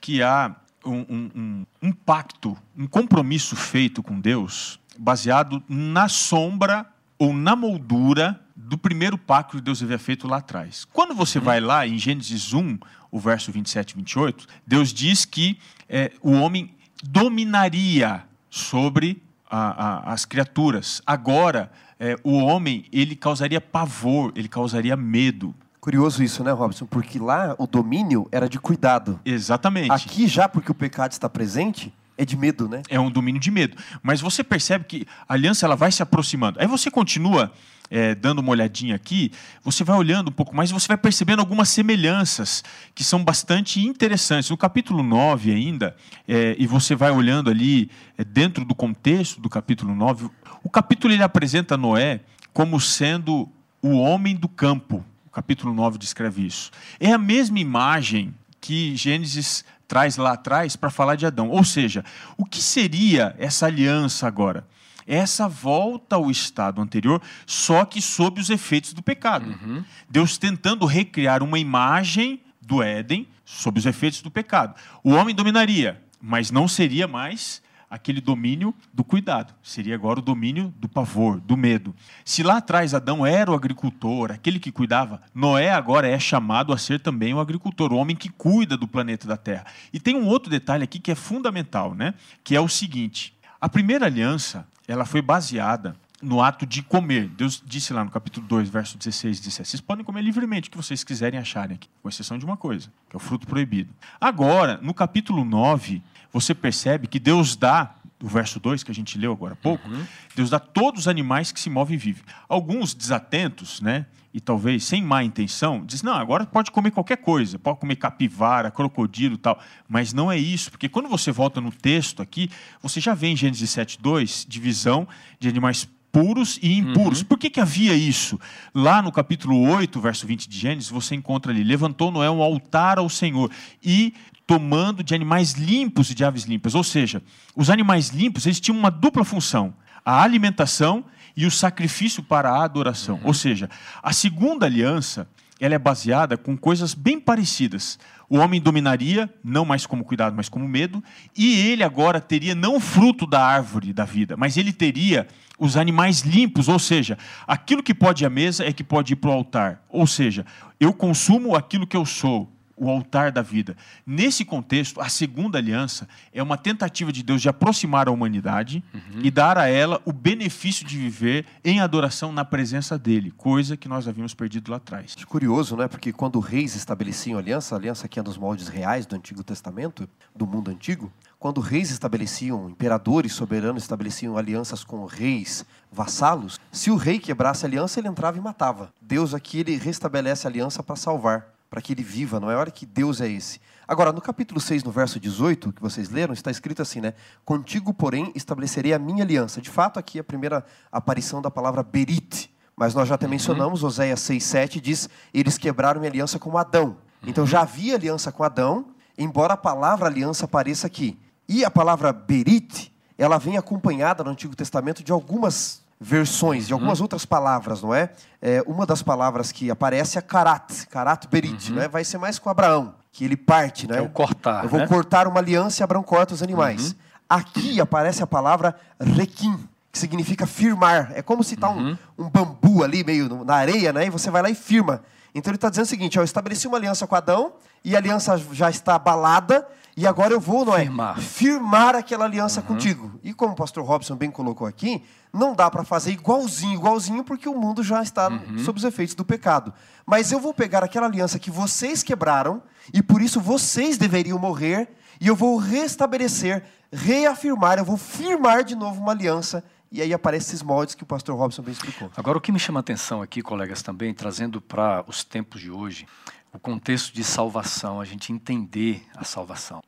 que 0.00 0.22
há 0.22 0.54
um, 0.86 1.00
um, 1.08 1.30
um, 1.34 1.66
um 1.82 1.92
pacto, 1.92 2.56
um 2.78 2.86
compromisso 2.86 3.56
feito 3.56 4.00
com 4.00 4.20
Deus 4.20 4.78
baseado 4.96 5.60
na 5.68 6.08
sombra 6.08 6.86
ou 7.18 7.34
na 7.34 7.56
moldura 7.56 8.40
do 8.54 8.78
primeiro 8.78 9.18
pacto 9.18 9.56
que 9.56 9.62
Deus 9.62 9.82
havia 9.82 9.98
feito 9.98 10.28
lá 10.28 10.36
atrás. 10.36 10.84
Quando 10.92 11.16
você 11.16 11.40
vai 11.40 11.60
lá 11.60 11.84
em 11.84 11.98
Gênesis 11.98 12.52
1, 12.52 12.78
o 13.10 13.18
verso 13.18 13.50
27 13.50 13.90
e 13.90 13.96
28, 13.96 14.46
Deus 14.64 14.92
diz 14.92 15.24
que 15.24 15.58
é, 15.88 16.12
o 16.22 16.30
homem 16.30 16.72
dominaria 17.02 18.24
sobre 18.48 19.22
a, 19.50 20.10
a, 20.10 20.12
as 20.12 20.24
criaturas. 20.24 21.02
Agora, 21.06 21.70
é, 21.98 22.16
o 22.24 22.38
homem 22.38 22.84
ele 22.92 23.14
causaria 23.14 23.60
pavor, 23.60 24.32
ele 24.34 24.48
causaria 24.48 24.96
medo. 24.96 25.54
Curioso 25.80 26.22
isso, 26.22 26.44
né, 26.44 26.52
Robson? 26.52 26.86
Porque 26.86 27.18
lá 27.18 27.54
o 27.58 27.66
domínio 27.66 28.28
era 28.30 28.48
de 28.48 28.58
cuidado. 28.58 29.20
Exatamente. 29.24 29.90
Aqui 29.90 30.26
já 30.28 30.48
porque 30.48 30.70
o 30.70 30.74
pecado 30.74 31.12
está 31.12 31.28
presente, 31.28 31.92
é 32.16 32.24
de 32.24 32.36
medo, 32.36 32.68
né? 32.68 32.82
É 32.88 33.00
um 33.00 33.10
domínio 33.10 33.40
de 33.40 33.50
medo. 33.50 33.76
Mas 34.02 34.20
você 34.20 34.44
percebe 34.44 34.84
que 34.84 35.06
a 35.28 35.34
aliança 35.34 35.66
ela 35.66 35.74
vai 35.74 35.90
se 35.90 36.02
aproximando. 36.02 36.60
Aí 36.60 36.66
você 36.66 36.90
continua 36.90 37.52
é, 37.92 38.14
dando 38.14 38.38
uma 38.38 38.50
olhadinha 38.50 38.96
aqui, 38.96 39.30
você 39.62 39.84
vai 39.84 39.94
olhando 39.94 40.28
um 40.28 40.32
pouco 40.32 40.56
mais 40.56 40.70
e 40.70 40.72
você 40.72 40.88
vai 40.88 40.96
percebendo 40.96 41.40
algumas 41.40 41.68
semelhanças 41.68 42.64
que 42.94 43.04
são 43.04 43.22
bastante 43.22 43.86
interessantes. 43.86 44.48
No 44.48 44.56
capítulo 44.56 45.02
9 45.02 45.52
ainda, 45.52 45.94
é, 46.26 46.56
e 46.58 46.66
você 46.66 46.94
vai 46.94 47.10
olhando 47.10 47.50
ali 47.50 47.90
é, 48.16 48.24
dentro 48.24 48.64
do 48.64 48.74
contexto 48.74 49.42
do 49.42 49.50
capítulo 49.50 49.94
9, 49.94 50.30
o 50.64 50.70
capítulo 50.70 51.12
ele 51.12 51.22
apresenta 51.22 51.76
Noé 51.76 52.20
como 52.54 52.80
sendo 52.80 53.46
o 53.82 53.98
homem 53.98 54.34
do 54.34 54.48
campo. 54.48 55.04
O 55.26 55.30
capítulo 55.30 55.74
9 55.74 55.98
descreve 55.98 56.46
isso. 56.46 56.70
É 56.98 57.12
a 57.12 57.18
mesma 57.18 57.58
imagem 57.58 58.34
que 58.58 58.96
Gênesis 58.96 59.66
traz 59.86 60.16
lá 60.16 60.32
atrás 60.32 60.76
para 60.76 60.88
falar 60.88 61.16
de 61.16 61.26
Adão. 61.26 61.50
Ou 61.50 61.62
seja, 61.62 62.02
o 62.38 62.46
que 62.46 62.62
seria 62.62 63.34
essa 63.38 63.66
aliança 63.66 64.26
agora? 64.26 64.66
Essa 65.06 65.48
volta 65.48 66.16
ao 66.16 66.30
estado 66.30 66.80
anterior, 66.80 67.20
só 67.46 67.84
que 67.84 68.00
sob 68.00 68.40
os 68.40 68.50
efeitos 68.50 68.92
do 68.92 69.02
pecado. 69.02 69.46
Uhum. 69.48 69.84
Deus 70.08 70.38
tentando 70.38 70.86
recriar 70.86 71.42
uma 71.42 71.58
imagem 71.58 72.40
do 72.60 72.82
Éden 72.82 73.28
sob 73.44 73.78
os 73.78 73.86
efeitos 73.86 74.22
do 74.22 74.30
pecado. 74.30 74.74
O 75.02 75.10
homem 75.10 75.34
dominaria, 75.34 76.02
mas 76.20 76.50
não 76.50 76.68
seria 76.68 77.08
mais 77.08 77.62
aquele 77.92 78.22
domínio 78.22 78.74
do 78.90 79.04
cuidado. 79.04 79.52
Seria 79.62 79.94
agora 79.94 80.18
o 80.18 80.22
domínio 80.22 80.72
do 80.78 80.88
pavor, 80.88 81.38
do 81.38 81.58
medo. 81.58 81.94
Se 82.24 82.42
lá 82.42 82.56
atrás 82.56 82.94
Adão 82.94 83.26
era 83.26 83.50
o 83.50 83.54
agricultor, 83.54 84.32
aquele 84.32 84.58
que 84.58 84.72
cuidava, 84.72 85.20
Noé 85.34 85.70
agora 85.70 86.08
é 86.08 86.18
chamado 86.18 86.72
a 86.72 86.78
ser 86.78 87.00
também 87.00 87.34
o 87.34 87.40
agricultor, 87.40 87.92
o 87.92 87.96
homem 87.96 88.16
que 88.16 88.30
cuida 88.30 88.78
do 88.78 88.88
planeta 88.88 89.28
da 89.28 89.36
Terra. 89.36 89.66
E 89.92 90.00
tem 90.00 90.16
um 90.16 90.26
outro 90.26 90.48
detalhe 90.50 90.82
aqui 90.82 90.98
que 90.98 91.10
é 91.10 91.14
fundamental, 91.14 91.94
né? 91.94 92.14
Que 92.42 92.56
é 92.56 92.60
o 92.62 92.68
seguinte: 92.68 93.34
a 93.60 93.68
primeira 93.68 94.06
aliança, 94.06 94.66
ela 94.86 95.04
foi 95.04 95.22
baseada 95.22 95.96
no 96.22 96.40
ato 96.40 96.64
de 96.64 96.82
comer. 96.82 97.28
Deus 97.28 97.62
disse 97.64 97.92
lá 97.92 98.04
no 98.04 98.10
capítulo 98.10 98.46
2, 98.46 98.68
verso 98.68 98.96
16 98.96 99.38
e 99.38 99.42
17: 99.42 99.68
Vocês 99.68 99.80
podem 99.80 100.04
comer 100.04 100.22
livremente 100.22 100.68
o 100.68 100.70
que 100.70 100.76
vocês 100.76 101.02
quiserem 101.02 101.38
acharem 101.38 101.74
aqui, 101.74 101.88
com 102.00 102.08
exceção 102.08 102.38
de 102.38 102.44
uma 102.44 102.56
coisa, 102.56 102.92
que 103.10 103.16
é 103.16 103.18
o 103.18 103.20
fruto 103.20 103.46
proibido. 103.46 103.92
Agora, 104.20 104.78
no 104.80 104.94
capítulo 104.94 105.44
9, 105.44 106.02
você 106.32 106.54
percebe 106.54 107.08
que 107.08 107.18
Deus 107.18 107.56
dá 107.56 107.96
o 108.22 108.28
verso 108.28 108.60
2 108.60 108.82
que 108.82 108.90
a 108.90 108.94
gente 108.94 109.18
leu 109.18 109.32
agora 109.32 109.54
há 109.54 109.56
pouco, 109.56 109.88
uhum. 109.88 110.06
Deus 110.34 110.48
dá 110.48 110.58
todos 110.58 111.02
os 111.02 111.08
animais 111.08 111.50
que 111.50 111.60
se 111.60 111.68
movem 111.68 111.96
e 111.96 111.98
vivem. 111.98 112.22
Alguns 112.48 112.94
desatentos, 112.94 113.80
né, 113.80 114.06
e 114.32 114.40
talvez 114.40 114.84
sem 114.84 115.02
má 115.02 115.22
intenção, 115.22 115.84
diz: 115.84 116.02
"Não, 116.02 116.14
agora 116.14 116.46
pode 116.46 116.70
comer 116.70 116.90
qualquer 116.90 117.18
coisa, 117.18 117.58
pode 117.58 117.80
comer 117.80 117.96
capivara, 117.96 118.70
crocodilo, 118.70 119.36
tal". 119.36 119.60
Mas 119.88 120.12
não 120.12 120.30
é 120.30 120.38
isso, 120.38 120.70
porque 120.70 120.88
quando 120.88 121.08
você 121.08 121.30
volta 121.30 121.60
no 121.60 121.70
texto 121.70 122.22
aqui, 122.22 122.48
você 122.80 123.00
já 123.00 123.14
vê 123.14 123.26
em 123.26 123.36
Gênesis 123.36 123.68
7:2 123.70 124.46
divisão 124.48 125.06
de 125.38 125.48
animais 125.48 125.86
puros 126.12 126.58
e 126.62 126.74
impuros. 126.74 127.20
Uhum. 127.20 127.26
Por 127.26 127.38
que, 127.38 127.48
que 127.48 127.58
havia 127.58 127.94
isso? 127.94 128.38
Lá 128.74 129.00
no 129.00 129.10
capítulo 129.10 129.58
8, 129.58 129.98
verso 129.98 130.26
20 130.26 130.48
de 130.48 130.58
Gênesis, 130.58 130.90
você 130.90 131.14
encontra 131.14 131.50
ali: 131.50 131.64
levantou 131.64 132.10
Noé 132.10 132.30
um 132.30 132.42
altar 132.42 132.98
ao 132.98 133.08
Senhor 133.08 133.50
e 133.82 134.14
tomando 134.52 135.02
de 135.02 135.14
animais 135.14 135.52
limpos 135.52 136.10
e 136.10 136.14
de 136.14 136.22
aves 136.22 136.44
limpas. 136.44 136.74
Ou 136.74 136.84
seja, 136.84 137.22
os 137.56 137.70
animais 137.70 138.10
limpos 138.10 138.44
eles 138.44 138.60
tinham 138.60 138.78
uma 138.78 138.90
dupla 138.90 139.24
função: 139.24 139.72
a 140.04 140.22
alimentação 140.22 141.02
e 141.34 141.46
o 141.46 141.50
sacrifício 141.50 142.22
para 142.22 142.50
a 142.50 142.62
adoração. 142.62 143.14
Uhum. 143.16 143.28
Ou 143.28 143.34
seja, 143.34 143.70
a 144.02 144.12
segunda 144.12 144.66
aliança 144.66 145.26
ela 145.58 145.74
é 145.74 145.78
baseada 145.78 146.36
com 146.36 146.54
coisas 146.54 146.92
bem 146.92 147.18
parecidas. 147.18 147.98
O 148.28 148.38
homem 148.38 148.60
dominaria, 148.60 149.32
não 149.42 149.64
mais 149.64 149.86
como 149.86 150.04
cuidado, 150.04 150.34
mas 150.36 150.48
como 150.48 150.68
medo, 150.68 151.02
e 151.34 151.54
ele 151.68 151.82
agora 151.82 152.20
teria 152.20 152.54
não 152.54 152.76
o 152.76 152.80
fruto 152.80 153.26
da 153.26 153.42
árvore 153.42 153.92
da 153.92 154.04
vida, 154.04 154.36
mas 154.36 154.56
ele 154.56 154.72
teria 154.72 155.26
os 155.58 155.76
animais 155.76 156.22
limpos, 156.22 156.68
ou 156.68 156.78
seja, 156.78 157.16
aquilo 157.46 157.82
que 157.82 157.94
pode 157.94 158.24
ir 158.24 158.26
à 158.26 158.30
mesa 158.30 158.66
é 158.66 158.72
que 158.72 158.82
pode 158.82 159.12
ir 159.12 159.16
para 159.16 159.30
o 159.30 159.32
altar. 159.32 159.82
Ou 159.88 160.06
seja, 160.06 160.44
eu 160.80 160.92
consumo 160.92 161.54
aquilo 161.54 161.86
que 161.86 161.96
eu 161.96 162.04
sou 162.04 162.51
o 162.76 162.88
altar 162.88 163.30
da 163.30 163.42
vida. 163.42 163.76
Nesse 164.06 164.44
contexto, 164.44 165.00
a 165.00 165.08
segunda 165.08 165.58
aliança 165.58 166.08
é 166.32 166.42
uma 166.42 166.56
tentativa 166.56 167.12
de 167.12 167.22
Deus 167.22 167.42
de 167.42 167.48
aproximar 167.48 168.08
a 168.08 168.10
humanidade 168.10 168.82
uhum. 168.92 169.20
e 169.22 169.30
dar 169.30 169.58
a 169.58 169.68
ela 169.68 170.00
o 170.04 170.12
benefício 170.12 170.86
de 170.86 170.96
viver 170.96 171.46
em 171.64 171.80
adoração 171.80 172.32
na 172.32 172.44
presença 172.44 172.98
dele, 172.98 173.30
coisa 173.30 173.76
que 173.76 173.88
nós 173.88 174.08
havíamos 174.08 174.34
perdido 174.34 174.70
lá 174.70 174.76
atrás. 174.76 175.14
Curioso, 175.24 175.76
né? 175.76 175.88
Porque 175.88 176.12
quando 176.12 176.40
reis 176.40 176.74
estabeleciam 176.74 177.38
aliança, 177.38 177.74
a 177.74 177.78
aliança 177.78 178.08
que 178.08 178.18
é 178.18 178.22
dos 178.22 178.36
moldes 178.36 178.68
reais 178.68 179.06
do 179.06 179.16
Antigo 179.16 179.42
Testamento, 179.42 180.08
do 180.34 180.46
mundo 180.46 180.70
antigo, 180.70 181.12
quando 181.38 181.60
reis 181.60 181.90
estabeleciam, 181.90 182.70
imperadores 182.70 183.32
soberanos 183.32 183.82
estabeleciam 183.82 184.36
alianças 184.36 184.84
com 184.84 185.04
reis 185.04 185.66
vassalos, 185.90 186.60
se 186.70 186.88
o 186.90 186.96
rei 186.96 187.18
quebrasse 187.18 187.66
a 187.66 187.68
aliança, 187.68 187.98
ele 187.98 188.06
entrava 188.06 188.38
e 188.38 188.40
matava. 188.40 188.92
Deus 189.00 189.34
aqui 189.34 189.58
ele 189.58 189.76
restabelece 189.76 190.46
a 190.46 190.50
aliança 190.50 190.82
para 190.84 190.94
salvar 190.94 191.51
para 191.72 191.80
que 191.80 191.94
ele 191.94 192.02
viva, 192.02 192.38
não 192.38 192.50
é? 192.50 192.54
Olha 192.54 192.70
que 192.70 192.84
Deus 192.84 193.22
é 193.22 193.26
esse. 193.26 193.58
Agora, 193.88 194.12
no 194.12 194.20
capítulo 194.20 194.60
6, 194.60 194.84
no 194.84 194.90
verso 194.90 195.18
18, 195.18 195.72
que 195.72 195.80
vocês 195.80 196.10
leram, 196.10 196.34
está 196.34 196.50
escrito 196.50 196.82
assim, 196.82 197.00
né? 197.00 197.14
Contigo, 197.46 197.94
porém, 197.94 198.30
estabelecerei 198.34 198.92
a 198.92 198.98
minha 198.98 199.24
aliança. 199.24 199.58
De 199.58 199.70
fato, 199.70 199.98
aqui 199.98 200.18
é 200.18 200.20
a 200.20 200.24
primeira 200.24 200.62
aparição 200.92 201.40
da 201.40 201.50
palavra 201.50 201.82
berit. 201.82 202.54
Mas 202.76 202.92
nós 202.92 203.08
já 203.08 203.14
até 203.14 203.24
uhum. 203.24 203.30
mencionamos, 203.30 203.82
Oséias 203.82 204.20
6, 204.20 204.44
7 204.44 204.80
diz: 204.82 205.08
Eles 205.32 205.56
quebraram 205.56 205.98
minha 205.98 206.10
aliança 206.10 206.38
com 206.38 206.58
Adão. 206.58 206.98
Então 207.26 207.46
já 207.46 207.62
havia 207.62 207.94
aliança 207.94 208.30
com 208.30 208.44
Adão, 208.44 208.88
embora 209.16 209.54
a 209.54 209.56
palavra 209.56 210.08
aliança 210.08 210.44
apareça 210.44 210.86
aqui. 210.86 211.18
E 211.48 211.64
a 211.64 211.70
palavra 211.70 212.12
berit, 212.12 212.92
ela 213.16 213.38
vem 213.38 213.56
acompanhada 213.56 214.22
no 214.22 214.28
Antigo 214.28 214.54
Testamento 214.54 215.02
de 215.02 215.10
algumas 215.10 215.81
versões 216.02 216.66
de 216.66 216.72
algumas 216.72 216.98
uhum. 216.98 217.04
outras 217.04 217.24
palavras, 217.24 217.80
não 217.80 217.94
é? 217.94 218.10
é? 218.40 218.62
Uma 218.66 218.84
das 218.84 219.02
palavras 219.02 219.52
que 219.52 219.70
aparece 219.70 220.18
é 220.18 220.20
karat, 220.20 220.86
karat 220.90 221.26
berit, 221.28 221.70
uhum. 221.70 221.76
né? 221.76 221.88
Vai 221.88 222.02
ser 222.04 222.18
mais 222.18 222.38
com 222.40 222.50
Abraão, 222.50 222.94
que 223.12 223.24
ele 223.24 223.36
parte, 223.36 223.88
né? 223.88 223.98
É 223.98 224.02
o 224.02 224.08
cortar. 224.08 224.64
Eu 224.64 224.68
vou 224.68 224.80
né? 224.80 224.86
cortar 224.88 225.28
uma 225.28 225.38
aliança 225.38 225.80
e 225.80 225.84
Abraão 225.84 226.02
corta 226.02 226.34
os 226.34 226.42
animais. 226.42 226.88
Uhum. 226.88 226.96
Aqui 227.30 227.80
aparece 227.80 228.22
a 228.22 228.26
palavra 228.26 228.74
requim, 229.00 229.56
que 229.92 229.98
significa 229.98 230.44
firmar. 230.44 231.12
É 231.14 231.22
como 231.22 231.44
se 231.44 231.54
está 231.54 231.70
um, 231.70 231.90
uhum. 231.90 231.98
um, 232.18 232.28
bambu 232.28 232.82
ali 232.82 233.04
meio 233.04 233.44
na 233.44 233.54
areia, 233.54 233.92
né? 233.92 234.06
E 234.06 234.10
você 234.10 234.28
vai 234.28 234.42
lá 234.42 234.50
e 234.50 234.54
firma. 234.56 235.02
Então 235.32 235.50
ele 235.50 235.56
está 235.56 235.70
dizendo 235.70 235.84
o 235.84 235.88
seguinte: 235.88 236.18
ó, 236.18 236.22
eu 236.22 236.24
estabeleci 236.24 236.66
uma 236.66 236.76
aliança 236.76 237.06
com 237.06 237.14
Adão 237.14 237.52
e 237.84 237.94
a 237.94 237.98
aliança 237.98 238.36
já 238.52 238.68
está 238.68 238.96
abalada 238.96 239.66
e 239.96 240.06
agora 240.06 240.32
eu 240.32 240.40
vou, 240.40 240.64
não 240.64 240.74
é? 240.74 240.80
Firmar, 240.80 241.20
firmar 241.20 241.94
aquela 241.94 242.24
aliança 242.24 242.60
uhum. 242.60 242.66
contigo. 242.66 243.20
E 243.22 243.34
como 243.34 243.52
o 243.52 243.56
pastor 243.56 243.84
Robson 243.84 244.16
bem 244.16 244.30
colocou 244.30 244.66
aqui, 244.66 245.04
não 245.32 245.54
dá 245.54 245.70
para 245.70 245.84
fazer 245.84 246.12
igualzinho, 246.12 246.74
igualzinho, 246.74 247.22
porque 247.22 247.48
o 247.48 247.54
mundo 247.54 247.82
já 247.82 248.02
está 248.02 248.28
uhum. 248.28 248.58
sob 248.58 248.78
os 248.78 248.84
efeitos 248.84 249.14
do 249.14 249.24
pecado. 249.24 249.72
Mas 250.06 250.32
eu 250.32 250.40
vou 250.40 250.54
pegar 250.54 250.82
aquela 250.82 251.06
aliança 251.06 251.38
que 251.38 251.50
vocês 251.50 252.02
quebraram, 252.02 252.62
e 252.92 253.02
por 253.02 253.20
isso 253.20 253.40
vocês 253.40 253.98
deveriam 253.98 254.38
morrer, 254.38 254.88
e 255.20 255.28
eu 255.28 255.36
vou 255.36 255.58
restabelecer, 255.58 256.64
reafirmar, 256.90 257.78
eu 257.78 257.84
vou 257.84 257.96
firmar 257.98 258.64
de 258.64 258.74
novo 258.74 259.00
uma 259.00 259.12
aliança. 259.12 259.62
E 259.90 260.00
aí 260.00 260.14
aparecem 260.14 260.48
esses 260.48 260.62
moldes 260.62 260.94
que 260.94 261.02
o 261.02 261.06
pastor 261.06 261.36
Robson 261.36 261.60
bem 261.60 261.72
explicou. 261.72 262.10
Agora, 262.16 262.38
o 262.38 262.40
que 262.40 262.50
me 262.50 262.58
chama 262.58 262.78
a 262.78 262.80
atenção 262.80 263.20
aqui, 263.20 263.42
colegas, 263.42 263.82
também, 263.82 264.14
trazendo 264.14 264.58
para 264.58 265.04
os 265.06 265.22
tempos 265.22 265.60
de 265.60 265.70
hoje, 265.70 266.06
o 266.52 266.58
contexto 266.58 267.14
de 267.14 267.24
salvação, 267.24 268.00
a 268.00 268.04
gente 268.04 268.32
entender 268.32 269.02
a 269.16 269.24
salvação. 269.24 269.82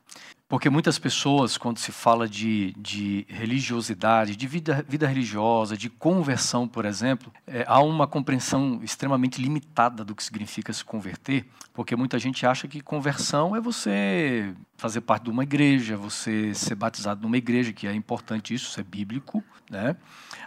Porque 0.46 0.68
muitas 0.70 0.98
pessoas, 0.98 1.56
quando 1.56 1.78
se 1.78 1.90
fala 1.90 2.28
de, 2.28 2.74
de 2.78 3.26
religiosidade, 3.28 4.36
de 4.36 4.46
vida, 4.46 4.84
vida 4.88 5.06
religiosa, 5.06 5.76
de 5.76 5.88
conversão, 5.88 6.68
por 6.68 6.84
exemplo, 6.84 7.32
é, 7.46 7.64
há 7.66 7.82
uma 7.82 8.06
compreensão 8.06 8.80
extremamente 8.82 9.40
limitada 9.40 10.04
do 10.04 10.14
que 10.14 10.22
significa 10.22 10.72
se 10.72 10.84
converter, 10.84 11.46
porque 11.72 11.96
muita 11.96 12.18
gente 12.18 12.46
acha 12.46 12.68
que 12.68 12.80
conversão 12.80 13.56
é 13.56 13.60
você 13.60 14.54
fazer 14.76 15.00
parte 15.00 15.24
de 15.24 15.30
uma 15.30 15.42
igreja, 15.42 15.96
você 15.96 16.54
ser 16.54 16.74
batizado 16.74 17.22
numa 17.22 17.38
igreja, 17.38 17.72
que 17.72 17.86
é 17.86 17.94
importante 17.94 18.54
isso, 18.54 18.68
isso 18.68 18.80
é 18.80 18.84
bíblico, 18.84 19.42
né? 19.70 19.96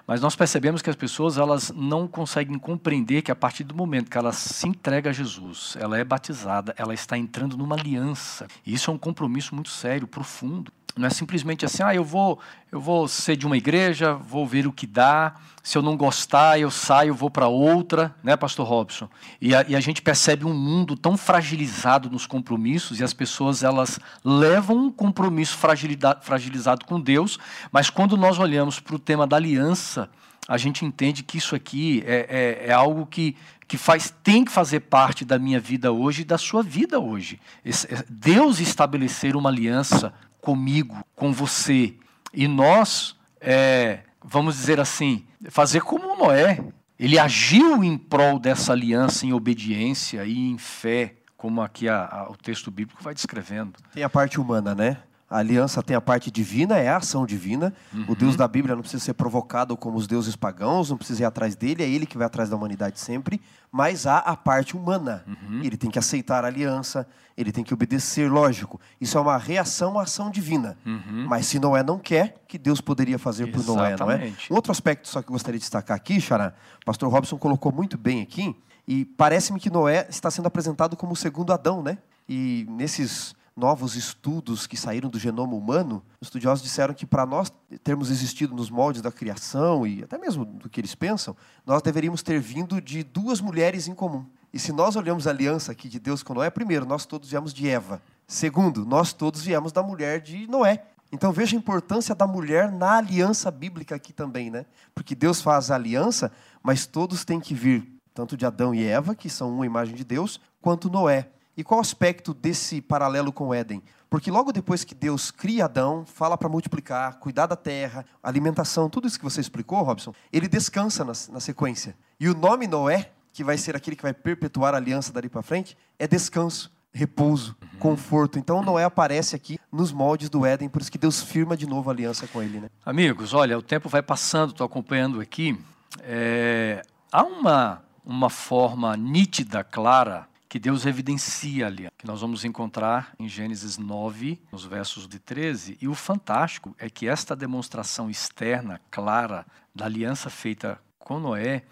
Mas 0.08 0.22
nós 0.22 0.38
percebemos 0.38 0.82
que 0.82 0.90
as 0.90 0.96
pessoas 0.96 1.38
elas 1.38 1.70
não 1.76 2.08
conseguem 2.08 2.58
compreender 2.58 3.22
que 3.22 3.30
a 3.30 3.36
partir 3.36 3.66
do 3.66 3.76
momento 3.76 4.10
que 4.10 4.18
ela 4.18 4.32
se 4.32 4.66
entrega 4.66 5.10
a 5.10 5.14
Jesus, 5.14 5.76
ela 5.78 5.98
é 5.98 6.04
batizada, 6.06 6.74
ela 6.78 6.94
está 6.94 7.18
entrando 7.18 7.58
numa 7.58 7.76
aliança. 7.76 8.48
E 8.66 8.74
isso 8.74 8.90
é 8.90 8.94
um 8.94 8.98
compromisso 8.98 9.54
muito 9.54 9.70
sério, 9.70 10.08
profundo. 10.08 10.72
Não 10.98 11.08
é 11.08 11.10
simplesmente 11.10 11.66
assim, 11.66 11.84
ah, 11.84 11.94
eu 11.94 12.04
vou, 12.04 12.40
eu 12.72 12.80
vou 12.80 13.08
ser 13.08 13.36
de 13.36 13.46
uma 13.46 13.58
igreja, 13.58 14.14
vou 14.14 14.46
ver 14.46 14.68
o 14.68 14.72
que 14.72 14.88
dá. 14.88 15.36
Se 15.64 15.78
eu 15.78 15.82
não 15.82 15.98
gostar, 15.98 16.60
eu 16.60 16.72
saio, 16.72 17.14
vou 17.14 17.30
para 17.30 17.48
outra, 17.48 18.16
né, 18.24 18.36
Pastor 18.36 18.66
Robson? 18.66 19.10
E 19.42 19.54
a, 19.54 19.66
e 19.68 19.76
a, 19.76 19.80
gente 19.80 20.02
percebe 20.02 20.46
um 20.46 20.54
mundo 20.54 20.96
tão 20.96 21.18
fragilizado 21.18 22.10
nos 22.10 22.26
compromissos 22.26 23.00
e 23.00 23.04
as 23.04 23.14
pessoas 23.14 23.64
elas 23.64 24.00
levam 24.24 24.78
um 24.78 24.92
compromisso 24.92 25.58
fragilizado 25.58 26.86
com 26.86 27.00
Deus, 27.00 27.38
mas 27.72 27.90
quando 27.90 28.16
nós 28.16 28.40
olhamos 28.40 28.80
para 28.80 28.96
o 28.96 29.00
tema 29.00 29.28
da 29.28 29.36
aliança, 29.36 30.10
a 30.48 30.58
gente 30.58 30.86
entende 30.86 31.24
que 31.24 31.38
isso 31.38 31.56
aqui 31.56 32.02
é, 32.06 32.64
é, 32.64 32.70
é 32.70 32.74
algo 32.74 33.06
que 33.06 33.36
que 33.68 33.78
faz, 33.78 34.14
tem 34.24 34.46
que 34.46 34.52
fazer 34.52 34.80
parte 34.80 35.26
da 35.26 35.38
minha 35.38 35.60
vida 35.60 35.92
hoje 35.92 36.22
e 36.22 36.26
da 36.26 36.38
sua 36.38 36.64
vida 36.64 37.00
hoje. 37.00 37.40
É, 37.66 37.72
Deus 38.10 38.60
estabelecer 38.60 39.36
uma 39.36 39.50
aliança 39.50 40.14
comigo, 40.42 41.04
com 41.16 41.32
você. 41.32 41.96
E 42.34 42.48
nós, 42.48 43.16
é, 43.40 44.02
vamos 44.24 44.56
dizer 44.56 44.80
assim, 44.80 45.26
fazer 45.50 45.82
como 45.82 46.16
Noé. 46.16 46.64
Ele 47.00 47.20
agiu 47.20 47.84
em 47.84 47.98
prol 47.98 48.40
dessa 48.40 48.72
aliança 48.72 49.26
em 49.26 49.32
obediência 49.32 50.26
e 50.26 50.50
em 50.50 50.58
fé, 50.58 51.16
como 51.36 51.62
aqui 51.62 51.88
a, 51.88 52.06
a, 52.06 52.30
o 52.32 52.36
texto 52.36 52.72
bíblico 52.72 53.04
vai 53.04 53.14
descrevendo. 53.14 53.74
Tem 53.94 54.04
a 54.04 54.10
parte 54.10 54.40
humana, 54.40 54.74
né? 54.74 54.98
A 55.30 55.40
aliança 55.40 55.84
tem 55.84 55.96
a 55.96 56.00
parte 56.00 56.32
divina, 56.32 56.78
é 56.78 56.88
a 56.88 56.98
ação 56.98 57.26
divina. 57.26 57.74
Uhum. 57.94 58.06
O 58.08 58.16
Deus 58.16 58.38
da 58.38 58.48
Bíblia 58.48 58.76
não 58.76 58.82
precisa 58.82 59.04
ser 59.04 59.14
provocado 59.14 59.76
como 59.76 59.98
os 59.98 60.08
deuses 60.08 60.38
pagãos, 60.38 60.90
não 60.90 60.98
precisa 60.98 61.24
ir 61.24 61.26
atrás 61.26 61.54
dele, 61.54 61.84
é 61.84 61.90
ele 61.90 62.06
que 62.06 62.18
vai 62.18 62.26
atrás 62.26 62.50
da 62.50 62.56
humanidade 62.56 63.00
sempre. 63.00 63.42
Mas 63.70 64.08
há 64.08 64.20
a 64.20 64.38
parte 64.38 64.78
humana. 64.78 65.26
Uhum. 65.28 65.62
Ele 65.62 65.76
tem 65.76 65.92
que 65.92 66.00
aceitar 66.00 66.46
a 66.46 66.48
aliança, 66.48 67.06
ele 67.36 67.52
tem 67.52 67.62
que 67.62 67.74
obedecer, 67.74 68.32
lógico. 68.32 68.80
Isso 69.02 69.18
é 69.18 69.22
uma 69.22 69.38
reação 69.38 70.00
à 70.00 70.04
ação 70.04 70.32
divina. 70.32 70.78
Uhum. 70.86 71.26
Mas 71.28 71.46
se 71.46 71.60
Noé 71.60 71.84
não 71.84 72.00
quer, 72.00 72.44
que 72.48 72.58
Deus 72.58 72.80
poderia 72.80 73.20
fazer 73.20 73.48
por 73.48 73.66
Noé, 73.66 73.98
não 74.00 74.10
é? 74.10 74.32
Um 74.50 74.56
outro 74.56 74.72
aspecto 74.72 75.10
só 75.10 75.22
que 75.22 75.28
eu 75.28 75.34
gostaria 75.34 75.60
de 75.60 75.64
destacar 75.64 75.98
aqui, 75.98 76.22
Xará, 76.22 76.54
o 76.82 76.86
pastor 76.86 77.12
Robson 77.12 77.38
colocou 77.38 77.72
muito 77.72 77.98
bem 77.98 78.22
aqui, 78.22 78.56
e 78.88 79.04
parece-me 79.04 79.60
que 79.60 79.70
Noé 79.70 80.08
está 80.10 80.32
sendo 80.32 80.46
apresentado 80.46 80.96
como 80.96 81.12
o 81.12 81.16
segundo 81.16 81.52
Adão, 81.52 81.84
né? 81.84 81.98
E 82.30 82.66
nesses 82.70 83.36
novos 83.58 83.96
estudos 83.96 84.68
que 84.68 84.78
saíram 84.78 85.10
do 85.10 85.18
genoma 85.18 85.56
humano, 85.56 86.04
estudiosos 86.22 86.64
disseram 86.64 86.94
que 86.94 87.08
para 87.08 87.26
nós 87.26 87.52
termos 87.84 88.12
existido 88.12 88.56
nos 88.56 88.70
moldes 88.70 89.02
da 89.02 89.12
criação 89.12 89.86
e 89.86 90.04
até 90.04 90.16
mesmo 90.16 90.46
do 90.46 90.70
que 90.70 90.80
eles 90.80 90.94
pensam, 90.94 91.36
nós 91.66 91.82
deveríamos 91.82 92.22
ter 92.22 92.40
vindo 92.40 92.80
de 92.80 93.04
duas 93.04 93.42
mulheres 93.42 93.88
em 93.88 93.96
comum. 93.96 94.24
E 94.54 94.60
se 94.60 94.72
nós 94.72 94.96
olhamos 94.96 95.26
a 95.26 95.32
aliança 95.32 95.72
aqui 95.72 95.90
de 95.90 96.00
Deus 96.00 96.22
com 96.22 96.36
Noé, 96.36 96.52
primeiro, 96.52 96.86
nós 96.86 97.06
todos 97.06 97.30
viemos 97.30 97.52
de 97.52 97.68
Eva. 97.68 98.00
Segundo, 98.28 98.86
nós 98.86 99.12
todos 99.12 99.42
viemos 99.42 99.72
da 99.72 99.82
mulher 99.82 100.22
de 100.22 100.48
Noé. 100.48 100.84
Então 101.12 101.32
veja 101.32 101.56
a 101.56 101.60
importância 101.60 102.14
da 102.14 102.28
mulher 102.28 102.72
na 102.72 102.98
aliança 102.98 103.50
bíblica 103.50 103.96
aqui 103.96 104.14
também, 104.14 104.52
né? 104.52 104.66
Porque 104.94 105.16
Deus 105.16 105.42
faz 105.42 105.72
a 105.72 105.76
aliança, 105.76 106.32
mas 106.62 106.86
todos 106.86 107.26
têm 107.26 107.40
que 107.40 107.56
vir, 107.56 107.90
tanto 108.14 108.38
de 108.38 108.46
Adão 108.46 108.76
e 108.76 108.84
Eva, 108.84 109.16
que 109.16 109.30
são 109.30 109.52
uma 109.52 109.66
imagem 109.66 109.96
de 109.96 110.04
Deus, 110.04 110.40
quanto 110.62 110.90
Noé. 110.90 111.30
E 111.58 111.64
qual 111.64 111.80
o 111.80 111.82
aspecto 111.82 112.36
desse 112.36 112.80
paralelo 112.80 113.34
com 113.34 113.52
Éden? 113.52 113.82
Porque 114.10 114.30
logo 114.30 114.54
depois 114.54 114.84
que 114.84 114.94
Deus 114.94 115.32
cria 115.32 115.66
Adão, 115.66 116.06
fala 116.06 116.38
para 116.38 116.48
multiplicar, 116.48 117.18
cuidar 117.18 117.48
da 117.48 117.56
terra, 117.56 118.06
alimentação, 118.22 118.90
tudo 118.90 119.08
isso 119.08 119.18
que 119.18 119.26
você 119.26 119.42
explicou, 119.42 119.82
Robson, 119.82 120.14
ele 120.32 120.48
descansa 120.48 121.04
na, 121.04 121.14
na 121.30 121.40
sequência. 121.40 121.96
E 122.20 122.30
o 122.30 122.36
nome 122.36 122.68
Noé, 122.68 123.12
que 123.34 123.44
vai 123.44 123.58
ser 123.58 123.76
aquele 123.76 123.96
que 123.96 124.04
vai 124.04 124.14
perpetuar 124.14 124.76
a 124.76 124.78
aliança 124.78 125.12
dali 125.12 125.28
para 125.28 125.42
frente, 125.42 125.76
é 125.98 126.08
descanso, 126.08 126.72
repouso, 126.94 127.56
uhum. 127.60 127.80
conforto. 127.80 128.40
Então 128.40 128.62
Noé 128.62 128.84
aparece 128.84 129.36
aqui 129.36 129.60
nos 129.72 129.92
moldes 129.92 130.30
do 130.30 130.46
Éden, 130.46 130.70
por 130.70 130.82
isso 130.82 130.92
que 130.92 130.98
Deus 130.98 131.22
firma 131.22 131.58
de 131.58 131.68
novo 131.68 131.90
a 131.90 131.94
aliança 131.94 132.28
com 132.28 132.42
ele. 132.42 132.60
Né? 132.60 132.70
Amigos, 132.86 133.34
olha, 133.34 133.58
o 133.58 133.64
tempo 133.64 133.90
vai 133.90 134.04
passando, 134.04 134.52
estou 134.52 134.66
acompanhando 134.66 135.20
aqui. 135.20 135.60
É, 136.02 136.82
há 137.12 137.24
uma, 137.24 137.84
uma 138.06 138.30
forma 138.30 138.96
nítida, 138.96 139.64
clara, 139.64 140.28
que 140.50 140.60
Deus 140.60 140.86
evidencia 140.86 141.68
ali, 141.68 141.90
que 141.98 142.08
nós 142.08 142.22
vamos 142.22 142.46
encontrar 142.46 143.14
em 143.20 143.28
Gênesis 143.28 143.78
9, 143.78 144.42
nos 144.52 144.66
versos 144.66 145.08
de 145.08 145.20
13. 145.20 145.78
E 145.82 145.88
o 145.88 145.94
fantástico 145.94 146.76
é 146.80 146.90
que 146.90 147.08
esta 147.08 147.36
demonstração 147.36 148.10
externa, 148.10 148.80
clara, 148.90 149.46
da 149.76 149.86
aliança 149.86 150.30
feita 150.30 150.80
com 150.98 151.20
Noé, 151.20 151.64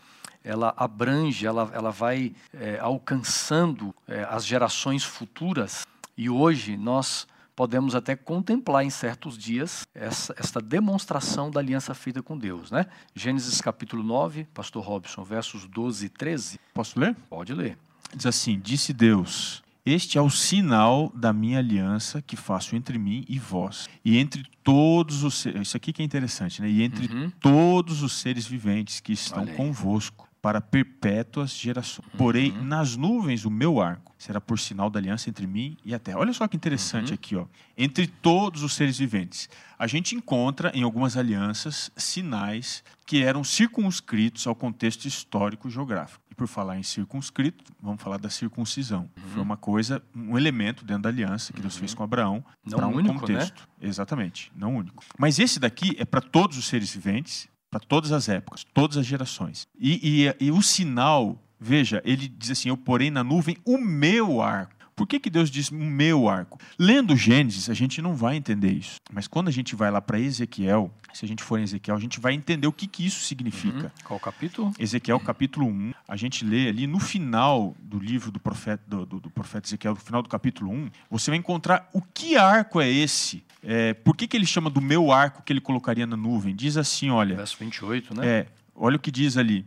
ela 0.44 0.74
abrange, 0.78 1.46
ela, 1.46 1.72
ela 1.74 1.92
vai 1.92 2.36
é, 2.54 2.78
alcançando 2.80 3.96
é, 4.08 4.26
as 4.30 4.46
gerações 4.46 5.04
futuras. 5.04 5.88
E 6.16 6.30
hoje 6.30 6.78
nós 6.78 7.28
podemos 7.56 7.96
até 7.96 8.16
contemplar 8.16 8.84
em 8.84 8.90
certos 8.90 9.38
dias 9.38 9.88
essa, 9.96 10.36
essa 10.38 10.62
demonstração 10.62 11.50
da 11.50 11.60
aliança 11.60 11.94
feita 11.96 12.22
com 12.22 12.38
Deus. 12.38 12.70
Né? 12.70 12.86
Gênesis 13.16 13.60
capítulo 13.62 14.04
9, 14.04 14.46
pastor 14.54 14.84
Robson, 14.84 15.24
versos 15.24 15.66
12 15.66 16.06
e 16.06 16.10
13. 16.10 16.60
Posso 16.74 17.00
ler? 17.00 17.16
Pode 17.30 17.54
ler. 17.54 17.78
Diz 18.16 18.26
assim: 18.26 18.59
Disse 18.59 18.93
Deus: 18.93 19.61
Este 19.86 20.18
é 20.18 20.22
o 20.22 20.30
sinal 20.30 21.11
da 21.13 21.34
minha 21.34 21.59
aliança 21.59 22.22
que 22.22 22.36
faço 22.36 22.76
entre 22.76 22.97
mim 22.97 23.26
e 23.28 23.38
vós, 23.38 23.89
e 24.03 24.18
entre 24.18 24.43
todos 24.63 25.24
os 25.24 25.36
seres. 25.36 25.68
Isso 25.68 25.78
aqui 25.78 25.91
que 25.91 26.01
é 26.01 26.05
interessante, 26.05 26.61
né? 26.61 26.70
E 26.70 26.82
entre 26.82 27.13
uhum. 27.13 27.30
todos 27.39 28.01
os 28.01 28.13
seres 28.13 28.45
viventes 28.47 28.99
que 28.99 29.13
estão 29.13 29.45
convosco 29.45 30.30
para 30.41 30.61
perpétuas 30.61 31.57
gerações. 31.57 32.05
Uhum. 32.13 32.18
Porém, 32.20 32.51
nas 32.51 32.95
nuvens 32.95 33.45
o 33.45 33.49
meu 33.49 33.82
arco 33.82 34.13
será 34.16 34.39
por 34.39 34.59
sinal 34.59 34.89
da 34.89 34.99
aliança 34.99 35.30
entre 35.30 35.45
mim 35.45 35.76
e 35.84 35.93
a 35.93 35.99
terra. 35.99 36.20
Olha 36.20 36.34
só 36.34 36.47
que 36.47 36.55
interessante 36.55 37.09
uhum. 37.09 37.16
aqui, 37.16 37.36
ó. 37.36 37.45
Entre 37.78 38.07
todos 38.07 38.63
os 38.63 38.74
seres 38.74 38.97
viventes. 38.97 39.49
A 39.78 39.88
gente 39.88 40.16
encontra 40.16 40.72
em 40.74 40.84
algumas 40.84 41.18
alianças 41.18 41.91
sinais 41.97 42.84
que 43.05 43.24
eram 43.24 43.43
circunscritos 43.43 44.47
ao 44.47 44.55
contexto 44.55 45.05
histórico 45.05 45.70
geográfico. 45.70 46.25
E 46.36 46.38
por 46.38 46.48
falar 46.48 46.78
em 46.78 46.84
circunscrito, 46.84 47.64
vamos 47.82 48.02
falar 48.02 48.18
da 48.18 48.30
circuncisão. 48.30 49.10
Uhum. 49.18 49.30
Foi 49.30 49.42
uma 49.42 49.56
coisa, 49.56 50.04
um 50.14 50.38
elemento 50.38 50.84
dentro 50.84 51.04
da 51.04 51.10
aliança 51.10 51.54
que 51.54 51.62
Deus 51.62 51.78
fez 51.78 51.92
uhum. 51.92 51.98
com 51.98 52.04
Abraão 52.04 52.46
para 52.70 52.88
um 52.88 52.96
único, 52.96 53.14
né? 53.14 53.20
contexto. 53.20 53.68
Né? 53.80 53.88
Exatamente, 53.88 54.52
não 54.56 54.76
único. 54.76 55.04
Mas 55.18 55.40
esse 55.40 55.60
daqui 55.60 55.96
é 55.98 56.04
para 56.04 56.22
todos 56.22 56.58
os 56.58 56.66
seres 56.66 56.94
viventes 56.94 57.48
para 57.76 57.80
todas 57.80 58.14
as 58.14 58.30
épocas, 58.30 58.66
todas 58.74 58.96
as 58.96 59.06
gerações. 59.06 59.68
E, 59.78 60.24
e, 60.24 60.46
e, 60.46 60.50
o 60.50 60.62
sinal, 60.62 61.38
veja, 61.60 62.02
ele 62.06 62.26
diz 62.28 62.52
assim: 62.52 62.70
Eu 62.70 62.78
porei 62.78 63.12
na 63.12 63.22
nuvem 63.22 63.58
o 63.66 63.78
meu 63.78 64.42
arco. 64.42 64.75
Por 64.96 65.08
que, 65.08 65.20
que 65.20 65.30
Deus 65.30 65.50
diz 65.50 65.70
o 65.70 65.76
meu 65.76 66.30
arco? 66.30 66.60
Lendo 66.80 67.16
Gênesis, 67.16 67.70
a 67.70 67.74
gente 67.74 68.02
não 68.02 68.16
vai 68.16 68.36
entender 68.36 68.72
isso. 68.72 68.96
Mas 69.12 69.28
quando 69.28 69.48
a 69.48 69.52
gente 69.52 69.76
vai 69.76 69.91
lá 69.91 70.02
para 70.02 70.20
Ezequiel, 70.20 70.91
se 71.14 71.26
a 71.26 71.28
gente 71.28 71.43
for 71.43 71.60
em 71.60 71.64
Ezequiel, 71.64 71.98
a 71.98 72.00
gente 72.00 72.20
vai 72.20 72.34
entender 72.34 72.68
o 72.68 72.72
que, 72.72 72.88
que 72.88 73.06
isso 73.06 73.22
significa. 73.22 73.86
Uhum. 73.86 74.04
Qual 74.06 74.20
capítulo? 74.20 74.74
Ezequiel, 74.80 75.20
capítulo 75.20 75.68
1. 75.68 75.93
A 76.08 76.16
gente 76.16 76.46
lê 76.46 76.70
ali 76.70 76.88
no 76.88 77.00
final 77.00 77.76
do 77.80 78.00
livro 78.00 78.32
do 78.32 78.39
profeta, 78.39 78.84
do, 78.88 79.06
do, 79.06 79.20
do 79.20 79.30
profeta 79.30 79.68
Ezequiel, 79.68 79.93
no 79.93 80.00
final 80.00 80.22
do 80.22 80.30
capítulo 80.30 80.72
1, 80.72 80.89
você 81.10 81.32
vai 81.32 81.38
encontrar 81.38 81.89
o 81.93 82.02
que 82.02 82.38
arco 82.38 82.80
é 82.80 82.89
esse 82.89 83.43
é, 83.68 83.96
por 83.96 84.16
que, 84.16 84.28
que 84.28 84.38
ele 84.38 84.46
chama 84.46 84.70
do 84.70 84.80
meu 84.80 85.12
arco 85.12 85.41
que 85.41 85.52
ele 85.52 85.60
colocaria 85.60 86.06
na 86.06 86.16
nuvem? 86.16 86.56
Diz 86.56 86.78
assim, 86.78 87.10
olha... 87.10 87.36
Verso 87.36 87.58
28, 87.60 88.16
né? 88.16 88.28
É, 88.28 88.48
olha 88.76 88.96
o 88.96 89.00
que 89.00 89.10
diz 89.10 89.38
ali, 89.38 89.66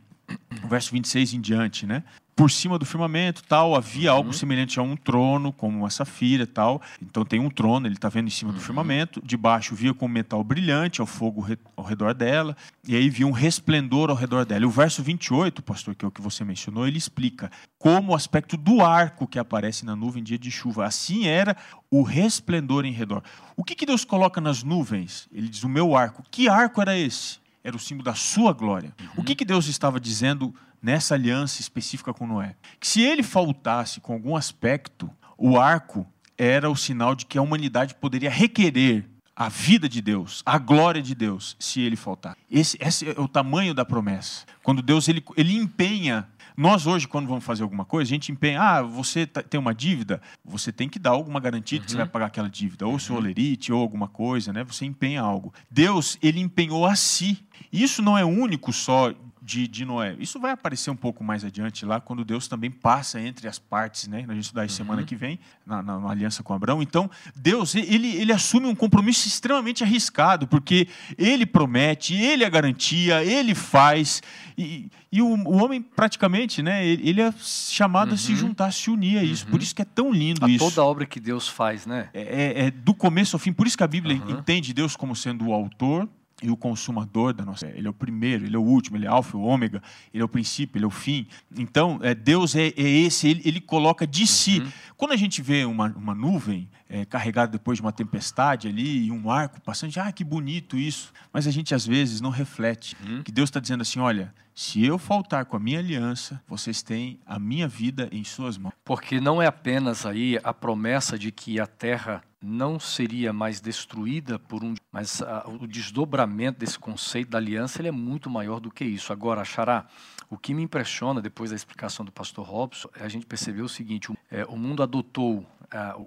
o 0.62 0.68
verso 0.68 0.92
26 0.92 1.34
em 1.34 1.40
diante, 1.40 1.84
né? 1.84 2.04
Por 2.38 2.52
cima 2.52 2.78
do 2.78 2.86
firmamento 2.86 3.42
tal 3.42 3.74
havia 3.74 4.12
uhum. 4.12 4.16
algo 4.18 4.32
semelhante 4.32 4.78
a 4.78 4.82
um 4.82 4.94
trono 4.94 5.52
como 5.52 5.78
uma 5.78 5.90
safira 5.90 6.46
tal. 6.46 6.80
Então 7.02 7.24
tem 7.24 7.40
um 7.40 7.50
trono 7.50 7.88
ele 7.88 7.96
está 7.96 8.08
vendo 8.08 8.28
em 8.28 8.30
cima 8.30 8.52
uhum. 8.52 8.56
do 8.56 8.62
firmamento 8.62 9.20
debaixo 9.24 9.74
via 9.74 9.92
com 9.92 10.06
metal 10.06 10.44
brilhante 10.44 11.00
ao 11.00 11.06
fogo 11.06 11.44
ao 11.76 11.82
redor 11.82 12.14
dela 12.14 12.56
e 12.86 12.94
aí 12.94 13.10
via 13.10 13.26
um 13.26 13.32
resplendor 13.32 14.08
ao 14.08 14.14
redor 14.14 14.44
dela. 14.46 14.62
E 14.62 14.66
o 14.66 14.70
verso 14.70 15.02
28 15.02 15.60
pastor 15.64 15.96
que 15.96 16.04
é 16.04 16.08
o 16.08 16.12
que 16.12 16.22
você 16.22 16.44
mencionou 16.44 16.86
ele 16.86 16.96
explica 16.96 17.50
como 17.76 18.12
o 18.12 18.14
aspecto 18.14 18.56
do 18.56 18.84
arco 18.84 19.26
que 19.26 19.40
aparece 19.40 19.84
na 19.84 19.96
nuvem 19.96 20.20
em 20.20 20.24
dia 20.24 20.38
de 20.38 20.48
chuva 20.48 20.86
assim 20.86 21.26
era 21.26 21.56
o 21.90 22.02
resplendor 22.02 22.84
em 22.84 22.92
redor. 22.92 23.20
O 23.56 23.64
que, 23.64 23.74
que 23.74 23.84
Deus 23.84 24.04
coloca 24.04 24.40
nas 24.40 24.62
nuvens? 24.62 25.28
Ele 25.32 25.48
diz 25.48 25.64
o 25.64 25.68
meu 25.68 25.96
arco. 25.96 26.22
Que 26.30 26.48
arco 26.48 26.80
era 26.80 26.96
esse 26.96 27.40
era 27.62 27.76
o 27.76 27.80
símbolo 27.80 28.04
da 28.04 28.14
sua 28.14 28.52
glória. 28.52 28.94
Uhum. 29.00 29.08
O 29.18 29.24
que, 29.24 29.34
que 29.34 29.44
Deus 29.44 29.66
estava 29.66 30.00
dizendo 30.00 30.54
nessa 30.80 31.14
aliança 31.14 31.60
específica 31.60 32.12
com 32.14 32.26
Noé? 32.26 32.56
Que 32.78 32.86
se 32.86 33.02
ele 33.02 33.22
faltasse 33.22 34.00
com 34.00 34.12
algum 34.12 34.36
aspecto, 34.36 35.10
o 35.36 35.58
arco 35.58 36.06
era 36.36 36.70
o 36.70 36.76
sinal 36.76 37.14
de 37.14 37.26
que 37.26 37.36
a 37.36 37.42
humanidade 37.42 37.94
poderia 37.94 38.30
requerer 38.30 39.08
a 39.34 39.48
vida 39.48 39.88
de 39.88 40.02
Deus, 40.02 40.42
a 40.44 40.58
glória 40.58 41.00
de 41.00 41.14
Deus, 41.14 41.56
se 41.60 41.80
ele 41.80 41.94
faltar. 41.94 42.36
Esse, 42.50 42.76
esse 42.80 43.08
é 43.08 43.20
o 43.20 43.28
tamanho 43.28 43.72
da 43.72 43.84
promessa. 43.84 44.44
Quando 44.64 44.82
Deus 44.82 45.08
ele, 45.08 45.22
ele 45.36 45.54
empenha 45.54 46.26
nós 46.58 46.88
hoje, 46.88 47.06
quando 47.06 47.28
vamos 47.28 47.44
fazer 47.44 47.62
alguma 47.62 47.84
coisa, 47.84 48.08
a 48.08 48.12
gente 48.14 48.32
empenha, 48.32 48.60
ah, 48.60 48.82
você 48.82 49.24
tá, 49.24 49.40
tem 49.44 49.60
uma 49.60 49.72
dívida, 49.72 50.20
você 50.44 50.72
tem 50.72 50.88
que 50.88 50.98
dar 50.98 51.10
alguma 51.10 51.38
garantia 51.38 51.78
uhum. 51.78 51.84
que 51.84 51.90
você 51.92 51.96
vai 51.96 52.06
uhum. 52.06 52.10
pagar 52.10 52.26
aquela 52.26 52.50
dívida, 52.50 52.84
ou 52.84 52.98
seu 52.98 53.14
uhum. 53.14 53.20
olerite, 53.20 53.72
ou 53.72 53.80
alguma 53.80 54.08
coisa, 54.08 54.52
né? 54.52 54.64
Você 54.64 54.84
empenha 54.84 55.22
algo. 55.22 55.54
Deus, 55.70 56.18
ele 56.20 56.40
empenhou 56.40 56.84
a 56.84 56.96
si. 56.96 57.46
Isso 57.72 58.02
não 58.02 58.18
é 58.18 58.24
único 58.24 58.72
só 58.72 59.14
de, 59.48 59.66
de, 59.66 59.82
Noé. 59.86 60.14
Isso 60.20 60.38
vai 60.38 60.50
aparecer 60.50 60.90
um 60.90 60.96
pouco 60.96 61.24
mais 61.24 61.42
adiante 61.42 61.86
lá, 61.86 61.98
quando 61.98 62.22
Deus 62.22 62.46
também 62.46 62.70
passa 62.70 63.18
entre 63.18 63.48
as 63.48 63.58
partes, 63.58 64.06
né? 64.06 64.26
A 64.28 64.34
gente 64.34 64.44
estudar 64.44 64.62
uhum. 64.62 64.68
semana 64.68 65.02
que 65.02 65.16
vem, 65.16 65.38
na, 65.66 65.82
na, 65.82 65.98
na, 65.98 66.10
aliança 66.10 66.42
com 66.42 66.52
Abraão. 66.52 66.82
Então, 66.82 67.10
Deus, 67.34 67.74
ele, 67.74 68.14
ele 68.16 68.30
assume 68.30 68.66
um 68.66 68.74
compromisso 68.74 69.26
extremamente 69.26 69.82
arriscado, 69.82 70.46
porque 70.46 70.86
ele 71.16 71.46
promete, 71.46 72.14
ele 72.14 72.44
é 72.44 72.50
garantia, 72.50 73.24
ele 73.24 73.54
faz. 73.54 74.22
E, 74.58 74.90
e 75.10 75.22
o, 75.22 75.28
o 75.28 75.64
homem, 75.64 75.80
praticamente, 75.80 76.62
né? 76.62 76.86
Ele, 76.86 77.22
é 77.22 77.32
chamado 77.40 78.08
uhum. 78.08 78.14
a 78.14 78.18
se 78.18 78.32
uhum. 78.32 78.38
juntar, 78.38 78.66
a 78.66 78.70
se 78.70 78.90
unir 78.90 79.18
a 79.18 79.22
isso. 79.22 79.46
Uhum. 79.46 79.52
Por 79.52 79.62
isso 79.62 79.74
que 79.74 79.80
é 79.80 79.86
tão 79.86 80.12
lindo 80.12 80.44
a 80.44 80.48
isso. 80.50 80.68
Toda 80.68 80.82
a 80.82 80.84
obra 80.84 81.06
que 81.06 81.18
Deus 81.18 81.48
faz, 81.48 81.86
né? 81.86 82.10
É, 82.12 82.20
é, 82.20 82.66
é 82.66 82.70
do 82.70 82.92
começo 82.92 83.34
ao 83.34 83.40
fim. 83.40 83.54
Por 83.54 83.66
isso 83.66 83.78
que 83.78 83.84
a 83.84 83.88
Bíblia 83.88 84.14
entende 84.28 84.74
Deus 84.74 84.94
como 84.94 85.16
sendo 85.16 85.46
o 85.46 85.54
autor, 85.54 86.06
e 86.42 86.50
o 86.50 86.56
consumador 86.56 87.32
da 87.32 87.44
nossa. 87.44 87.66
Ele 87.66 87.86
é 87.86 87.90
o 87.90 87.94
primeiro, 87.94 88.44
ele 88.44 88.54
é 88.54 88.58
o 88.58 88.62
último, 88.62 88.96
ele 88.96 89.06
é 89.06 89.08
alfa, 89.08 89.36
o 89.36 89.42
ômega, 89.42 89.82
ele 90.12 90.22
é 90.22 90.24
o 90.24 90.28
princípio, 90.28 90.78
ele 90.78 90.84
é 90.84 90.88
o 90.88 90.90
fim. 90.90 91.26
Então, 91.56 91.98
é, 92.02 92.14
Deus 92.14 92.54
é, 92.54 92.68
é 92.68 92.82
esse, 92.82 93.28
ele, 93.28 93.42
ele, 93.44 93.60
coloca 93.60 94.06
de 94.06 94.26
si. 94.26 94.60
Uhum. 94.60 94.72
Quando 94.96 95.12
a 95.12 95.16
gente 95.16 95.42
vê 95.42 95.64
uma, 95.64 95.88
uma 95.96 96.14
nuvem 96.14 96.68
é, 96.88 97.04
carregada 97.04 97.52
depois 97.52 97.78
de 97.78 97.82
uma 97.82 97.92
tempestade 97.92 98.68
ali 98.68 99.06
e 99.06 99.10
um 99.10 99.30
arco 99.30 99.60
passando, 99.60 99.92
ah, 99.98 100.12
que 100.12 100.22
bonito 100.22 100.76
isso. 100.76 101.12
Mas 101.32 101.46
a 101.46 101.50
gente 101.50 101.74
às 101.74 101.86
vezes 101.86 102.20
não 102.20 102.30
reflete 102.30 102.96
uhum. 103.04 103.22
que 103.22 103.32
Deus 103.32 103.48
está 103.48 103.58
dizendo 103.58 103.82
assim: 103.82 103.98
olha, 103.98 104.32
se 104.58 104.84
eu 104.84 104.98
faltar 104.98 105.44
com 105.44 105.56
a 105.56 105.60
minha 105.60 105.78
aliança, 105.78 106.42
vocês 106.44 106.82
têm 106.82 107.20
a 107.24 107.38
minha 107.38 107.68
vida 107.68 108.08
em 108.10 108.24
suas 108.24 108.58
mãos. 108.58 108.74
Porque 108.84 109.20
não 109.20 109.40
é 109.40 109.46
apenas 109.46 110.04
aí 110.04 110.36
a 110.42 110.52
promessa 110.52 111.16
de 111.16 111.30
que 111.30 111.60
a 111.60 111.66
terra 111.66 112.24
não 112.42 112.80
seria 112.80 113.32
mais 113.32 113.60
destruída 113.60 114.36
por 114.36 114.64
um, 114.64 114.74
mas 114.90 115.22
a, 115.22 115.48
o 115.48 115.64
desdobramento 115.64 116.58
desse 116.58 116.76
conceito 116.76 117.30
da 117.30 117.38
aliança 117.38 117.80
ele 117.80 117.86
é 117.86 117.92
muito 117.92 118.28
maior 118.28 118.58
do 118.58 118.68
que 118.68 118.84
isso. 118.84 119.12
Agora, 119.12 119.44
Xará, 119.44 119.86
o 120.28 120.36
que 120.36 120.52
me 120.52 120.64
impressiona 120.64 121.22
depois 121.22 121.50
da 121.50 121.56
explicação 121.56 122.04
do 122.04 122.10
pastor 122.10 122.44
Robson, 122.44 122.88
é 122.98 123.04
a 123.04 123.08
gente 123.08 123.26
percebeu 123.26 123.64
o 123.64 123.68
seguinte: 123.68 124.12
é, 124.28 124.44
o 124.46 124.56
mundo 124.56 124.82
adotou 124.82 125.46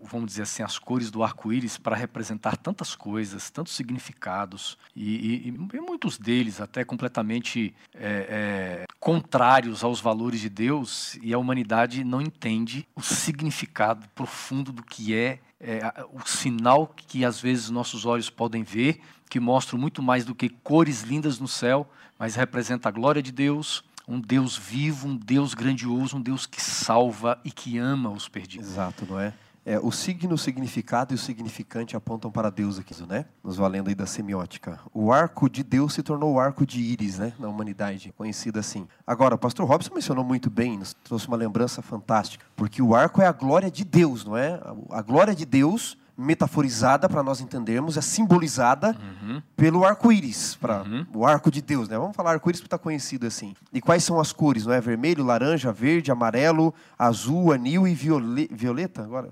vamos 0.03 0.27
dizer 0.27 0.43
assim, 0.43 0.63
as 0.63 0.79
cores 0.79 1.11
do 1.11 1.23
arco-íris 1.23 1.77
para 1.77 1.95
representar 1.95 2.57
tantas 2.57 2.95
coisas, 2.95 3.49
tantos 3.49 3.73
significados, 3.73 4.77
e, 4.95 5.47
e, 5.47 5.47
e 5.47 5.79
muitos 5.79 6.17
deles 6.17 6.59
até 6.59 6.83
completamente 6.83 7.73
é, 7.93 8.83
é, 8.83 8.85
contrários 8.99 9.83
aos 9.83 10.01
valores 10.01 10.41
de 10.41 10.49
Deus, 10.49 11.17
e 11.21 11.33
a 11.33 11.37
humanidade 11.37 12.03
não 12.03 12.21
entende 12.21 12.87
o 12.95 13.01
significado 13.01 14.07
profundo 14.15 14.71
do 14.71 14.83
que 14.83 15.15
é 15.15 15.39
é, 15.61 15.93
o 16.11 16.27
sinal 16.27 16.87
que 16.87 17.23
às 17.23 17.39
vezes 17.39 17.69
nossos 17.69 18.05
olhos 18.05 18.29
podem 18.29 18.63
ver, 18.63 18.99
que 19.29 19.39
mostra 19.39 19.77
muito 19.77 20.01
mais 20.01 20.25
do 20.25 20.33
que 20.33 20.49
cores 20.49 21.03
lindas 21.03 21.39
no 21.39 21.47
céu, 21.47 21.89
mas 22.17 22.35
representa 22.35 22.89
a 22.89 22.91
glória 22.91 23.21
de 23.21 23.31
Deus, 23.31 23.83
um 24.07 24.19
Deus 24.19 24.57
vivo, 24.57 25.07
um 25.07 25.15
Deus 25.15 25.53
grandioso, 25.53 26.17
um 26.17 26.21
Deus 26.21 26.45
que 26.45 26.61
salva 26.61 27.39
e 27.45 27.51
que 27.51 27.77
ama 27.77 28.09
os 28.09 28.27
perdidos. 28.27 28.67
Exato, 28.67 29.05
não 29.07 29.19
é? 29.19 29.33
É, 29.63 29.79
o 29.79 29.91
signo, 29.91 30.33
o 30.33 30.37
significado 30.37 31.13
e 31.13 31.15
o 31.15 31.17
significante 31.17 31.95
apontam 31.95 32.31
para 32.31 32.49
Deus 32.49 32.79
aqui, 32.79 32.95
né? 33.07 33.25
Nos 33.43 33.57
valendo 33.57 33.89
aí 33.89 33.95
da 33.95 34.07
semiótica. 34.07 34.79
O 34.91 35.11
arco 35.11 35.47
de 35.47 35.63
Deus 35.63 35.93
se 35.93 36.01
tornou 36.01 36.33
o 36.33 36.39
arco 36.39 36.65
de 36.65 36.81
Íris, 36.81 37.19
né? 37.19 37.33
Na 37.37 37.47
humanidade, 37.47 38.11
conhecido 38.17 38.57
assim. 38.57 38.87
Agora, 39.05 39.35
o 39.35 39.37
pastor 39.37 39.67
Robson 39.67 39.93
mencionou 39.93 40.23
muito 40.23 40.49
bem, 40.49 40.79
nos 40.79 40.95
trouxe 41.03 41.27
uma 41.27 41.37
lembrança 41.37 41.81
fantástica. 41.81 42.43
Porque 42.55 42.81
o 42.81 42.95
arco 42.95 43.21
é 43.21 43.27
a 43.27 43.31
glória 43.31 43.69
de 43.69 43.83
Deus, 43.83 44.25
não 44.25 44.35
é? 44.35 44.59
A 44.89 45.01
glória 45.01 45.35
de 45.35 45.45
Deus 45.45 45.97
metaforizada 46.17 47.09
para 47.09 47.23
nós 47.23 47.41
entendermos, 47.41 47.97
é 47.97 48.01
simbolizada 48.01 48.95
uhum. 49.21 49.41
pelo 49.55 49.83
arco-íris, 49.83 50.55
para 50.55 50.83
uhum. 50.83 51.05
o 51.15 51.25
arco 51.25 51.49
de 51.49 51.61
Deus, 51.61 51.89
né? 51.89 51.97
Vamos 51.97 52.15
falar 52.15 52.33
arco-íris 52.33 52.61
porque 52.61 52.67
está 52.67 52.77
conhecido 52.77 53.25
assim. 53.25 53.55
E 53.73 53.81
quais 53.81 54.03
são 54.03 54.19
as 54.19 54.31
cores, 54.31 54.65
não 54.65 54.73
é? 54.73 54.79
Vermelho, 54.79 55.23
laranja, 55.23 55.71
verde, 55.71 56.11
amarelo, 56.11 56.73
azul, 56.97 57.51
anil 57.51 57.87
e 57.87 57.95
violeta 57.95 59.01
agora. 59.01 59.31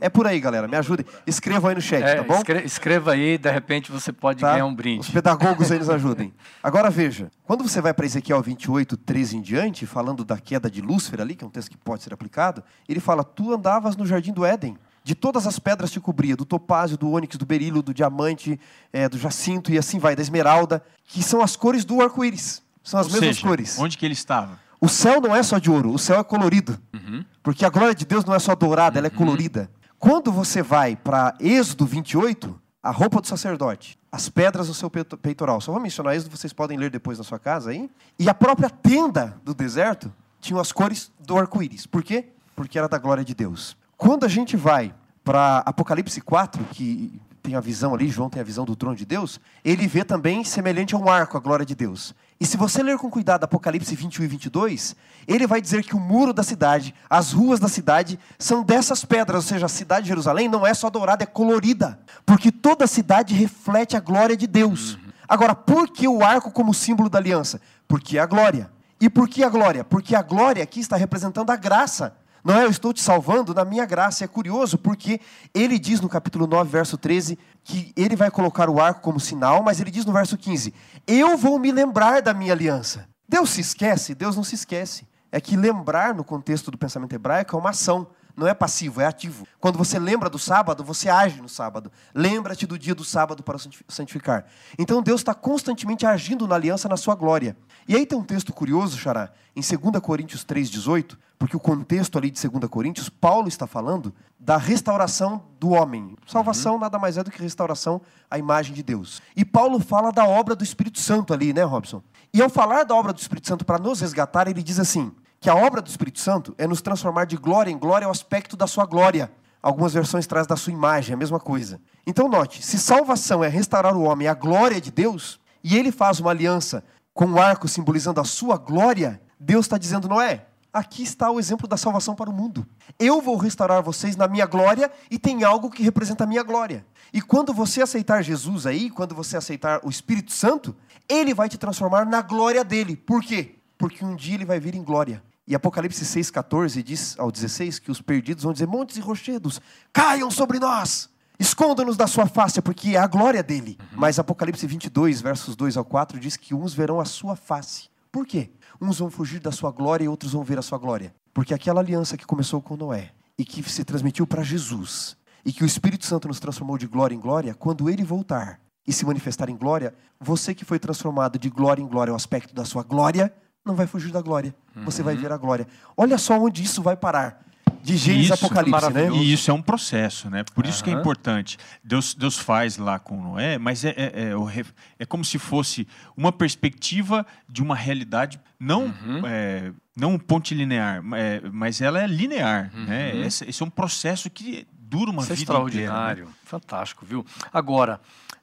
É 0.00 0.08
por 0.08 0.26
aí, 0.26 0.38
galera. 0.38 0.68
Me 0.68 0.76
ajudem. 0.76 1.04
Escreva 1.26 1.68
aí 1.68 1.74
no 1.74 1.80
chat, 1.80 2.02
é, 2.02 2.16
tá 2.16 2.22
bom? 2.22 2.40
Escreva 2.64 3.12
aí, 3.12 3.36
de 3.36 3.50
repente 3.50 3.90
você 3.90 4.12
pode 4.12 4.40
tá? 4.40 4.52
ganhar 4.52 4.66
um 4.66 4.74
brinde. 4.74 5.00
Os 5.00 5.10
pedagogos 5.10 5.70
aí 5.72 5.78
nos 5.78 5.90
ajudem. 5.90 6.32
Agora 6.62 6.90
veja, 6.90 7.30
quando 7.44 7.62
você 7.66 7.80
vai 7.80 7.92
para 7.92 8.06
Ezequiel 8.06 8.40
28, 8.42 8.96
13 8.96 9.36
em 9.36 9.40
diante, 9.40 9.86
falando 9.86 10.24
da 10.24 10.38
queda 10.38 10.70
de 10.70 10.80
Lúcifer 10.80 11.20
ali, 11.20 11.34
que 11.34 11.44
é 11.44 11.46
um 11.46 11.50
texto 11.50 11.70
que 11.70 11.76
pode 11.76 12.02
ser 12.02 12.12
aplicado, 12.12 12.62
ele 12.88 13.00
fala: 13.00 13.24
Tu 13.24 13.52
andavas 13.52 13.96
no 13.96 14.06
jardim 14.06 14.32
do 14.32 14.44
Éden 14.44 14.76
de 15.08 15.14
todas 15.14 15.46
as 15.46 15.58
pedras 15.58 15.90
te 15.90 15.98
cobria, 15.98 16.36
do 16.36 16.44
topázio, 16.44 16.98
do 16.98 17.10
ônix, 17.10 17.38
do 17.38 17.46
berilo, 17.46 17.82
do 17.82 17.94
diamante, 17.94 18.60
é, 18.92 19.08
do 19.08 19.16
jacinto 19.16 19.72
e 19.72 19.78
assim 19.78 19.98
vai, 19.98 20.14
da 20.14 20.20
esmeralda, 20.20 20.84
que 21.06 21.22
são 21.22 21.40
as 21.40 21.56
cores 21.56 21.82
do 21.82 22.02
arco-íris. 22.02 22.62
São 22.82 23.00
as 23.00 23.06
Ou 23.06 23.12
mesmas 23.12 23.36
seja, 23.36 23.48
cores. 23.48 23.78
Onde 23.78 23.96
que 23.96 24.04
ele 24.04 24.12
estava? 24.12 24.58
O 24.78 24.86
céu 24.86 25.18
não 25.18 25.34
é 25.34 25.42
só 25.42 25.58
de 25.58 25.70
ouro, 25.70 25.92
o 25.92 25.98
céu 25.98 26.20
é 26.20 26.24
colorido. 26.24 26.78
Uhum. 26.92 27.24
Porque 27.42 27.64
a 27.64 27.70
glória 27.70 27.94
de 27.94 28.04
Deus 28.04 28.24
não 28.24 28.34
é 28.34 28.38
só 28.38 28.54
dourada, 28.54 28.96
uhum. 28.96 28.98
ela 28.98 29.06
é 29.06 29.10
uhum. 29.10 29.16
colorida. 29.16 29.70
Quando 29.98 30.30
você 30.30 30.62
vai 30.62 30.94
para 30.94 31.34
Êxodo 31.40 31.84
28, 31.84 32.58
a 32.82 32.90
roupa 32.90 33.20
do 33.20 33.26
sacerdote, 33.26 33.98
as 34.10 34.28
pedras 34.28 34.68
no 34.68 34.74
seu 34.74 34.88
peitoral. 34.88 35.60
Só 35.60 35.72
vou 35.72 35.80
mencionar 35.80 36.16
isso, 36.16 36.30
vocês 36.30 36.52
podem 36.52 36.78
ler 36.78 36.90
depois 36.90 37.18
na 37.18 37.24
sua 37.24 37.38
casa 37.38 37.70
aí. 37.70 37.90
E 38.18 38.28
a 38.28 38.34
própria 38.34 38.70
tenda 38.70 39.36
do 39.44 39.52
deserto 39.52 40.12
tinha 40.40 40.60
as 40.60 40.70
cores 40.70 41.10
do 41.18 41.36
arco-íris. 41.36 41.84
Por 41.84 42.02
quê? 42.02 42.26
Porque 42.54 42.78
era 42.78 42.88
da 42.88 42.98
glória 42.98 43.24
de 43.24 43.34
Deus. 43.34 43.76
Quando 43.96 44.24
a 44.24 44.28
gente 44.28 44.56
vai 44.56 44.94
para 45.24 45.58
Apocalipse 45.66 46.20
4, 46.20 46.64
que 46.72 47.20
tem 47.48 47.56
a 47.56 47.60
visão 47.60 47.94
ali, 47.94 48.08
João 48.08 48.28
tem 48.28 48.42
a 48.42 48.44
visão 48.44 48.66
do 48.66 48.76
trono 48.76 48.94
de 48.94 49.06
Deus, 49.06 49.40
ele 49.64 49.86
vê 49.86 50.04
também 50.04 50.44
semelhante 50.44 50.94
a 50.94 50.98
um 50.98 51.08
arco 51.08 51.38
a 51.38 51.40
glória 51.40 51.64
de 51.64 51.74
Deus. 51.74 52.14
E 52.38 52.44
se 52.44 52.58
você 52.58 52.82
ler 52.82 52.98
com 52.98 53.08
cuidado 53.08 53.44
Apocalipse 53.44 53.96
21 53.96 54.24
e 54.24 54.28
22, 54.28 54.94
ele 55.26 55.46
vai 55.46 55.58
dizer 55.58 55.82
que 55.82 55.96
o 55.96 56.00
muro 56.00 56.34
da 56.34 56.42
cidade, 56.42 56.94
as 57.08 57.32
ruas 57.32 57.58
da 57.58 57.66
cidade, 57.66 58.18
são 58.38 58.62
dessas 58.62 59.02
pedras, 59.02 59.44
ou 59.44 59.48
seja, 59.48 59.64
a 59.64 59.68
cidade 59.68 60.02
de 60.02 60.08
Jerusalém 60.08 60.46
não 60.46 60.66
é 60.66 60.74
só 60.74 60.90
dourada, 60.90 61.22
é 61.22 61.26
colorida, 61.26 61.98
porque 62.26 62.52
toda 62.52 62.84
a 62.84 62.88
cidade 62.88 63.32
reflete 63.34 63.96
a 63.96 64.00
glória 64.00 64.36
de 64.36 64.46
Deus. 64.46 64.94
Uhum. 64.94 65.00
Agora, 65.26 65.54
por 65.54 65.88
que 65.88 66.06
o 66.06 66.22
arco 66.22 66.50
como 66.50 66.74
símbolo 66.74 67.08
da 67.08 67.18
aliança? 67.18 67.62
Porque 67.88 68.18
é 68.18 68.20
a 68.20 68.26
glória. 68.26 68.70
E 69.00 69.08
por 69.08 69.26
que 69.26 69.42
a 69.42 69.48
glória? 69.48 69.84
Porque 69.84 70.14
a 70.14 70.20
glória 70.20 70.62
aqui 70.62 70.80
está 70.80 70.96
representando 70.96 71.48
a 71.48 71.56
graça. 71.56 72.14
Não 72.48 72.56
é, 72.56 72.64
eu 72.64 72.70
estou 72.70 72.94
te 72.94 73.02
salvando 73.02 73.52
na 73.52 73.62
minha 73.62 73.84
graça. 73.84 74.24
É 74.24 74.26
curioso 74.26 74.78
porque 74.78 75.20
ele 75.52 75.78
diz 75.78 76.00
no 76.00 76.08
capítulo 76.08 76.46
9, 76.46 76.70
verso 76.70 76.96
13, 76.96 77.38
que 77.62 77.92
ele 77.94 78.16
vai 78.16 78.30
colocar 78.30 78.70
o 78.70 78.80
arco 78.80 79.02
como 79.02 79.20
sinal, 79.20 79.62
mas 79.62 79.82
ele 79.82 79.90
diz 79.90 80.06
no 80.06 80.14
verso 80.14 80.34
15: 80.38 80.72
Eu 81.06 81.36
vou 81.36 81.58
me 81.58 81.70
lembrar 81.70 82.22
da 82.22 82.32
minha 82.32 82.54
aliança. 82.54 83.06
Deus 83.28 83.50
se 83.50 83.60
esquece? 83.60 84.14
Deus 84.14 84.34
não 84.34 84.42
se 84.42 84.54
esquece. 84.54 85.06
É 85.30 85.42
que 85.42 85.58
lembrar 85.58 86.14
no 86.14 86.24
contexto 86.24 86.70
do 86.70 86.78
pensamento 86.78 87.12
hebraico 87.12 87.54
é 87.54 87.58
uma 87.58 87.68
ação 87.68 88.06
não 88.38 88.46
é 88.46 88.54
passivo, 88.54 89.00
é 89.00 89.06
ativo. 89.06 89.46
Quando 89.60 89.76
você 89.76 89.98
lembra 89.98 90.30
do 90.30 90.38
sábado, 90.38 90.84
você 90.84 91.08
age 91.08 91.42
no 91.42 91.48
sábado. 91.48 91.90
Lembra-te 92.14 92.66
do 92.66 92.78
dia 92.78 92.94
do 92.94 93.04
sábado 93.04 93.42
para 93.42 93.58
santificar. 93.88 94.46
Então 94.78 95.02
Deus 95.02 95.20
está 95.20 95.34
constantemente 95.34 96.06
agindo 96.06 96.46
na 96.46 96.54
aliança 96.54 96.88
na 96.88 96.96
sua 96.96 97.14
glória. 97.14 97.56
E 97.88 97.96
aí 97.96 98.06
tem 98.06 98.18
um 98.18 98.22
texto 98.22 98.52
curioso, 98.52 98.96
Xará, 98.96 99.30
em 99.56 99.60
2 99.60 100.00
Coríntios 100.00 100.44
3,18, 100.44 101.16
porque 101.38 101.56
o 101.56 101.60
contexto 101.60 102.16
ali 102.16 102.30
de 102.30 102.48
2 102.48 102.70
Coríntios, 102.70 103.08
Paulo 103.08 103.48
está 103.48 103.66
falando 103.66 104.14
da 104.38 104.56
restauração 104.56 105.42
do 105.58 105.70
homem. 105.70 106.16
Salvação 106.26 106.74
uhum. 106.74 106.80
nada 106.80 106.98
mais 106.98 107.16
é 107.16 107.24
do 107.24 107.30
que 107.30 107.42
restauração 107.42 108.00
à 108.30 108.38
imagem 108.38 108.74
de 108.74 108.82
Deus. 108.82 109.20
E 109.34 109.44
Paulo 109.44 109.80
fala 109.80 110.12
da 110.12 110.26
obra 110.26 110.54
do 110.54 110.62
Espírito 110.62 111.00
Santo 111.00 111.32
ali, 111.34 111.52
né, 111.52 111.62
Robson? 111.62 112.02
E 112.32 112.42
ao 112.42 112.48
falar 112.48 112.84
da 112.84 112.94
obra 112.94 113.12
do 113.12 113.18
Espírito 113.18 113.48
Santo 113.48 113.64
para 113.64 113.78
nos 113.78 114.00
resgatar, 114.00 114.48
ele 114.48 114.62
diz 114.62 114.78
assim: 114.78 115.12
que 115.40 115.48
a 115.48 115.54
obra 115.54 115.80
do 115.80 115.88
Espírito 115.88 116.20
Santo 116.20 116.54
é 116.58 116.66
nos 116.66 116.82
transformar 116.82 117.24
de 117.24 117.36
glória 117.36 117.70
em 117.70 117.78
glória 117.78 118.06
ao 118.06 118.12
aspecto 118.12 118.56
da 118.56 118.66
sua 118.66 118.86
glória. 118.86 119.30
Algumas 119.62 119.92
versões 119.92 120.26
traz 120.26 120.46
da 120.46 120.56
sua 120.56 120.72
imagem, 120.72 121.14
a 121.14 121.16
mesma 121.16 121.38
coisa. 121.38 121.80
Então 122.06 122.28
note, 122.28 122.62
se 122.64 122.78
salvação 122.78 123.42
é 123.42 123.48
restaurar 123.48 123.96
o 123.96 124.02
homem 124.02 124.28
à 124.28 124.34
glória 124.34 124.80
de 124.80 124.90
Deus, 124.90 125.40
e 125.62 125.76
ele 125.76 125.92
faz 125.92 126.20
uma 126.20 126.30
aliança 126.30 126.84
com 127.12 127.26
o 127.26 127.30
um 127.30 127.38
arco 127.38 127.66
simbolizando 127.66 128.20
a 128.20 128.24
sua 128.24 128.56
glória, 128.56 129.20
Deus 129.38 129.66
está 129.66 129.76
dizendo, 129.76 130.08
não 130.08 130.20
é? 130.20 130.46
Aqui 130.72 131.02
está 131.02 131.30
o 131.30 131.40
exemplo 131.40 131.66
da 131.66 131.76
salvação 131.76 132.14
para 132.14 132.30
o 132.30 132.32
mundo. 132.32 132.66
Eu 132.98 133.20
vou 133.20 133.36
restaurar 133.36 133.82
vocês 133.82 134.16
na 134.16 134.28
minha 134.28 134.46
glória 134.46 134.90
e 135.10 135.18
tem 135.18 135.42
algo 135.42 135.70
que 135.70 135.82
representa 135.82 136.24
a 136.24 136.26
minha 136.26 136.42
glória. 136.42 136.86
E 137.12 137.22
quando 137.22 137.52
você 137.52 137.82
aceitar 137.82 138.22
Jesus 138.22 138.66
aí, 138.66 138.90
quando 138.90 139.14
você 139.14 139.36
aceitar 139.36 139.80
o 139.82 139.88
Espírito 139.88 140.30
Santo, 140.30 140.76
ele 141.08 141.32
vai 141.32 141.48
te 141.48 141.56
transformar 141.56 142.04
na 142.04 142.20
glória 142.20 142.62
dele. 142.62 142.96
Por 142.96 143.22
quê? 143.22 143.57
Porque 143.78 144.04
um 144.04 144.16
dia 144.16 144.34
ele 144.34 144.44
vai 144.44 144.58
vir 144.58 144.74
em 144.74 144.82
glória. 144.82 145.22
E 145.46 145.54
Apocalipse 145.54 146.04
6,14 146.04 146.82
diz 146.82 147.18
ao 147.18 147.32
16 147.32 147.78
que 147.78 147.90
os 147.90 148.02
perdidos 148.02 148.44
vão 148.44 148.52
dizer: 148.52 148.66
Montes 148.66 148.98
e 148.98 149.00
rochedos, 149.00 149.62
caiam 149.92 150.30
sobre 150.30 150.58
nós, 150.58 151.08
esconda-nos 151.38 151.96
da 151.96 152.06
sua 152.06 152.26
face, 152.26 152.60
porque 152.60 152.90
é 152.90 152.98
a 152.98 153.06
glória 153.06 153.42
dele. 153.42 153.78
Uhum. 153.80 153.98
Mas 154.00 154.18
Apocalipse 154.18 154.66
22, 154.66 155.22
versos 155.22 155.56
2 155.56 155.78
ao 155.78 155.84
4 155.84 156.20
diz 156.20 156.36
que 156.36 156.54
uns 156.54 156.74
verão 156.74 157.00
a 157.00 157.06
sua 157.06 157.34
face. 157.34 157.88
Por 158.12 158.26
quê? 158.26 158.50
Uns 158.78 158.98
vão 158.98 159.08
fugir 159.08 159.40
da 159.40 159.50
sua 159.50 159.70
glória 159.70 160.04
e 160.04 160.08
outros 160.08 160.32
vão 160.32 160.42
ver 160.42 160.58
a 160.58 160.62
sua 160.62 160.76
glória. 160.76 161.14
Porque 161.32 161.54
aquela 161.54 161.80
aliança 161.80 162.16
que 162.16 162.26
começou 162.26 162.60
com 162.60 162.76
Noé 162.76 163.12
e 163.38 163.44
que 163.44 163.62
se 163.70 163.84
transmitiu 163.84 164.26
para 164.26 164.42
Jesus 164.42 165.16
e 165.44 165.52
que 165.52 165.62
o 165.62 165.66
Espírito 165.66 166.04
Santo 166.04 166.28
nos 166.28 166.40
transformou 166.40 166.76
de 166.76 166.86
glória 166.86 167.14
em 167.14 167.20
glória, 167.20 167.54
quando 167.54 167.88
ele 167.88 168.04
voltar 168.04 168.60
e 168.86 168.92
se 168.92 169.06
manifestar 169.06 169.48
em 169.48 169.56
glória, 169.56 169.94
você 170.20 170.54
que 170.54 170.64
foi 170.64 170.78
transformado 170.78 171.38
de 171.38 171.48
glória 171.48 171.80
em 171.82 171.86
glória 171.86 172.10
ao 172.10 172.16
aspecto 172.16 172.54
da 172.54 172.64
sua 172.64 172.82
glória, 172.82 173.32
não 173.64 173.74
vai 173.74 173.86
fugir 173.86 174.10
da 174.10 174.20
glória. 174.20 174.54
Você 174.84 175.02
vai 175.02 175.14
uhum. 175.14 175.20
ver 175.20 175.32
a 175.32 175.36
glória. 175.36 175.66
Olha 175.96 176.18
só 176.18 176.38
onde 176.38 176.62
isso 176.62 176.82
vai 176.82 176.96
parar. 176.96 177.44
De 177.82 177.96
Gênesis 177.96 178.24
isso, 178.26 178.34
Apocalipse, 178.34 178.90
né? 178.92 179.10
E 179.12 179.32
isso 179.32 179.50
é 179.50 179.54
um 179.54 179.62
processo, 179.62 180.28
né? 180.28 180.44
Por 180.54 180.66
isso 180.66 180.78
uhum. 180.78 180.84
que 180.84 180.90
é 180.90 180.92
importante. 180.92 181.56
Deus, 181.82 182.14
Deus 182.14 182.36
faz 182.36 182.76
lá 182.76 182.98
com 182.98 183.20
Noé, 183.20 183.56
mas 183.56 183.84
é, 183.84 183.90
é, 183.90 184.32
é, 184.32 184.64
é 184.98 185.06
como 185.06 185.24
se 185.24 185.38
fosse 185.38 185.86
uma 186.16 186.32
perspectiva 186.32 187.24
de 187.48 187.62
uma 187.62 187.76
realidade 187.76 188.40
não, 188.58 188.86
uhum. 188.86 189.22
é, 189.26 189.72
não 189.96 190.18
pontilinear, 190.18 191.02
é, 191.14 191.40
mas 191.52 191.80
ela 191.80 192.02
é 192.02 192.06
linear. 192.06 192.70
Uhum. 192.74 192.84
Né? 192.84 193.16
Esse, 193.18 193.48
esse, 193.48 193.62
é 193.62 193.66
um 193.66 193.70
processo 193.70 194.28
que 194.28 194.66
dura 194.72 195.10
uma 195.10 195.22
isso 195.22 195.32
é 195.32 195.36
vida 195.36 195.42
extraordinário. 195.52 196.22
Inteira, 196.22 196.30
né? 196.30 196.36
Fantástico, 196.44 197.06
viu? 197.06 197.24
Agora, 197.52 198.00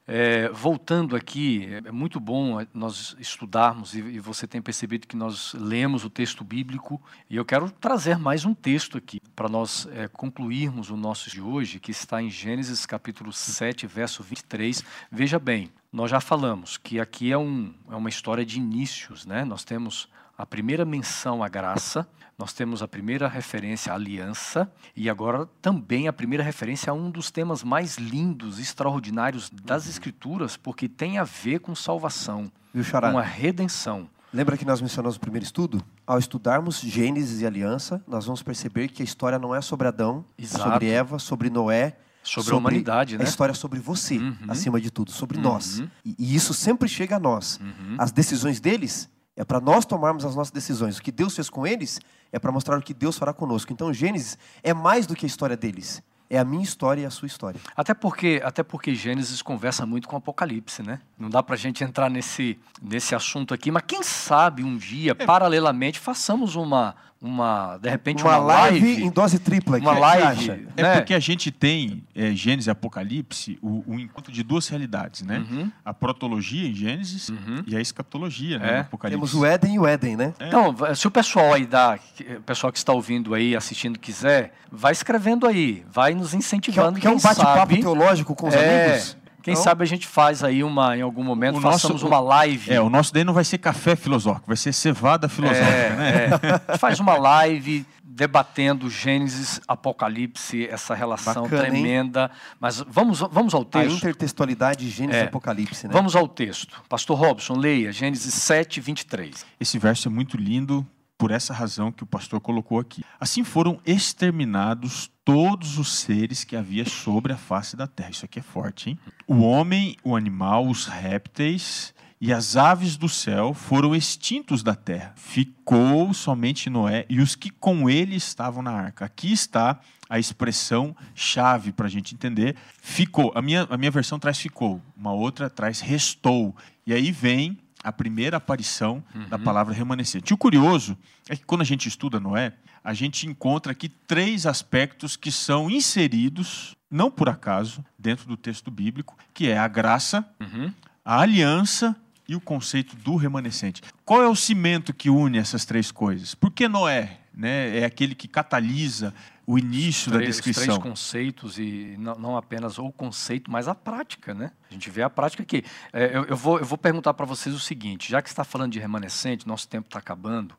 é, 0.07 0.49
voltando 0.49 1.15
aqui, 1.15 1.67
é 1.85 1.91
muito 1.91 2.19
bom 2.19 2.59
nós 2.73 3.15
estudarmos, 3.19 3.95
e, 3.95 3.99
e, 3.99 4.19
você 4.19 4.45
tem 4.45 4.61
percebido 4.61 5.07
que 5.07 5.15
nós 5.15 5.53
lemos 5.53 6.05
o 6.05 6.09
texto 6.09 6.43
bíblico, 6.43 7.01
e 7.29 7.35
eu 7.35 7.45
quero 7.45 7.71
trazer 7.71 8.17
mais 8.17 8.45
um 8.45 8.53
texto 8.53 8.97
aqui, 8.97 9.19
para 9.35 9.49
nós 9.49 9.87
é, 9.91 10.07
concluirmos 10.07 10.89
o 10.89 10.97
nosso 10.97 11.29
de 11.29 11.41
hoje, 11.41 11.79
que 11.79 11.91
está 11.91 12.21
em 12.21 12.29
Gênesis 12.29 12.85
capítulo 12.85 13.33
7, 13.33 13.87
verso 13.87 14.21
23. 14.21 14.83
Veja 15.11 15.39
bem, 15.39 15.71
nós 15.91 16.11
já 16.11 16.19
falamos 16.19 16.77
que 16.77 16.99
aqui 16.99 17.31
é, 17.31 17.37
um, 17.37 17.73
é 17.89 17.95
uma 17.95 18.09
história 18.09 18.45
de 18.45 18.57
inícios, 18.57 19.25
né? 19.25 19.43
nós 19.43 19.63
temos 19.63 20.07
a 20.37 20.45
primeira 20.45 20.83
menção 20.83 21.43
à 21.43 21.47
graça, 21.47 22.07
nós 22.37 22.51
temos 22.51 22.83
a 22.83 22.87
primeira 22.87 23.27
referência 23.27 23.93
à 23.93 23.95
aliança 23.95 24.69
e 24.95 25.09
agora 25.09 25.47
também 25.61 26.07
a 26.07 26.13
primeira 26.13 26.43
referência 26.43 26.91
a 26.91 26.93
um 26.93 27.09
dos 27.09 27.31
temas 27.31 27.63
mais 27.63 27.97
lindos, 27.97 28.59
extraordinários 28.59 29.49
das 29.49 29.87
Escrituras, 29.87 30.57
porque 30.57 30.89
tem 30.89 31.17
a 31.17 31.23
ver 31.23 31.59
com 31.59 31.73
salvação, 31.73 32.51
com 32.73 33.17
a 33.17 33.21
redenção. 33.21 34.09
Lembra 34.33 34.57
que 34.57 34.65
nós 34.65 34.81
mencionamos 34.81 35.15
no 35.15 35.21
primeiro 35.21 35.45
estudo? 35.45 35.81
Ao 36.05 36.19
estudarmos 36.19 36.81
Gênesis 36.81 37.39
e 37.39 37.45
Aliança, 37.45 38.03
nós 38.05 38.25
vamos 38.25 38.43
perceber 38.43 38.89
que 38.89 39.01
a 39.01 39.05
história 39.05 39.39
não 39.39 39.55
é 39.55 39.61
sobre 39.61 39.87
Adão, 39.87 40.25
Exato. 40.37 40.63
sobre 40.65 40.89
Eva, 40.89 41.19
sobre 41.19 41.49
Noé, 41.49 41.95
Sobre, 42.21 42.45
sobre, 42.45 42.53
a 42.55 42.57
humanidade, 42.57 43.17
né? 43.19 43.23
A 43.23 43.27
história 43.27 43.53
sobre 43.53 43.79
você, 43.79 44.17
uhum. 44.17 44.35
acima 44.47 44.81
de 44.81 44.89
tudo, 44.89 45.11
sobre 45.11 45.37
uhum. 45.37 45.43
nós. 45.43 45.83
E, 46.03 46.15
e, 46.17 46.35
isso 46.35 46.55
sempre 46.55 46.89
chega 46.89 47.17
a 47.17 47.19
nós. 47.19 47.59
Uhum. 47.61 47.97
As 47.99 48.11
decisões 48.11 48.59
deles 48.59 49.07
é 49.35 49.43
para 49.43 49.59
nós 49.59 49.85
tomarmos 49.85 50.23
as 50.25 50.35
nossas 50.35 50.51
decisões. 50.51 50.97
O 50.97 51.01
que 51.01 51.11
Deus 51.11 51.35
fez 51.35 51.49
com 51.49 51.65
eles 51.67 51.99
é 52.31 52.39
para 52.39 52.51
mostrar 52.51 52.77
o 52.77 52.81
que 52.81 52.93
Deus 52.93 53.17
fará 53.17 53.33
conosco. 53.33 53.71
Então, 53.73 53.93
Gênesis 53.93 54.37
é 54.63 54.73
mais 54.73 55.05
do 55.05 55.15
que 55.15 55.25
a 55.25 55.27
história 55.27 55.57
deles. 55.57 56.01
é 56.27 56.39
a 56.39 56.43
minha 56.43 56.63
história 56.63 57.03
e 57.03 57.05
a 57.05 57.09
sua 57.11 57.27
história. 57.27 57.61
Até 57.77 57.93
porque, 57.93 58.41
até 58.43 58.63
porque 58.63 58.95
Gênesis 58.95 59.43
conversa 59.43 59.85
muito 59.85 60.07
com 60.07 60.15
Apocalipse, 60.17 60.81
né? 60.81 60.99
Não 61.19 61.29
dá 61.29 61.43
pra 61.43 61.55
gente 61.55 61.83
entrar 61.83 62.09
nesse, 62.09 62.59
nesse 62.81 63.13
assunto 63.13 63.53
aqui, 63.53 63.69
mas 63.69 63.83
quem 63.85 64.01
sabe 64.01 64.63
um 64.63 64.75
dia, 64.75 65.11
É. 65.11 65.25
paralelamente, 65.25 65.99
façamos 65.99 66.55
uma, 66.55 66.95
uma 67.21 67.77
de 67.77 67.89
repente, 67.89 68.23
Uma, 68.23 68.37
uma, 68.37 68.45
live, 68.45 69.03
em 69.03 69.09
dose 69.09 69.39
tripla. 69.39 69.77
uma 69.79 69.93
que 69.95 69.99
live, 69.99 70.23
acha? 70.27 70.59
É 70.77 70.81
né? 70.83 70.95
porque 70.97 71.13
a 71.13 71.19
gente 71.19 71.49
tem 71.51 72.03
é, 72.13 72.31
Gênesis 72.33 72.67
e 72.67 72.69
Apocalipse, 72.69 73.57
o, 73.61 73.83
o 73.87 73.99
encontro 73.99 74.31
de 74.31 74.43
duas 74.43 74.67
realidades, 74.67 75.21
né? 75.23 75.43
Uhum. 75.49 75.71
A 75.83 75.93
protologia 75.93 76.67
em 76.67 76.73
Gênesis 76.73 77.29
Uhum. 77.29 77.63
e 77.65 77.75
a 77.75 77.81
escatologia 77.81 78.59
né, 78.59 78.69
É. 78.69 78.73
no 78.75 78.81
Apocalipse. 78.81 79.17
Temos 79.17 79.33
o 79.33 79.45
Éden 79.45 79.75
e 79.75 79.79
o 79.79 79.87
Éden, 79.87 80.15
né? 80.15 80.33
Então, 80.39 80.75
se 80.95 81.07
o 81.07 81.11
pessoal 81.11 81.53
aí 81.53 81.65
da, 81.65 81.97
o 82.37 82.41
pessoal 82.41 82.71
que 82.71 82.77
está 82.77 82.93
ouvindo 82.93 83.33
aí, 83.33 83.55
assistindo, 83.55 83.97
quiser, 83.97 84.53
vai 84.71 84.91
escrevendo 84.91 85.47
aí, 85.47 85.83
vai 85.91 86.13
nos 86.13 86.29
Que 86.29 86.35
é, 86.35 86.39
incentivando. 86.39 86.99
que 86.99 87.07
é 87.07 87.09
um 87.09 87.19
bate-papo 87.19 87.75
teológico 87.79 88.35
com 88.35 88.47
os 88.47 88.53
é, 88.53 88.85
amigos. 88.93 89.17
Quem 89.45 89.51
Então, 89.53 89.63
sabe 89.63 89.83
a 89.83 89.85
gente 89.85 90.07
faz 90.07 90.43
aí 90.43 90.63
uma, 90.63 90.97
em 90.97 91.01
algum 91.03 91.23
momento, 91.23 91.57
O 91.57 91.61
nosso- 91.61 91.81
façamos 91.81 92.01
uma 92.01 92.19
live. 92.19 92.73
É, 92.73 92.81
o 92.81 92.89
nosso 92.89 93.13
daí 93.13 93.23
não 93.23 93.31
vai 93.31 93.43
ser 93.43 93.59
café 93.59 93.95
filosófico, 93.95 94.47
vai 94.47 94.57
ser 94.57 94.73
cevada 94.73 95.29
filosófica, 95.29 95.63
É, 95.67 95.89
né? 95.95 96.25
é. 96.25 96.29
A 96.67 96.71
gente 96.71 96.79
faz 96.79 96.99
uma 96.99 97.15
live 97.15 97.85
debatendo 98.03 98.89
Gênesis, 98.89 99.61
Apocalipse, 99.67 100.65
essa 100.67 100.95
relação 100.95 101.43
Bacana, 101.43 101.65
hein? 101.65 101.69
tremenda. 101.71 102.31
Mas 102.59 102.83
vamos, 102.87 103.19
vamos 103.19 103.53
ao 103.53 103.61
A 103.61 103.65
texto. 103.65 103.97
intertextualidade 103.97 104.89
Gênesis 104.89 105.21
É. 105.21 105.25
e 105.25 105.27
Apocalipse, 105.27 105.85
né? 105.87 105.93
Vamos 105.93 106.15
ao 106.15 106.27
texto. 106.27 106.81
Pastor 106.89 107.15
Robson, 107.19 107.55
leia 107.55 107.91
Gênesis 107.91 108.33
7, 108.33 108.79
23. 108.81 109.45
Esse 109.59 109.77
verso 109.77 110.07
é 110.07 110.11
muito 110.11 110.37
lindo 110.37 110.83
por 111.17 111.29
essa 111.29 111.53
razão 111.53 111.91
que 111.91 112.03
o 112.03 112.07
pastor 112.07 112.39
colocou 112.41 112.79
aqui. 112.79 113.03
Assim 113.19 113.43
foram 113.43 113.79
exterminados 113.85 115.09
todos 115.25 115.79
os 115.79 115.91
seres 115.91 116.43
que 116.43 116.55
havia 116.55 116.85
sobre 116.85 117.33
a 117.33 117.37
face 117.37 117.75
da 117.75 117.87
terra. 117.87 118.11
Isso 118.11 118.25
aqui 118.25 118.39
é 118.39 118.43
forte, 118.43 118.91
hein? 118.91 118.99
O 119.27 119.39
homem, 119.39 119.97
o 120.03 120.15
animal, 120.15 120.67
os 120.67 120.85
répteis 120.85 121.93
e 122.21 122.31
as 122.31 122.55
aves 122.55 122.95
do 122.95 123.09
céu 123.09 123.53
foram 123.53 123.95
extintos 123.95 124.61
da 124.63 124.75
terra. 124.75 125.13
Ficou 125.17 126.13
somente 126.13 126.69
Noé 126.69 127.05
e 127.09 127.19
os 127.19 127.35
que 127.35 127.49
com 127.49 127.89
ele 127.89 128.15
estavam 128.15 128.61
na 128.61 128.71
arca. 128.71 129.05
Aqui 129.05 129.33
está 129.33 129.79
a 130.07 130.19
expressão 130.19 130.95
chave 131.15 131.71
para 131.71 131.87
a 131.87 131.89
gente 131.89 132.13
entender. 132.13 132.55
Ficou. 132.81 133.31
A 133.35 133.41
minha, 133.41 133.67
a 133.69 133.77
minha 133.77 133.91
versão 133.91 134.19
traz 134.19 134.39
ficou, 134.39 134.79
uma 134.95 135.11
outra 135.11 135.49
traz 135.49 135.81
restou. 135.81 136.55
E 136.85 136.93
aí 136.93 137.11
vem 137.11 137.57
a 137.85 137.91
primeira 137.93 138.37
aparição 138.37 139.03
da 139.29 139.37
palavra 139.37 139.73
remanescente. 139.73 140.31
E 140.31 140.33
o 140.33 140.37
curioso 140.37 140.97
é 141.29 141.35
que 141.35 141.45
quando 141.45 141.61
a 141.61 141.65
gente 141.65 141.87
estuda 141.87 142.19
Noé, 142.19 142.53
a 142.83 142.93
gente 142.93 143.27
encontra 143.27 143.71
aqui 143.71 143.87
três 143.89 144.45
aspectos 144.45 145.15
que 145.15 145.31
são 145.31 145.69
inseridos, 145.69 146.75
não 146.89 147.09
por 147.11 147.29
acaso, 147.29 147.83
dentro 147.97 148.27
do 148.27 148.35
texto 148.37 148.69
bíblico, 148.71 149.17
que 149.33 149.47
é 149.49 149.57
a 149.57 149.67
graça, 149.67 150.27
Uhum. 150.39 150.71
a 151.03 151.19
aliança 151.21 151.95
e 152.27 152.35
o 152.35 152.41
conceito 152.41 152.95
do 152.95 153.15
remanescente. 153.15 153.81
Qual 154.03 154.21
é 154.21 154.27
o 154.27 154.35
cimento 154.35 154.93
que 154.93 155.09
une 155.09 155.37
essas 155.37 155.63
três 155.65 155.91
coisas? 155.91 156.33
Por 156.35 156.51
que 156.51 156.67
Noé? 156.67 157.19
Né? 157.37 157.79
É 157.79 157.85
aquele 157.85 158.15
que 158.15 158.27
catalisa 158.27 159.13
o 159.45 159.59
início 159.59 160.09
da 160.09 160.17
Três- 160.19 160.37
Os 160.37 160.41
três 160.41 160.55
descrição. 160.55 160.81
conceitos, 160.81 161.59
e 161.59 161.95
não, 161.99 162.15
não 162.15 162.37
apenas 162.37 162.79
o 162.79 162.91
conceito, 162.91 163.51
mas 163.51 163.67
a 163.67 163.75
prática, 163.75 164.33
né? 164.33 164.51
A 164.69 164.73
gente 164.73 164.89
vê 164.89 165.03
a 165.03 165.09
prática 165.09 165.43
aqui. 165.43 165.63
É, 165.91 166.15
eu, 166.15 166.23
eu 166.25 166.35
vou, 166.37 166.57
eu 166.59 166.65
vou 166.65 166.77
perguntar 166.77 167.13
para 167.13 167.25
vocês 167.25 167.53
o 167.53 167.59
seguinte: 167.59 168.09
já 168.09 168.21
que 168.21 168.29
você 168.29 168.33
está 168.33 168.43
falando 168.45 168.71
de 168.71 168.79
remanescente, 168.79 169.45
nosso 169.47 169.67
tempo 169.67 169.87
está 169.87 169.99
acabando. 169.99 170.55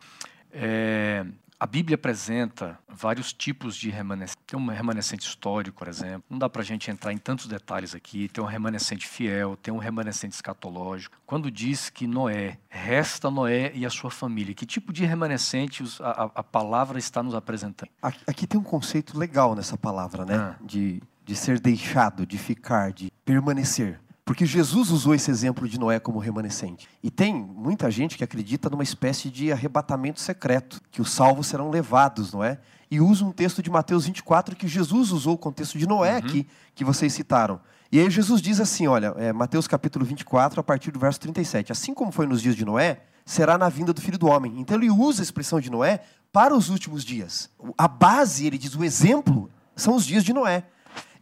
é, 0.53 1.24
a 1.59 1.67
Bíblia 1.67 1.95
apresenta 1.95 2.79
vários 2.89 3.33
tipos 3.33 3.77
de 3.77 3.89
remanescente. 3.91 4.39
Tem 4.47 4.59
um 4.59 4.67
remanescente 4.67 5.27
histórico, 5.27 5.79
por 5.79 5.89
exemplo. 5.89 6.23
Não 6.29 6.39
dá 6.39 6.49
para 6.49 6.63
a 6.63 6.65
gente 6.65 6.91
entrar 6.91 7.13
em 7.13 7.19
tantos 7.19 7.47
detalhes 7.47 7.95
aqui. 7.95 8.29
Tem 8.29 8.43
um 8.43 8.47
remanescente 8.47 9.07
fiel, 9.07 9.57
tem 9.57 9.73
um 9.73 9.79
remanescente 9.79 10.35
escatológico. 10.35 11.17
Quando 11.27 11.51
diz 11.51 11.89
que 11.91 12.07
Noé, 12.07 12.59
resta 12.69 13.31
Noé 13.31 13.73
e 13.75 13.87
a 13.87 13.91
sua 13.91 14.11
família, 14.11 14.55
que 14.55 14.67
tipo 14.67 14.93
de 14.93 15.05
remanescente 15.05 15.83
a, 16.01 16.25
a- 16.25 16.31
a 16.37 16.43
palavra 16.43 16.99
está 16.99 17.23
nos 17.23 17.35
apresentando? 17.35 17.91
Aqui, 18.03 18.21
aqui 18.27 18.47
tem 18.47 18.61
um 18.61 18.65
conceito 18.65 19.19
legal 19.19 19.55
nessa 19.55 19.77
palavra, 19.77 20.25
né? 20.25 20.35
Ah. 20.37 20.57
De, 20.61 21.03
de 21.25 21.35
ser 21.37 21.59
deixado, 21.59 22.27
de 22.27 22.37
ficar, 22.39 22.93
de 22.93 23.11
permanecer. 23.25 23.99
Porque 24.27 24.45
Jesus 24.45 24.91
usou 24.91 25.14
esse 25.14 25.31
exemplo 25.31 25.68
de 25.68 25.79
Noé 25.79 26.01
como 26.01 26.18
remanescente. 26.18 26.89
E 27.01 27.12
tem 27.12 27.33
muita 27.33 27.89
gente 27.93 28.18
que 28.18 28.24
acredita 28.24 28.68
numa 28.68 28.83
espécie 28.83 29.31
de 29.31 29.53
arrebatamento 29.53 30.20
secreto, 30.20 30.81
que 30.91 31.01
os 31.01 31.12
salvos 31.12 31.47
serão 31.47 31.70
levados, 31.70 32.33
não 32.33 32.43
é? 32.43 32.59
E 32.91 33.01
usa 33.01 33.24
um 33.24 33.31
texto 33.31 33.62
de 33.62 33.70
Mateus 33.70 34.05
24 34.05 34.57
que 34.57 34.66
Jesus 34.66 35.12
usou 35.12 35.35
o 35.35 35.39
contexto 35.39 35.79
de 35.79 35.87
Noé 35.87 36.16
aqui, 36.16 36.45
que 36.74 36.85
vocês 36.85 37.12
citaram. 37.12 37.61
E 37.91 38.01
aí 38.01 38.11
Jesus 38.11 38.43
diz 38.43 38.59
assim, 38.59 38.89
olha, 38.89 39.14
é, 39.16 39.33
Mateus 39.33 39.68
capítulo 39.68 40.05
24, 40.05 40.59
a 40.59 40.64
partir 40.64 40.91
do 40.91 40.99
verso 40.99 41.20
37. 41.20 41.70
Assim 41.70 41.95
como 41.95 42.11
foi 42.11 42.27
nos 42.27 42.43
dias 42.43 42.57
de 42.57 42.64
Noé, 42.64 43.03
será 43.24 43.57
na 43.57 43.68
vinda 43.68 43.93
do 43.93 44.01
Filho 44.01 44.18
do 44.18 44.27
Homem. 44.27 44.59
Então 44.59 44.77
ele 44.77 44.91
usa 44.91 45.22
a 45.22 45.24
expressão 45.24 45.61
de 45.61 45.70
Noé 45.70 46.01
para 46.33 46.53
os 46.53 46.68
últimos 46.68 47.05
dias. 47.05 47.49
A 47.79 47.87
base, 47.87 48.45
ele 48.45 48.59
diz, 48.59 48.74
o 48.74 48.83
exemplo, 48.83 49.49
são 49.77 49.95
os 49.95 50.05
dias 50.05 50.24
de 50.24 50.33
Noé. 50.33 50.64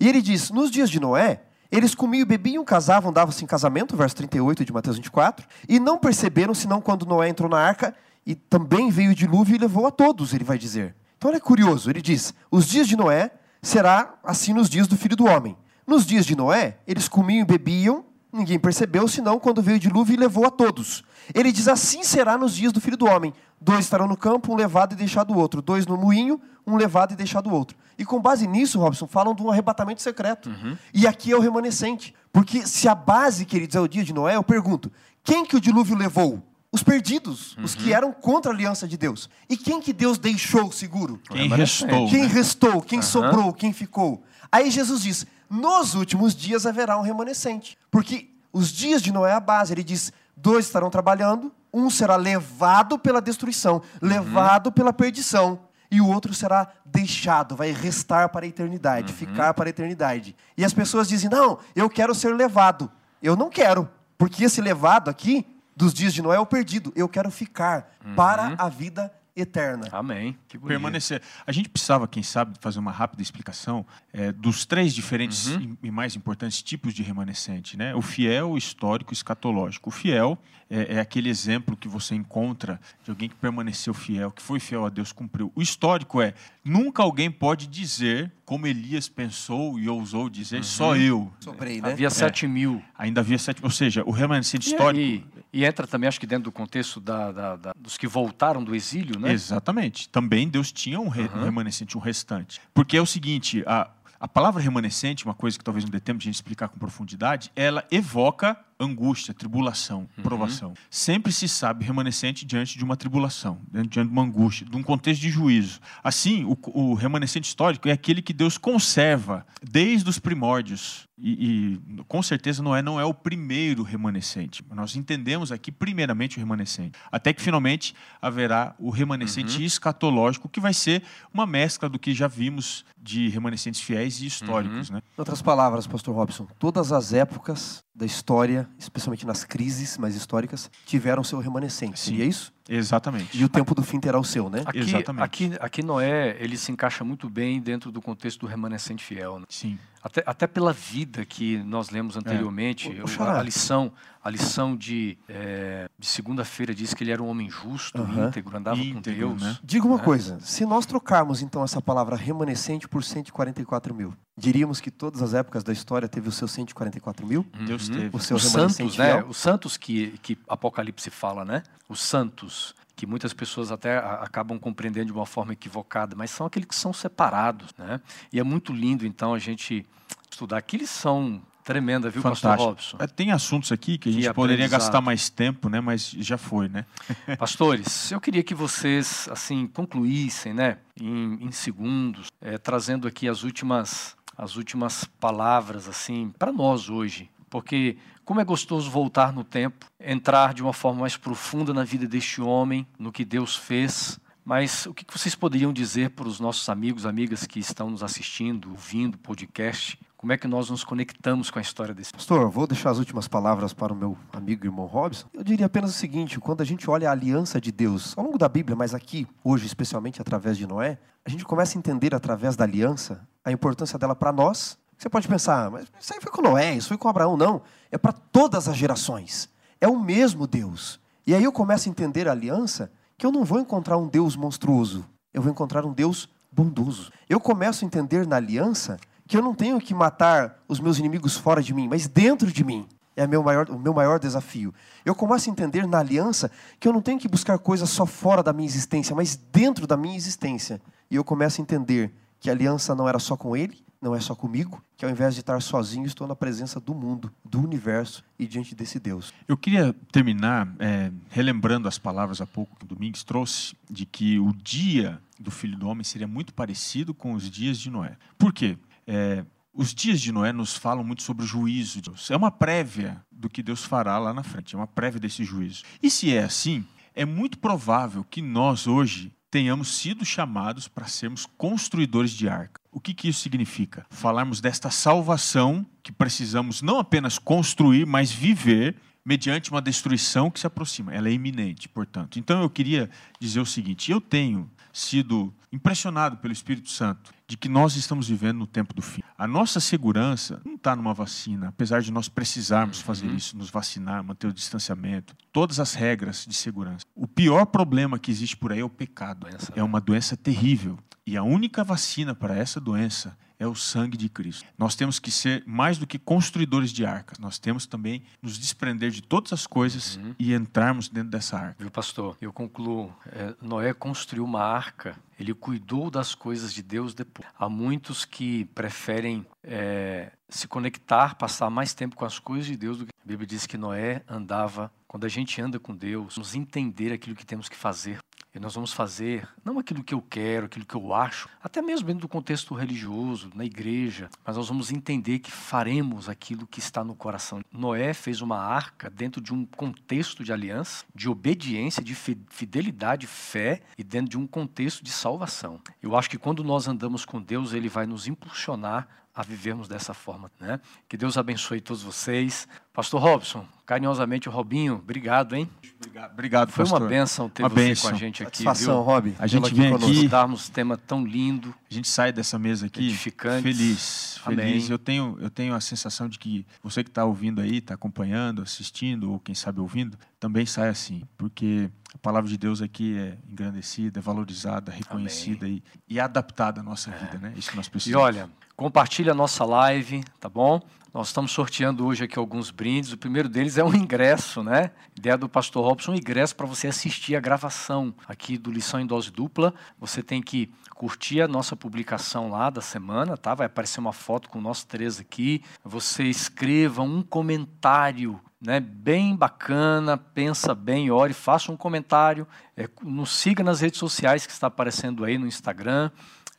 E 0.01 0.09
ele 0.09 0.23
diz, 0.23 0.51
nos 0.51 0.71
dias 0.71 0.89
de 0.89 0.99
Noé, 0.99 1.43
eles 1.77 1.93
comiam 1.93 2.23
e 2.23 2.25
bebiam, 2.25 2.65
casavam, 2.65 3.13
davam-se 3.13 3.43
em 3.43 3.49
casamento, 3.49 3.97
verso 3.97 4.15
38 4.15 4.65
de 4.65 4.73
Mateus 4.73 4.97
24, 4.97 5.45
e 5.69 5.81
não 5.81 5.99
perceberam 5.99 6.55
senão 6.55 6.81
quando 6.81 7.05
Noé 7.05 7.29
entrou 7.29 7.51
na 7.51 7.59
arca, 7.59 7.93
e 8.25 8.37
também 8.37 8.91
veio 8.91 9.11
o 9.11 9.15
dilúvio 9.15 9.57
e 9.57 9.59
levou 9.59 9.85
a 9.85 9.91
todos, 9.91 10.33
ele 10.33 10.45
vai 10.45 10.57
dizer. 10.57 10.95
Então 11.19 11.33
olha 11.33 11.41
curioso, 11.41 11.91
ele 11.91 12.01
diz, 12.01 12.33
os 12.49 12.67
dias 12.67 12.87
de 12.87 12.97
Noé 12.97 13.33
será 13.61 14.15
assim 14.23 14.53
nos 14.53 14.71
dias 14.71 14.87
do 14.87 14.97
Filho 14.97 15.17
do 15.17 15.27
Homem. 15.27 15.57
Nos 15.85 16.07
dias 16.07 16.25
de 16.25 16.37
Noé, 16.37 16.79
eles 16.87 17.09
comiam 17.09 17.43
e 17.43 17.45
bebiam, 17.45 18.05
ninguém 18.35 18.59
percebeu, 18.59 19.07
senão 19.09 19.39
quando 19.39 19.63
veio 19.63 19.77
o 19.77 19.81
dilúvio 19.81 20.15
e 20.15 20.17
levou 20.17 20.45
a 20.45 20.51
todos. 20.51 21.05
Ele 21.35 21.53
diz, 21.53 21.69
assim 21.69 22.03
será 22.03 22.37
nos 22.37 22.55
dias 22.55 22.73
do 22.73 22.81
Filho 22.81 22.97
do 22.97 23.07
Homem. 23.07 23.33
Dois 23.61 23.81
estarão 23.81 24.07
no 24.07 24.17
campo, 24.17 24.53
um 24.53 24.57
levado 24.57 24.93
e 24.93 24.97
deixado 24.97 25.33
o 25.33 25.39
outro. 25.39 25.63
Dois 25.63 25.87
no 25.87 25.97
moinho, 25.97 26.41
um 26.67 26.77
levado 26.77 27.13
e 27.13 27.17
deixado 27.17 27.49
o 27.49 27.53
outro. 27.53 27.77
E 27.97 28.05
com 28.05 28.21
base 28.21 28.47
nisso, 28.47 28.79
Robson, 28.79 29.07
falam 29.07 29.35
de 29.35 29.43
um 29.43 29.51
arrebatamento 29.51 30.03
secreto. 30.03 30.51
E 30.93 31.07
aqui 31.07 31.33
é 31.33 31.37
o 31.37 31.41
remanescente. 31.41 32.15
Porque 32.33 32.67
se 32.67 32.89
a 32.89 32.95
base, 32.95 33.45
queridos, 33.45 33.77
é 33.77 33.81
o 33.81 33.89
dia 33.89 34.05
de 34.05 34.13
Noé, 34.13 34.37
eu 34.37 34.43
pergunto, 34.43 34.91
quem 35.23 35.47
que 35.47 35.57
o 35.57 35.61
dilúvio 35.61 35.97
levou? 35.97 36.43
Os 36.73 36.83
perdidos, 36.83 37.57
os 37.63 37.73
que 37.73 37.93
eram 37.93 38.13
contra 38.13 38.51
a 38.51 38.55
aliança 38.55 38.89
de 38.89 38.97
Deus. 38.97 39.31
E 39.49 39.57
quem 39.57 39.81
que 39.81 39.93
Deus 39.93 40.19
deixou 40.19 40.73
seguro? 40.73 41.21
Quem 41.31 41.49
restou? 41.49 42.09
Quem 42.09 42.23
né? 42.23 42.27
restou, 42.27 42.83
quem 42.83 43.01
sobrou, 43.01 43.53
quem 43.53 43.73
ficou. 43.73 44.25
Aí 44.51 44.69
Jesus 44.73 45.03
diz: 45.03 45.25
nos 45.49 45.95
últimos 45.95 46.35
dias 46.35 46.67
haverá 46.67 46.99
um 46.99 47.03
remanescente. 47.03 47.77
Porque 47.91 48.31
os 48.53 48.71
dias 48.71 49.03
de 49.03 49.13
Noé 49.13 49.31
é 49.31 49.35
a 49.35 49.41
base. 49.41 49.73
Ele 49.73 49.85
diz: 49.85 50.13
dois 50.37 50.67
estarão 50.67 50.91
trabalhando, 50.91 51.53
um 51.73 51.91
será 51.91 52.17
levado 52.17 52.99
pela 52.99 53.21
destruição, 53.21 53.83
levado 54.01 54.71
pela 54.71 54.93
perdição. 54.93 55.59
E 55.91 56.01
o 56.01 56.09
outro 56.09 56.35
será 56.35 56.69
deixado, 56.85 57.55
vai 57.55 57.71
restar 57.71 58.29
para 58.29 58.45
a 58.45 58.49
eternidade, 58.49 59.13
ficar 59.13 59.55
para 59.55 59.69
a 59.69 59.71
eternidade. 59.71 60.35
E 60.57 60.65
as 60.65 60.73
pessoas 60.73 61.09
dizem: 61.09 61.31
não, 61.31 61.59
eu 61.75 61.89
quero 61.89 62.15
ser 62.15 62.35
levado. 62.35 62.91
Eu 63.23 63.37
não 63.37 63.49
quero, 63.49 63.89
porque 64.19 64.45
esse 64.45 64.61
levado 64.61 65.09
aqui, 65.09 65.47
dos 65.77 65.95
dias 65.95 66.13
de 66.13 66.21
Noé, 66.21 66.37
é 66.37 66.41
o 66.41 66.47
perdido. 66.47 66.93
Eu 66.95 67.09
quero 67.09 67.31
ficar 67.31 67.93
para 68.15 68.55
a 68.59 68.69
vida 68.69 69.13
eterna. 69.37 69.89
Amém. 69.93 70.37
Que 70.49 70.57
bonito. 70.57 70.69
permanecer. 70.69 71.21
A 71.47 71.53
gente 71.53 71.69
precisava, 71.69 72.07
quem 72.07 72.23
sabe, 72.23 72.57
fazer 72.61 72.79
uma 72.79 72.93
rápida 72.93 73.23
explicação 73.23 73.85
é, 74.13 74.31
dos 74.33 74.65
três 74.65 74.95
diferentes 74.95 75.47
Uhum. 75.49 75.77
e, 75.83 75.91
mais 75.91 76.15
importantes 76.17 76.63
tipos 76.63 76.95
de 76.95 77.03
remanescente. 77.03 77.77
Né? 77.77 77.95
O 77.95 78.03
fiel, 78.03 78.51
o 78.53 78.59
histórico 78.59 79.13
e 79.13 79.15
o 79.15 79.17
escatológico. 79.17 79.89
O 79.89 79.93
fiel 79.93 80.39
é, 80.71 80.95
é 80.97 81.01
aquele 81.01 81.29
exemplo 81.29 81.77
que 81.77 81.89
você 81.89 82.15
encontra 82.15 82.81
de 83.03 83.11
alguém 83.11 83.29
que 83.29 83.35
permaneceu 83.35 83.93
fiel, 83.93 84.31
que 84.31 84.41
foi 84.43 84.61
fiel 84.61 84.87
a 84.87 84.89
Deus, 84.89 85.13
cumpriu. 85.13 85.51
O 85.55 85.61
histórico 85.63 86.21
é, 86.23 86.33
nunca 86.65 87.03
alguém 87.03 87.31
pode 87.31 87.67
dizer, 87.67 88.31
como 88.45 88.67
Elias 88.67 89.09
pensou 89.09 89.79
e 89.79 89.89
ousou 89.89 90.29
dizer, 90.31 90.59
Uhum. 90.59 90.63
só 90.63 90.97
eu. 90.97 91.33
Sobrei, 91.41 91.81
né? 91.81 91.93
Havia 91.93 92.09
sete 92.11 92.47
mil. 92.47 92.83
Ainda 92.97 93.21
havia 93.21 93.39
sete... 93.39 93.63
Ou 93.65 93.71
seja, 93.71 94.03
o 94.07 94.11
remanescente 94.11 94.69
E, 94.69 94.73
histórico... 94.73 95.03
e, 95.05 95.44
e 95.55 95.65
entra 95.65 95.87
também, 95.87 96.09
acho 96.09 96.19
que 96.21 96.27
dentro 96.27 96.45
do 96.45 96.53
contexto 96.53 97.01
da- 97.01 97.31
da- 97.33 97.57
da- 97.57 97.73
dos 97.79 97.97
que 97.97 98.07
voltaram 98.07 98.63
do 98.63 98.75
exílio, 98.75 99.19
né? 99.19 99.33
Exatamente. 99.33 100.09
Também 100.09 100.49
Deus 100.49 100.73
tinha 100.73 100.99
um, 101.01 101.09
re- 101.09 101.23
um 101.23 101.37
Aham. 101.37 101.45
remanescente, 101.45 101.97
um 101.97 102.01
restante. 102.01 102.61
Porque 102.75 102.97
é 102.97 103.01
o 103.01 103.07
seguinte, 103.07 103.63
a, 103.67 103.89
a 104.19 104.27
palavra 104.29 104.61
remanescente, 104.61 105.25
uma 105.25 105.35
coisa 105.35 105.57
que 105.59 105.65
talvez 105.65 105.85
não 105.85 105.91
dê 105.91 106.01
tempo 106.01 106.19
de 106.19 106.25
a 106.25 106.29
gente 106.31 106.35
explicar 106.37 106.69
com 106.69 106.79
profundidade, 106.79 107.51
ela 107.55 107.85
evoca 107.91 108.57
angústia, 108.79 109.33
tribulação, 109.33 110.09
provação. 110.23 110.75
Sempre 110.91 111.33
se 111.33 111.49
sabe 111.49 111.85
remanescente 111.85 112.45
diante 112.45 112.77
de 112.77 112.85
uma 112.85 112.97
tribulação, 112.97 113.61
diante 113.71 113.91
de 113.91 114.01
uma 114.01 114.23
angústia, 114.23 114.67
de 114.67 114.77
um 114.77 114.83
contexto 114.83 115.21
de 115.21 115.31
juízo. 115.31 115.81
Assim, 116.03 116.45
o, 116.45 116.57
o 116.73 116.95
remanescente 116.95 117.49
histórico 117.49 117.89
é 117.89 117.93
aquele 117.93 118.23
que 118.23 118.33
Deus 118.33 118.59
conserva 118.59 119.47
desde 119.63 120.09
os 120.09 120.19
primórdios. 120.19 121.07
E, 121.17 121.79
e, 121.89 122.03
com 122.09 122.21
certeza 122.23 122.63
Noé 122.63 122.83
não 122.83 122.99
é 122.99 123.05
o 123.05 123.15
primeiro 123.15 123.85
remanescente. 123.85 124.65
Nós 124.75 124.97
entendemos 124.97 125.53
aqui 125.53 125.71
primeiramente 125.71 126.37
o 126.37 126.41
remanescente. 126.41 126.99
Até 127.11 127.33
que 127.33 127.41
finalmente 127.41 127.95
haverá 128.21 128.75
o 128.79 128.91
remanescente 128.91 129.59
Uhum. 129.59 129.65
escatológico, 129.65 130.49
que 130.49 130.61
vai 130.61 130.75
ser 130.75 131.03
uma 131.33 131.47
mescla 131.47 131.89
do 131.89 131.99
que 131.99 132.13
já 132.13 132.27
vimos 132.27 132.85
de 133.01 133.29
remanescentes 133.29 133.81
fiéis 133.81 134.21
e 134.21 134.27
históricos. 134.27 134.89
Uhum. 134.89 134.97
Né? 134.97 135.03
Em 135.17 135.21
outras 135.21 135.41
palavras, 135.41 135.87
Pastor 135.87 136.15
Robson, 136.15 136.47
todas 136.59 136.91
as 136.91 137.13
épocas 137.13 137.85
da 137.95 138.05
história, 138.05 138.69
especialmente 138.79 139.25
nas 139.25 139.45
crises 139.45 139.97
mais 139.97 140.17
históricas, 140.17 140.71
tiveram 140.85 141.23
seu 141.23 141.39
remanescente. 141.39 141.99
Sim. 141.99 142.11
Seria 142.13 142.25
isso? 142.25 142.53
Exatamente. 142.69 143.37
E 143.39 143.45
o 143.45 143.49
tempo 143.49 143.75
do 143.75 143.83
fim 143.83 144.01
terá 144.01 144.19
o 144.19 144.25
seu, 144.25 144.49
né? 144.49 144.63
Aqui, 144.65 144.79
Exatamente. 144.79 145.25
aqui, 145.25 145.53
aqui 145.61 145.83
Noé, 145.83 146.37
ele 146.41 146.57
se 146.57 146.73
encaixa 146.73 147.05
muito 147.05 147.29
bem 147.29 147.61
dentro 147.61 147.93
do 147.93 148.01
contexto 148.01 148.41
do 148.41 148.47
remanescente 148.47 149.05
fiel. 149.05 149.39
né? 149.41 149.47
Sim. 149.49 149.79
Até, 150.03 150.23
até 150.27 150.47
pela 150.47 150.71
vida 150.73 151.25
que 151.25 151.57
nós 151.59 151.89
lemos 151.89 152.15
anteriormente, 152.17 152.89
Ô, 152.89 152.93
ô, 152.93 152.95
eu- 152.97 153.07
Xará. 153.07 153.39
a, 153.39 153.43
lição, 153.43 153.91
a 154.23 154.29
lição 154.29 154.77
de, 154.77 155.17
eh, 155.27 155.89
de 155.99 156.07
segunda-feira 156.07 156.75
diz 156.75 156.93
que 156.93 157.03
ele 157.03 157.11
era 157.11 157.23
um 157.23 157.27
homem 157.29 157.49
justo, 157.49 158.03
Aham. 158.03 158.27
íntegro, 158.29 158.55
andava 158.55 158.79
Íntegro, 158.79 159.29
com 159.31 159.37
Deus. 159.37 159.43
né? 159.43 159.59
Diga 159.65 159.87
uma 159.87 159.99
É. 159.99 160.03
coisa, 160.05 160.39
se 160.41 160.67
nós 160.67 160.85
trocarmos 160.85 161.41
então 161.41 161.65
essa 161.65 161.81
palavra 161.81 162.17
remanescente 162.17 162.87
por 162.87 163.03
144 163.03 163.95
mil, 163.95 164.15
diríamos 164.37 164.79
que 164.79 164.91
todas 164.91 165.23
as 165.23 165.33
épocas 165.33 165.65
da 165.65 165.73
história 165.73 166.07
teve 166.07 166.29
o 166.29 166.33
seu 166.33 166.47
144 166.49 167.27
mil? 167.27 167.47
Deus 167.67 167.89
Uhum. 167.89 167.95
teve. 167.95 168.11
O 168.15 168.19
seu 168.21 168.37
Os 168.37 168.45
remanescente 168.53 168.93
santos, 168.95 168.99
né? 168.99 169.13
fiel? 169.21 169.27
Os 169.29 169.37
santos 169.39 169.77
que, 169.79 170.19
que 170.23 170.37
Apocalipse 170.47 171.09
fala, 171.09 171.47
né? 171.47 171.63
Os 171.89 172.01
santos, 172.03 172.54
que 172.97 173.07
muitas 173.07 173.33
pessoas 173.33 173.73
até 173.73 173.99
acabam 173.99 174.59
compreendendo 174.59 175.07
de 175.07 175.13
uma 175.13 175.27
forma 175.27 175.53
equivocada, 175.53 176.15
mas 176.17 176.31
são 176.31 176.47
aqueles 176.47 176.69
que 176.69 176.77
são 176.77 176.93
separados, 176.93 177.71
né? 177.77 178.01
E 178.33 178.39
é 178.39 178.43
muito 178.43 178.73
lindo, 178.73 179.05
então, 179.07 179.35
a 179.35 179.39
gente 179.39 179.85
estudar. 180.31 180.63
Que 180.63 180.77
lição 180.77 181.43
tremenda, 181.65 182.11
viu, 182.11 182.23
Pastor 182.23 182.51
Fantástico. 182.51 182.69
Robson? 182.71 182.97
É, 183.01 183.07
Tem 183.07 183.33
assuntos 183.33 183.73
aqui 183.73 183.97
que 183.97 184.11
a 184.11 184.13
gente 184.13 184.33
poderia 184.35 184.69
gastar 184.69 185.01
mais 185.01 185.31
tempo, 185.31 185.69
né? 185.69 185.81
Mas 185.81 186.11
já 186.11 186.37
foi, 186.37 186.69
né? 186.69 186.85
Pastores, 187.39 188.13
eu 188.13 188.21
queria 188.21 188.43
que 188.43 188.55
vocês 188.55 189.29
assim 189.31 189.67
concluíssem, 189.67 190.53
né, 190.53 190.79
em, 191.01 191.47
em 191.47 191.51
segundos, 191.51 192.29
eh, 192.41 192.59
trazendo 192.59 193.09
aqui 193.09 193.29
as 193.29 193.43
últimas 193.43 194.15
as 194.37 194.57
últimas 194.57 195.05
palavras 195.21 195.89
assim 195.89 196.33
para 196.37 196.53
nós 196.53 196.89
hoje, 196.91 197.31
porque 197.55 197.97
como 198.25 198.41
é 198.41 198.45
gostoso 198.45 198.91
voltar 198.91 199.33
no 199.33 199.45
tempo, 199.45 199.87
entrar 200.01 200.53
de 200.53 200.61
uma 200.61 200.73
forma 200.73 201.03
mais 201.03 201.17
profunda 201.17 201.73
na 201.73 201.85
vida 201.85 202.05
deste 202.05 202.43
homem, 202.43 202.85
no 202.99 203.13
que 203.13 203.25
Deus 203.25 203.55
fez. 203.55 204.19
Mas 204.45 204.87
o 204.87 204.93
que 204.93 205.05
vocês 205.09 205.37
poderiam 205.37 205.73
dizer 205.73 206.11
para 206.11 206.27
os 206.27 206.41
nossos 206.41 206.69
amigos, 206.69 207.07
amigas 207.07 207.47
que 207.47 207.61
estão 207.61 207.91
nos 207.91 208.03
assistindo, 208.03 208.71
ouvindo 208.71 209.15
o 209.15 209.19
podcast? 209.19 209.97
Como 210.17 210.33
é 210.33 210.37
que 210.37 210.49
nós 210.49 210.69
nos 210.69 210.83
conectamos 210.83 211.49
com 211.49 211.61
a 211.61 211.63
história 211.63 211.95
desse 211.95 212.13
Pastor, 212.13 212.51
vou 212.51 212.67
deixar 212.67 212.91
as 212.91 212.99
últimas 212.99 213.29
palavras 213.29 213.73
para 213.73 213.93
o 213.93 213.97
meu 213.97 214.19
amigo 214.33 214.67
irmão 214.67 214.87
Robson. 214.87 215.29
Eu 215.33 215.45
diria 215.45 215.67
apenas 215.67 215.91
o 215.91 215.95
seguinte: 215.97 216.41
quando 216.41 216.61
a 216.61 216.65
gente 216.65 216.91
olha 216.91 217.09
a 217.09 217.13
aliança 217.13 217.61
de 217.61 217.71
Deus, 217.71 218.19
ao 218.19 218.25
longo 218.25 218.37
da 218.37 218.49
Bíblia, 218.49 218.75
mas 218.75 218.95
aqui, 218.95 219.29
hoje, 219.45 219.65
especialmente 219.65 220.21
através 220.21 220.59
de 220.59 220.67
Noé, 220.67 220.99
a 221.25 221.31
gente 221.31 221.45
começa 221.45 221.79
a 221.79 221.79
entender 221.79 222.17
através 222.17 222.57
da 222.57 222.65
aliança 222.65 223.25
a 223.45 223.53
importância 223.53 223.97
dela 223.97 224.17
para 224.17 224.33
nós. 224.33 224.77
Você 225.05 225.11
pode 225.11 225.29
pensar, 225.29 225.71
mas 225.71 225.87
isso 226.01 226.15
aí 226.15 226.19
foi 226.19 226.33
com 226.33 226.41
Noé, 226.41 226.77
isso 226.77 226.89
foi 226.89 226.97
com 226.97 227.11
Abraão. 227.11 227.37
Não, 227.37 227.61
é 227.93 227.99
para 227.99 228.11
todas 228.11 228.67
as 228.69 228.75
gerações. 228.75 229.51
É 229.79 229.87
o 229.87 230.01
mesmo 230.01 230.47
Deus. 230.47 230.99
E 231.27 231.35
aí 231.35 231.45
eu 231.45 231.53
começo 231.53 231.87
a 231.87 231.93
entender 231.93 232.27
a 232.27 232.31
aliança 232.33 232.91
que 233.19 233.27
eu 233.27 233.31
não 233.31 233.45
vou 233.45 233.61
encontrar 233.61 233.99
um 233.99 234.09
Deus 234.09 234.35
monstruoso, 234.35 235.05
eu 235.35 235.43
vou 235.43 235.53
encontrar 235.53 235.85
um 235.85 235.93
Deus 235.93 236.27
bondoso. 236.51 237.13
Eu 237.29 237.39
começo 237.39 237.85
a 237.85 237.87
entender 237.87 238.27
na 238.27 238.37
aliança 238.37 238.99
que 239.29 239.37
eu 239.37 239.43
não 239.43 239.55
tenho 239.55 239.79
que 239.79 239.93
matar 239.93 240.63
os 240.67 240.81
meus 240.81 240.99
inimigos 240.99 241.37
fora 241.37 241.63
de 241.63 241.75
mim, 241.75 241.87
mas 241.87 242.09
dentro 242.09 242.51
de 242.51 242.65
mim. 242.65 242.89
É 243.15 243.27
meu 243.27 243.43
maior, 243.43 243.69
o 243.69 243.79
meu 243.79 243.93
maior 243.93 244.19
desafio. 244.19 244.73
Eu 245.05 245.15
começo 245.15 245.51
a 245.51 245.53
entender 245.53 245.87
na 245.87 245.99
aliança 245.99 246.51
que 246.81 246.89
eu 246.89 246.95
não 246.95 247.03
tenho 247.03 247.19
que 247.19 247.29
buscar 247.29 247.59
coisas 247.59 247.91
só 247.91 248.07
fora 248.07 248.43
da 248.43 248.55
minha 248.55 248.67
existência, 248.67 249.15
mas 249.15 249.37
dentro 249.37 249.87
da 249.87 249.99
minha 249.99 250.17
existência. 250.17 250.81
E 251.11 251.17
eu 251.17 251.23
começo 251.23 251.61
a 251.61 251.63
entender 251.63 252.11
que 252.41 252.49
a 252.49 252.55
aliança 252.55 252.95
não 252.95 253.07
era 253.07 253.19
só 253.19 253.37
com 253.37 253.55
ele, 253.55 253.85
não 254.05 254.15
é 254.15 254.21
só 254.21 254.35
comigo, 254.35 254.85
que 254.99 255.05
ao 255.05 255.11
invés 255.11 255.35
de 255.35 255.41
estar 255.41 255.61
sozinho, 255.63 256.05
estou 256.05 256.29
na 256.29 256.37
presença 256.37 256.79
do 256.79 256.95
mundo, 256.95 257.33
do 257.43 257.59
universo 257.59 258.23
e 258.39 258.47
diante 258.47 258.75
desse 258.75 259.01
Deus. 259.01 259.33
Eu 259.49 259.57
queria 259.57 259.95
terminar 260.13 260.69
é, 260.79 261.11
relembrando 261.31 261.89
as 261.89 261.97
palavras 261.97 262.43
há 262.43 262.47
pouco 262.47 262.77
que 262.77 262.85
o 262.85 262.87
Domingues 262.89 263.25
trouxe, 263.25 263.75
de 263.91 264.05
que 264.05 264.39
o 264.39 264.53
dia 264.53 265.19
do 265.41 265.51
Filho 265.51 265.79
do 265.79 265.89
Homem 265.89 266.05
seria 266.05 266.29
muito 266.29 266.53
parecido 266.53 267.15
com 267.15 267.33
os 267.33 267.51
dias 267.51 267.79
de 267.79 267.89
Noé. 267.89 268.19
Por 268.37 268.53
quê? 268.53 268.77
É, 269.07 269.43
os 269.73 269.95
dias 269.95 270.21
de 270.21 270.31
Noé 270.31 270.53
nos 270.53 270.77
falam 270.77 271.03
muito 271.03 271.23
sobre 271.23 271.43
o 271.43 271.49
juízo 271.49 271.95
de 271.95 272.11
Deus. 272.11 272.31
É 272.31 272.37
uma 272.37 272.51
prévia 272.51 273.25
do 273.33 273.49
que 273.49 273.63
Deus 273.63 273.85
fará 273.85 274.19
lá 274.19 274.35
na 274.35 274.43
frente, 274.43 274.75
é 274.75 274.79
uma 274.79 274.87
prévia 274.87 275.19
desse 275.19 275.43
juízo. 275.45 275.83
E 276.03 276.11
se 276.11 276.33
é 276.33 276.45
assim, 276.45 276.85
é 277.15 277.25
muito 277.25 277.59
provável 277.59 278.23
que 278.23 278.43
nós 278.43 278.87
hoje 278.87 279.33
tenhamos 279.51 279.97
sido 279.97 280.25
chamados 280.25 280.89
para 280.89 281.07
sermos 281.07 281.47
construidores 281.47 282.33
de 282.33 282.49
arca. 282.49 282.84
O 282.95 283.01
que, 283.01 283.13
que 283.13 283.29
isso 283.29 283.41
significa? 283.41 284.07
Falarmos 284.09 284.61
desta 284.61 284.89
salvação 284.89 285.85
que 286.01 286.13
precisamos 286.13 286.81
não 286.81 287.01
apenas 287.01 287.41
construir, 287.41 288.07
mas 288.07 288.31
viver 288.31 288.95
mediante 289.25 289.73
uma 289.73 289.83
destruição 289.83 290.49
que 290.49 290.61
se 290.61 290.67
aproxima. 290.67 291.13
Ela 291.13 291.29
é 291.29 291.33
iminente, 291.33 291.89
portanto. 291.89 292.39
Então 292.39 292.63
eu 292.63 292.71
queria 292.71 293.11
dizer 293.41 293.59
o 293.59 293.67
seguinte: 293.67 294.13
eu 294.13 294.21
tenho 294.21 294.71
sido 294.93 295.53
impressionado 295.73 296.37
pelo 296.37 296.53
Espírito 296.53 296.89
Santo 296.89 297.33
de 297.49 297.57
que 297.57 297.69
nós 297.69 297.97
estamos 297.97 298.29
vivendo 298.29 298.59
no 298.59 298.67
tempo 298.67 298.95
do 298.95 299.03
fim. 299.03 299.23
A 299.37 299.47
nossa 299.47 299.81
segurança 299.81 300.63
não 300.65 300.77
está 300.77 300.95
numa 300.95 301.13
vacina, 301.13 301.69
apesar 301.69 302.01
de 302.01 302.13
nós 302.13 302.29
precisarmos 302.29 303.01
fazer 303.01 303.27
isso, 303.27 303.57
nos 303.57 303.71
vacinar, 303.71 304.23
manter 304.23 304.47
o 304.47 304.53
distanciamento, 304.53 305.35
todas 305.53 305.81
as 305.81 305.95
regras 305.95 306.47
de 306.47 306.55
segurança. 306.55 307.05
O 307.13 307.27
pior 307.27 307.67
problema 307.67 308.21
que 308.21 308.31
existe 308.31 308.57
por 308.57 308.71
aí 308.71 308.79
é 308.79 308.85
o 308.85 308.89
pecado. 308.89 309.41
Doença, 309.41 309.73
É 309.75 309.83
uma 309.83 310.01
doença 310.01 310.37
terrível. 310.37 310.97
E 311.27 311.39
a 311.39 311.43
única 311.43 311.83
vacina 311.83 312.35
para 312.35 312.55
essa 312.55 312.79
doença 312.79 313.35
é 313.59 313.67
o 313.67 313.75
sangue 313.75 314.17
de 314.17 314.29
Cristo. 314.29 314.67
Nós 314.77 314.95
temos 314.95 315.19
que 315.19 315.31
ser 315.31 315.63
mais 315.67 315.97
do 315.97 316.07
que 316.07 316.19
construidores 316.19 316.93
de 316.93 317.07
arcas. 317.07 317.39
Nós 317.39 317.59
temos 317.59 317.87
também 317.87 318.23
nos 318.43 318.59
desprender 318.59 319.11
de 319.11 319.23
todas 319.23 319.53
as 319.53 319.67
coisas 319.67 320.19
e 320.39 320.53
entrarmos 320.53 321.09
dentro 321.09 321.31
dessa 321.31 321.57
arca. 321.57 321.77
Viu, 321.79 321.91
pastor? 321.91 322.37
Eu 322.41 322.53
concluo. 322.53 323.15
é, 323.33 323.55
Noé 323.63 323.95
construiu 323.95 324.45
uma 324.45 324.63
arca, 324.63 325.17
ele 325.39 325.55
cuidou 325.55 326.11
das 326.11 326.35
coisas 326.35 326.75
de 326.75 326.83
Deus 326.83 327.15
depois. 327.15 327.49
Há 327.59 327.69
muitos 327.69 328.25
que 328.25 328.67
preferem 328.67 329.47
é, 329.63 330.31
se 330.49 330.69
conectar, 330.69 331.35
passar 331.37 331.71
mais 331.71 331.95
tempo 331.95 332.17
com 332.17 332.25
as 332.25 332.39
coisas 332.39 332.67
de 332.67 332.77
Deus 332.77 332.99
do 332.99 333.07
que. 333.07 333.13
A 333.25 333.27
Bíblia 333.27 333.47
diz 333.47 333.67
que 333.67 333.79
Noé 333.79 334.23
andava. 334.29 334.93
Quando 335.09 335.25
a 335.25 335.29
gente 335.29 335.63
anda 335.63 335.79
com 335.81 335.97
Deus, 335.97 336.35
vamos 336.35 336.55
entender 336.55 337.13
aquilo 337.13 337.35
que 337.35 337.47
temos 337.47 337.69
que 337.69 337.77
fazer. 337.77 338.19
E 338.55 338.61
nós 338.61 338.75
vamos 338.75 338.93
fazer 338.93 339.49
não 339.65 339.79
aquilo 339.79 340.05
que 340.05 340.15
eu 340.15 340.23
quero, 340.23 340.67
aquilo 340.67 340.87
que 340.87 340.95
eu 340.95 341.13
acho, 341.13 341.49
até 341.63 341.83
mesmo 341.83 342.07
dentro 342.07 342.21
do 342.23 342.29
contexto 342.29 342.73
religioso, 342.75 343.51
na 343.55 343.65
igreja, 343.65 344.31
mas 344.47 344.57
nós 344.57 344.69
vamos 344.69 344.93
entender 344.93 345.41
que 345.41 345.51
faremos 345.51 346.29
aquilo 346.29 346.67
que 346.67 346.79
está 346.79 347.03
no 347.03 347.17
coração. 347.17 347.63
Noé 347.73 348.15
fez 348.15 348.41
uma 348.41 348.59
arca 348.59 349.11
dentro 349.11 349.41
de 349.41 349.53
um 349.53 349.65
contexto 349.67 350.45
de 350.45 350.53
aliança, 350.53 351.05
de 351.15 351.29
obediência, 351.29 352.03
de 352.03 352.15
fi- 352.15 352.39
fidelidade, 352.49 353.27
fé 353.27 353.83
e 353.99 354.05
dentro 354.05 354.31
de 354.31 354.39
um 354.39 354.47
contexto 354.47 355.03
de 355.03 355.11
salvação. 355.11 355.81
Eu 356.01 356.17
acho 356.17 356.31
que 356.31 356.39
quando 356.39 356.63
nós 356.63 356.87
andamos 356.87 357.25
com 357.25 357.43
Deus, 357.43 357.73
ele 357.73 357.89
vai 357.89 358.07
nos 358.07 358.29
impulsionar 358.29 359.09
a 359.35 359.43
vivermos 359.43 359.89
dessa 359.89 360.15
forma, 360.15 360.51
né? 360.61 360.79
Que 361.09 361.17
Deus 361.17 361.37
abençoe 361.37 361.81
todos 361.81 362.03
vocês. 362.03 362.69
Pastor 362.93 363.21
Robson, 363.21 363.67
carinhosamente 363.85 364.49
o 364.49 364.53
Robinho, 364.53 364.95
obrigado, 364.95 365.57
hein? 365.57 365.69
Obrigado, 365.97 366.31
obrigado 366.33 366.71
Foi 366.71 366.85
pastor. 366.85 367.03
uma 367.03 367.09
benção 367.09 367.49
ter 367.49 367.63
Uma 367.65 367.69
você 367.69 367.75
bênção. 367.75 368.11
com 368.11 368.17
a 368.17 368.19
gente 368.19 368.43
aqui, 368.45 368.63
Satisfação, 368.63 368.95
viu? 368.95 369.03
Rob. 369.03 369.35
A 369.37 369.47
gente 369.49 369.75
vem 369.75 369.91
conosco. 369.91 370.11
aqui- 370.17 370.29
Darmos 370.29 370.69
tema 370.69 370.97
tão 370.97 371.27
lindo. 371.27 371.75
A 371.91 371.95
gente 371.95 372.07
sai 372.07 372.33
dessa 372.33 372.57
mesa 372.61 372.87
aqui 372.87 373.09
Edificantes. 373.09 373.63
feliz, 373.65 374.41
Amém. 374.45 374.57
feliz. 374.67 374.89
Eu 374.91 374.99
tenho, 375.01 375.37
eu 375.41 375.51
tenho 375.51 375.75
a 375.75 375.81
sensação 375.81 376.29
de 376.29 376.39
que 376.39 376.65
você 376.81 377.03
que 377.03 377.11
está 377.11 377.25
ouvindo 377.25 377.61
aí, 377.61 377.79
está 377.79 377.95
acompanhando, 377.95 378.63
assistindo 378.63 379.33
ou 379.33 379.41
quem 379.41 379.55
sabe 379.57 379.81
ouvindo, 379.81 380.17
também 380.39 380.65
sai 380.65 380.89
assim, 380.91 381.25
porque 381.37 381.91
a 382.15 382.19
palavra 382.19 382.49
de 382.49 382.57
Deus 382.57 382.81
aqui 382.81 383.17
é 383.19 383.37
engrandecida, 383.51 384.21
é 384.21 384.23
valorizada, 384.23 384.93
reconhecida 384.93 385.67
e, 385.67 385.83
e 386.09 386.21
adaptada 386.21 386.81
à 386.81 386.85
nossa 386.85 387.11
vida, 387.11 387.39
né? 387.39 387.53
Isso 387.57 387.71
que 387.71 387.77
nós 387.77 387.87
E 387.87 387.91
precisamos. 387.91 388.25
olha, 388.25 388.49
compartilha 388.77 389.33
a 389.33 389.35
nossa 389.35 389.65
live, 389.65 390.25
tá 390.41 390.49
bom? 390.49 390.81
Nós 391.13 391.29
estamos 391.29 391.53
sorteando 391.53 392.05
hoje 392.05 392.25
aqui 392.25 392.37
alguns 392.37 392.73
brindes. 392.73 393.13
O 393.13 393.17
primeiro 393.17 393.49
deles 393.49 393.79
é 393.79 393.85
um 393.85 393.95
ingresso, 393.95 394.65
né? 394.65 394.91
Ideia 395.17 395.39
do 395.39 395.49
Pastor 395.49 395.85
Robson, 395.85 396.11
um 396.11 396.17
ingresso 396.17 396.57
para 396.57 396.67
você 396.67 396.89
assistir 396.89 397.37
a 397.37 397.41
gravação 397.41 398.13
aqui 398.27 398.59
do 398.59 398.69
Lição 398.69 398.99
em 398.99 399.07
Dose 399.07 399.31
Dupla. 399.31 399.73
Você 400.01 400.25
tem 400.25 400.43
que 400.43 400.73
curtir 400.91 401.41
a 401.41 401.47
nossa 401.47 401.77
publicação 401.77 402.51
lá 402.51 402.69
da 402.69 402.81
semana, 402.81 403.37
tá? 403.37 403.55
Vai 403.55 403.67
aparecer 403.67 404.01
uma 404.01 404.13
foto 404.13 404.49
com 404.49 404.61
nós 404.61 404.83
três 404.83 405.21
aqui. 405.21 405.63
Você 405.85 406.25
escreva 406.25 407.03
um 407.03 407.23
comentário 407.23 408.41
né, 408.61 408.81
bem 408.81 409.37
bacana, 409.37 410.17
pensa 410.17 410.75
bem, 410.75 411.11
ore, 411.11 411.35
faça 411.35 411.71
um 411.71 411.77
comentário, 411.77 412.47
é, 412.75 412.89
nos 413.03 413.31
siga 413.31 413.63
nas 413.63 413.83
redes 413.83 414.01
sociais 414.01 414.47
que 414.47 414.53
está 414.53 414.67
aparecendo 414.67 415.25
aí 415.25 415.37
no 415.39 415.47
Instagram. 415.47 416.11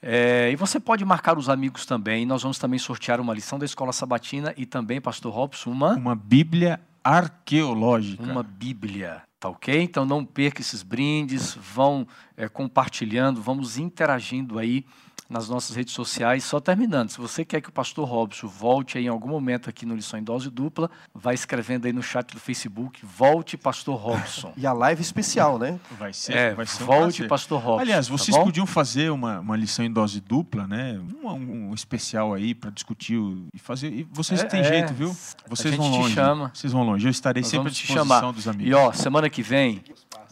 É, 0.01 0.49
e 0.51 0.55
você 0.55 0.79
pode 0.79 1.03
marcar 1.03 1.37
os 1.37 1.49
amigos 1.49 1.85
também. 1.85 2.25
Nós 2.25 2.43
vamos 2.43 2.59
também 2.59 2.79
sortear 2.79 3.19
uma 3.19 3.33
lição 3.33 3.57
da 3.57 3.65
Escola 3.65 3.91
Sabatina 3.91 4.53
e 4.57 4.65
também, 4.65 5.01
Pastor 5.01 5.33
Robson, 5.33 5.71
uma... 5.71 5.93
Uma 5.95 6.15
Bíblia 6.15 6.79
arqueológica. 7.03 8.23
Uma 8.23 8.41
Bíblia, 8.41 9.21
tá 9.39 9.49
ok? 9.49 9.81
Então 9.81 10.05
não 10.05 10.25
perca 10.25 10.61
esses 10.61 10.81
brindes, 10.81 11.53
vão 11.53 12.07
é, 12.35 12.49
compartilhando, 12.49 13.41
vamos 13.41 13.77
interagindo 13.77 14.57
aí 14.57 14.85
nas 15.30 15.49
nossas 15.49 15.76
redes 15.76 15.93
sociais. 15.93 16.43
Só 16.43 16.59
terminando, 16.59 17.09
se 17.09 17.17
você 17.17 17.43
quer 17.43 17.61
que 17.61 17.69
o 17.69 17.71
pastor 17.71 18.07
Robson 18.07 18.47
volte 18.47 18.97
aí 18.97 19.05
em 19.05 19.09
algum 19.09 19.28
momento 19.30 19.69
aqui 19.69 19.86
no 19.86 19.95
Lição 19.95 20.19
em 20.19 20.23
Dose 20.23 20.49
Dupla, 20.49 20.89
vai 21.13 21.34
escrevendo 21.34 21.86
aí 21.86 21.93
no 21.93 22.03
chat 22.03 22.32
do 22.34 22.39
Facebook, 22.39 23.05
volte 23.05 23.57
pastor 23.57 23.95
Robson. 23.99 24.53
e 24.57 24.65
a 24.67 24.73
live 24.73 25.01
especial, 25.01 25.57
né? 25.57 25.80
Vai 25.97 26.13
ser, 26.13 26.34
é, 26.36 26.53
vai 26.53 26.65
ser 26.65 26.84
um 26.84 26.86
volte 26.86 27.01
prazer. 27.17 27.28
pastor 27.30 27.61
Robson. 27.61 27.82
Aliás, 27.82 28.07
tá 28.07 28.13
vocês 28.17 28.38
bom? 28.38 28.43
podiam 28.43 28.65
fazer 28.65 29.11
uma, 29.11 29.39
uma 29.39 29.55
lição 29.55 29.84
em 29.84 29.91
dose 29.91 30.19
dupla, 30.21 30.67
né? 30.67 30.99
Um, 31.23 31.69
um 31.69 31.73
especial 31.73 32.34
aí 32.34 32.53
para 32.53 32.69
discutir 32.69 33.17
o- 33.17 33.47
e 33.53 33.59
fazer. 33.59 33.91
E 33.91 34.03
vocês 34.11 34.41
É, 34.41 34.45
têm 34.45 34.59
é. 34.61 34.63
jeito, 34.63 34.93
viu? 34.93 35.15
Vocês 35.47 35.73
gente 35.73 35.82
vão 35.84 35.91
te 35.91 35.97
longe. 35.97 36.13
chama. 36.13 36.51
Vocês 36.53 36.71
vão 36.73 36.84
longe. 36.84 37.07
Eu 37.07 37.11
estarei 37.11 37.41
Nós 37.41 37.49
sempre 37.49 37.67
à 37.69 37.71
disposição 37.71 38.05
chamar. 38.05 38.32
dos 38.32 38.47
amigos. 38.47 38.69
E 38.71 38.73
ó, 38.73 38.91
semana 38.93 39.30
que 39.30 39.41
vem, 39.41 39.84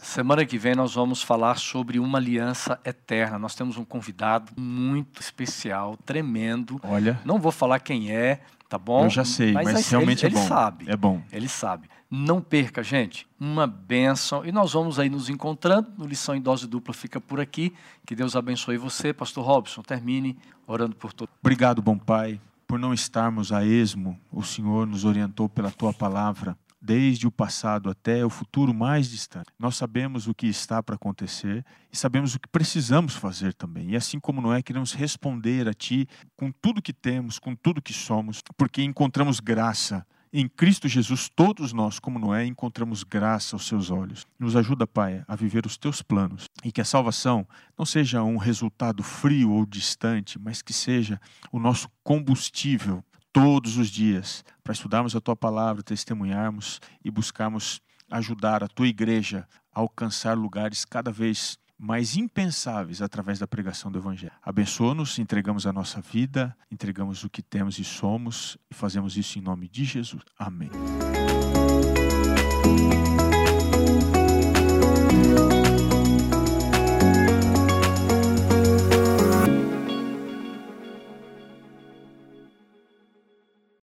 semana 0.06 0.44
que 0.44 0.58
vem 0.58 0.74
nós 0.74 0.94
vamos 0.94 1.22
falar 1.22 1.56
sobre 1.56 1.98
uma 1.98 2.18
aliança 2.18 2.78
eterna. 2.84 3.38
Nós 3.38 3.54
temos 3.54 3.76
um 3.76 3.84
convidado 3.84 4.52
muito 4.56 5.20
especial, 5.20 5.96
tremendo. 6.04 6.80
Olha, 6.82 7.20
Não 7.24 7.38
vou 7.38 7.52
falar 7.52 7.80
quem 7.80 8.10
é, 8.12 8.40
tá 8.68 8.78
bom? 8.78 9.04
eu 9.04 9.10
já 9.10 9.24
sei, 9.24 9.52
mas, 9.52 9.74
aí- 9.74 9.82
realmente 9.88 10.24
ele, 10.26 10.34
é 10.36 10.38
bom. 10.38 10.42
Ele 10.42 10.48
sabe. 10.48 10.84
É 10.90 10.96
bom. 10.96 11.22
Ele 11.32 11.48
sabe. 11.48 11.88
Não 12.10 12.40
perca, 12.40 12.82
gente. 12.82 13.26
Uma 13.40 13.66
bênção. 13.66 14.44
E 14.44 14.52
nós 14.52 14.72
vamos 14.72 15.00
aí 15.00 15.08
nos 15.08 15.28
encontrando. 15.28 15.90
No 15.98 16.06
Lição 16.06 16.34
em 16.34 16.40
Dose 16.40 16.66
Dupla 16.66 16.94
fica 16.94 17.20
por 17.20 17.40
aqui. 17.40 17.72
Que 18.06 18.14
Deus 18.14 18.36
abençoe 18.36 18.76
você, 18.76 19.12
Pastor 19.12 19.44
Robson. 19.44 19.82
Termine 19.82 20.36
orando 20.66 20.94
por 20.94 21.12
todos. 21.12 21.34
Obrigado, 21.40 21.82
bom 21.82 21.98
Pai, 21.98 22.40
por 22.68 22.78
não 22.78 22.94
estarmos 22.94 23.50
a 23.52 23.64
esmo. 23.64 24.16
O 24.30 24.44
Senhor 24.44 24.86
nos 24.86 25.04
orientou 25.04 25.48
pela 25.48 25.72
tua 25.72 25.92
palavra, 25.92 26.56
desde 26.84 27.26
o 27.26 27.30
passado 27.30 27.88
até 27.88 28.26
o 28.26 28.28
futuro 28.28 28.74
mais 28.74 29.08
distante. 29.08 29.46
Nós 29.58 29.74
sabemos 29.74 30.28
o 30.28 30.34
que 30.34 30.46
está 30.46 30.82
para 30.82 30.96
acontecer 30.96 31.64
e 31.90 31.96
sabemos 31.96 32.34
o 32.34 32.38
que 32.38 32.46
precisamos 32.46 33.16
fazer 33.16 33.54
também. 33.54 33.92
E 33.92 33.96
assim 33.96 34.20
como 34.20 34.42
Noé, 34.42 34.62
queremos 34.62 34.92
responder 34.92 35.66
a 35.66 35.72
Ti 35.72 36.06
com 36.36 36.52
tudo 36.52 36.82
que 36.82 36.92
temos, 36.92 37.38
com 37.38 37.56
tudo 37.56 37.80
que 37.80 37.94
somos, 37.94 38.42
porque 38.58 38.82
encontramos 38.82 39.40
graça. 39.40 40.06
Em 40.30 40.46
Cristo 40.46 40.86
Jesus, 40.86 41.30
todos 41.34 41.72
nós, 41.72 41.98
como 41.98 42.18
Noé, 42.18 42.44
encontramos 42.44 43.02
graça 43.02 43.56
aos 43.56 43.66
seus 43.66 43.88
olhos. 43.88 44.26
Nos 44.38 44.54
ajuda, 44.54 44.86
Pai, 44.86 45.24
a 45.26 45.34
viver 45.36 45.64
os 45.64 45.78
teus 45.78 46.02
planos 46.02 46.50
e 46.62 46.70
que 46.70 46.80
a 46.82 46.84
salvação 46.84 47.46
não 47.78 47.86
seja 47.86 48.22
um 48.22 48.36
resultado 48.36 49.02
frio 49.02 49.52
ou 49.52 49.64
distante, 49.64 50.38
mas 50.38 50.60
que 50.60 50.72
seja 50.72 51.18
o 51.50 51.58
nosso 51.58 51.88
combustível 52.02 53.02
todos 53.34 53.76
os 53.76 53.90
dias 53.90 54.44
para 54.62 54.72
estudarmos 54.72 55.16
a 55.16 55.20
tua 55.20 55.34
palavra, 55.34 55.82
testemunharmos 55.82 56.80
e 57.04 57.10
buscarmos 57.10 57.80
ajudar 58.08 58.62
a 58.62 58.68
tua 58.68 58.86
igreja 58.86 59.48
a 59.74 59.80
alcançar 59.80 60.38
lugares 60.38 60.84
cada 60.84 61.10
vez 61.10 61.58
mais 61.76 62.16
impensáveis 62.16 63.02
através 63.02 63.40
da 63.40 63.46
pregação 63.48 63.90
do 63.90 63.98
Evangelho. 63.98 64.32
Abençoa-nos, 64.40 65.18
entregamos 65.18 65.66
a 65.66 65.72
nossa 65.72 66.00
vida, 66.00 66.56
entregamos 66.70 67.24
o 67.24 67.28
que 67.28 67.42
temos 67.42 67.76
e 67.80 67.84
somos 67.84 68.56
e 68.70 68.74
fazemos 68.74 69.16
isso 69.16 69.36
em 69.36 69.42
nome 69.42 69.68
de 69.68 69.84
Jesus. 69.84 70.22
Amém. 70.38 70.70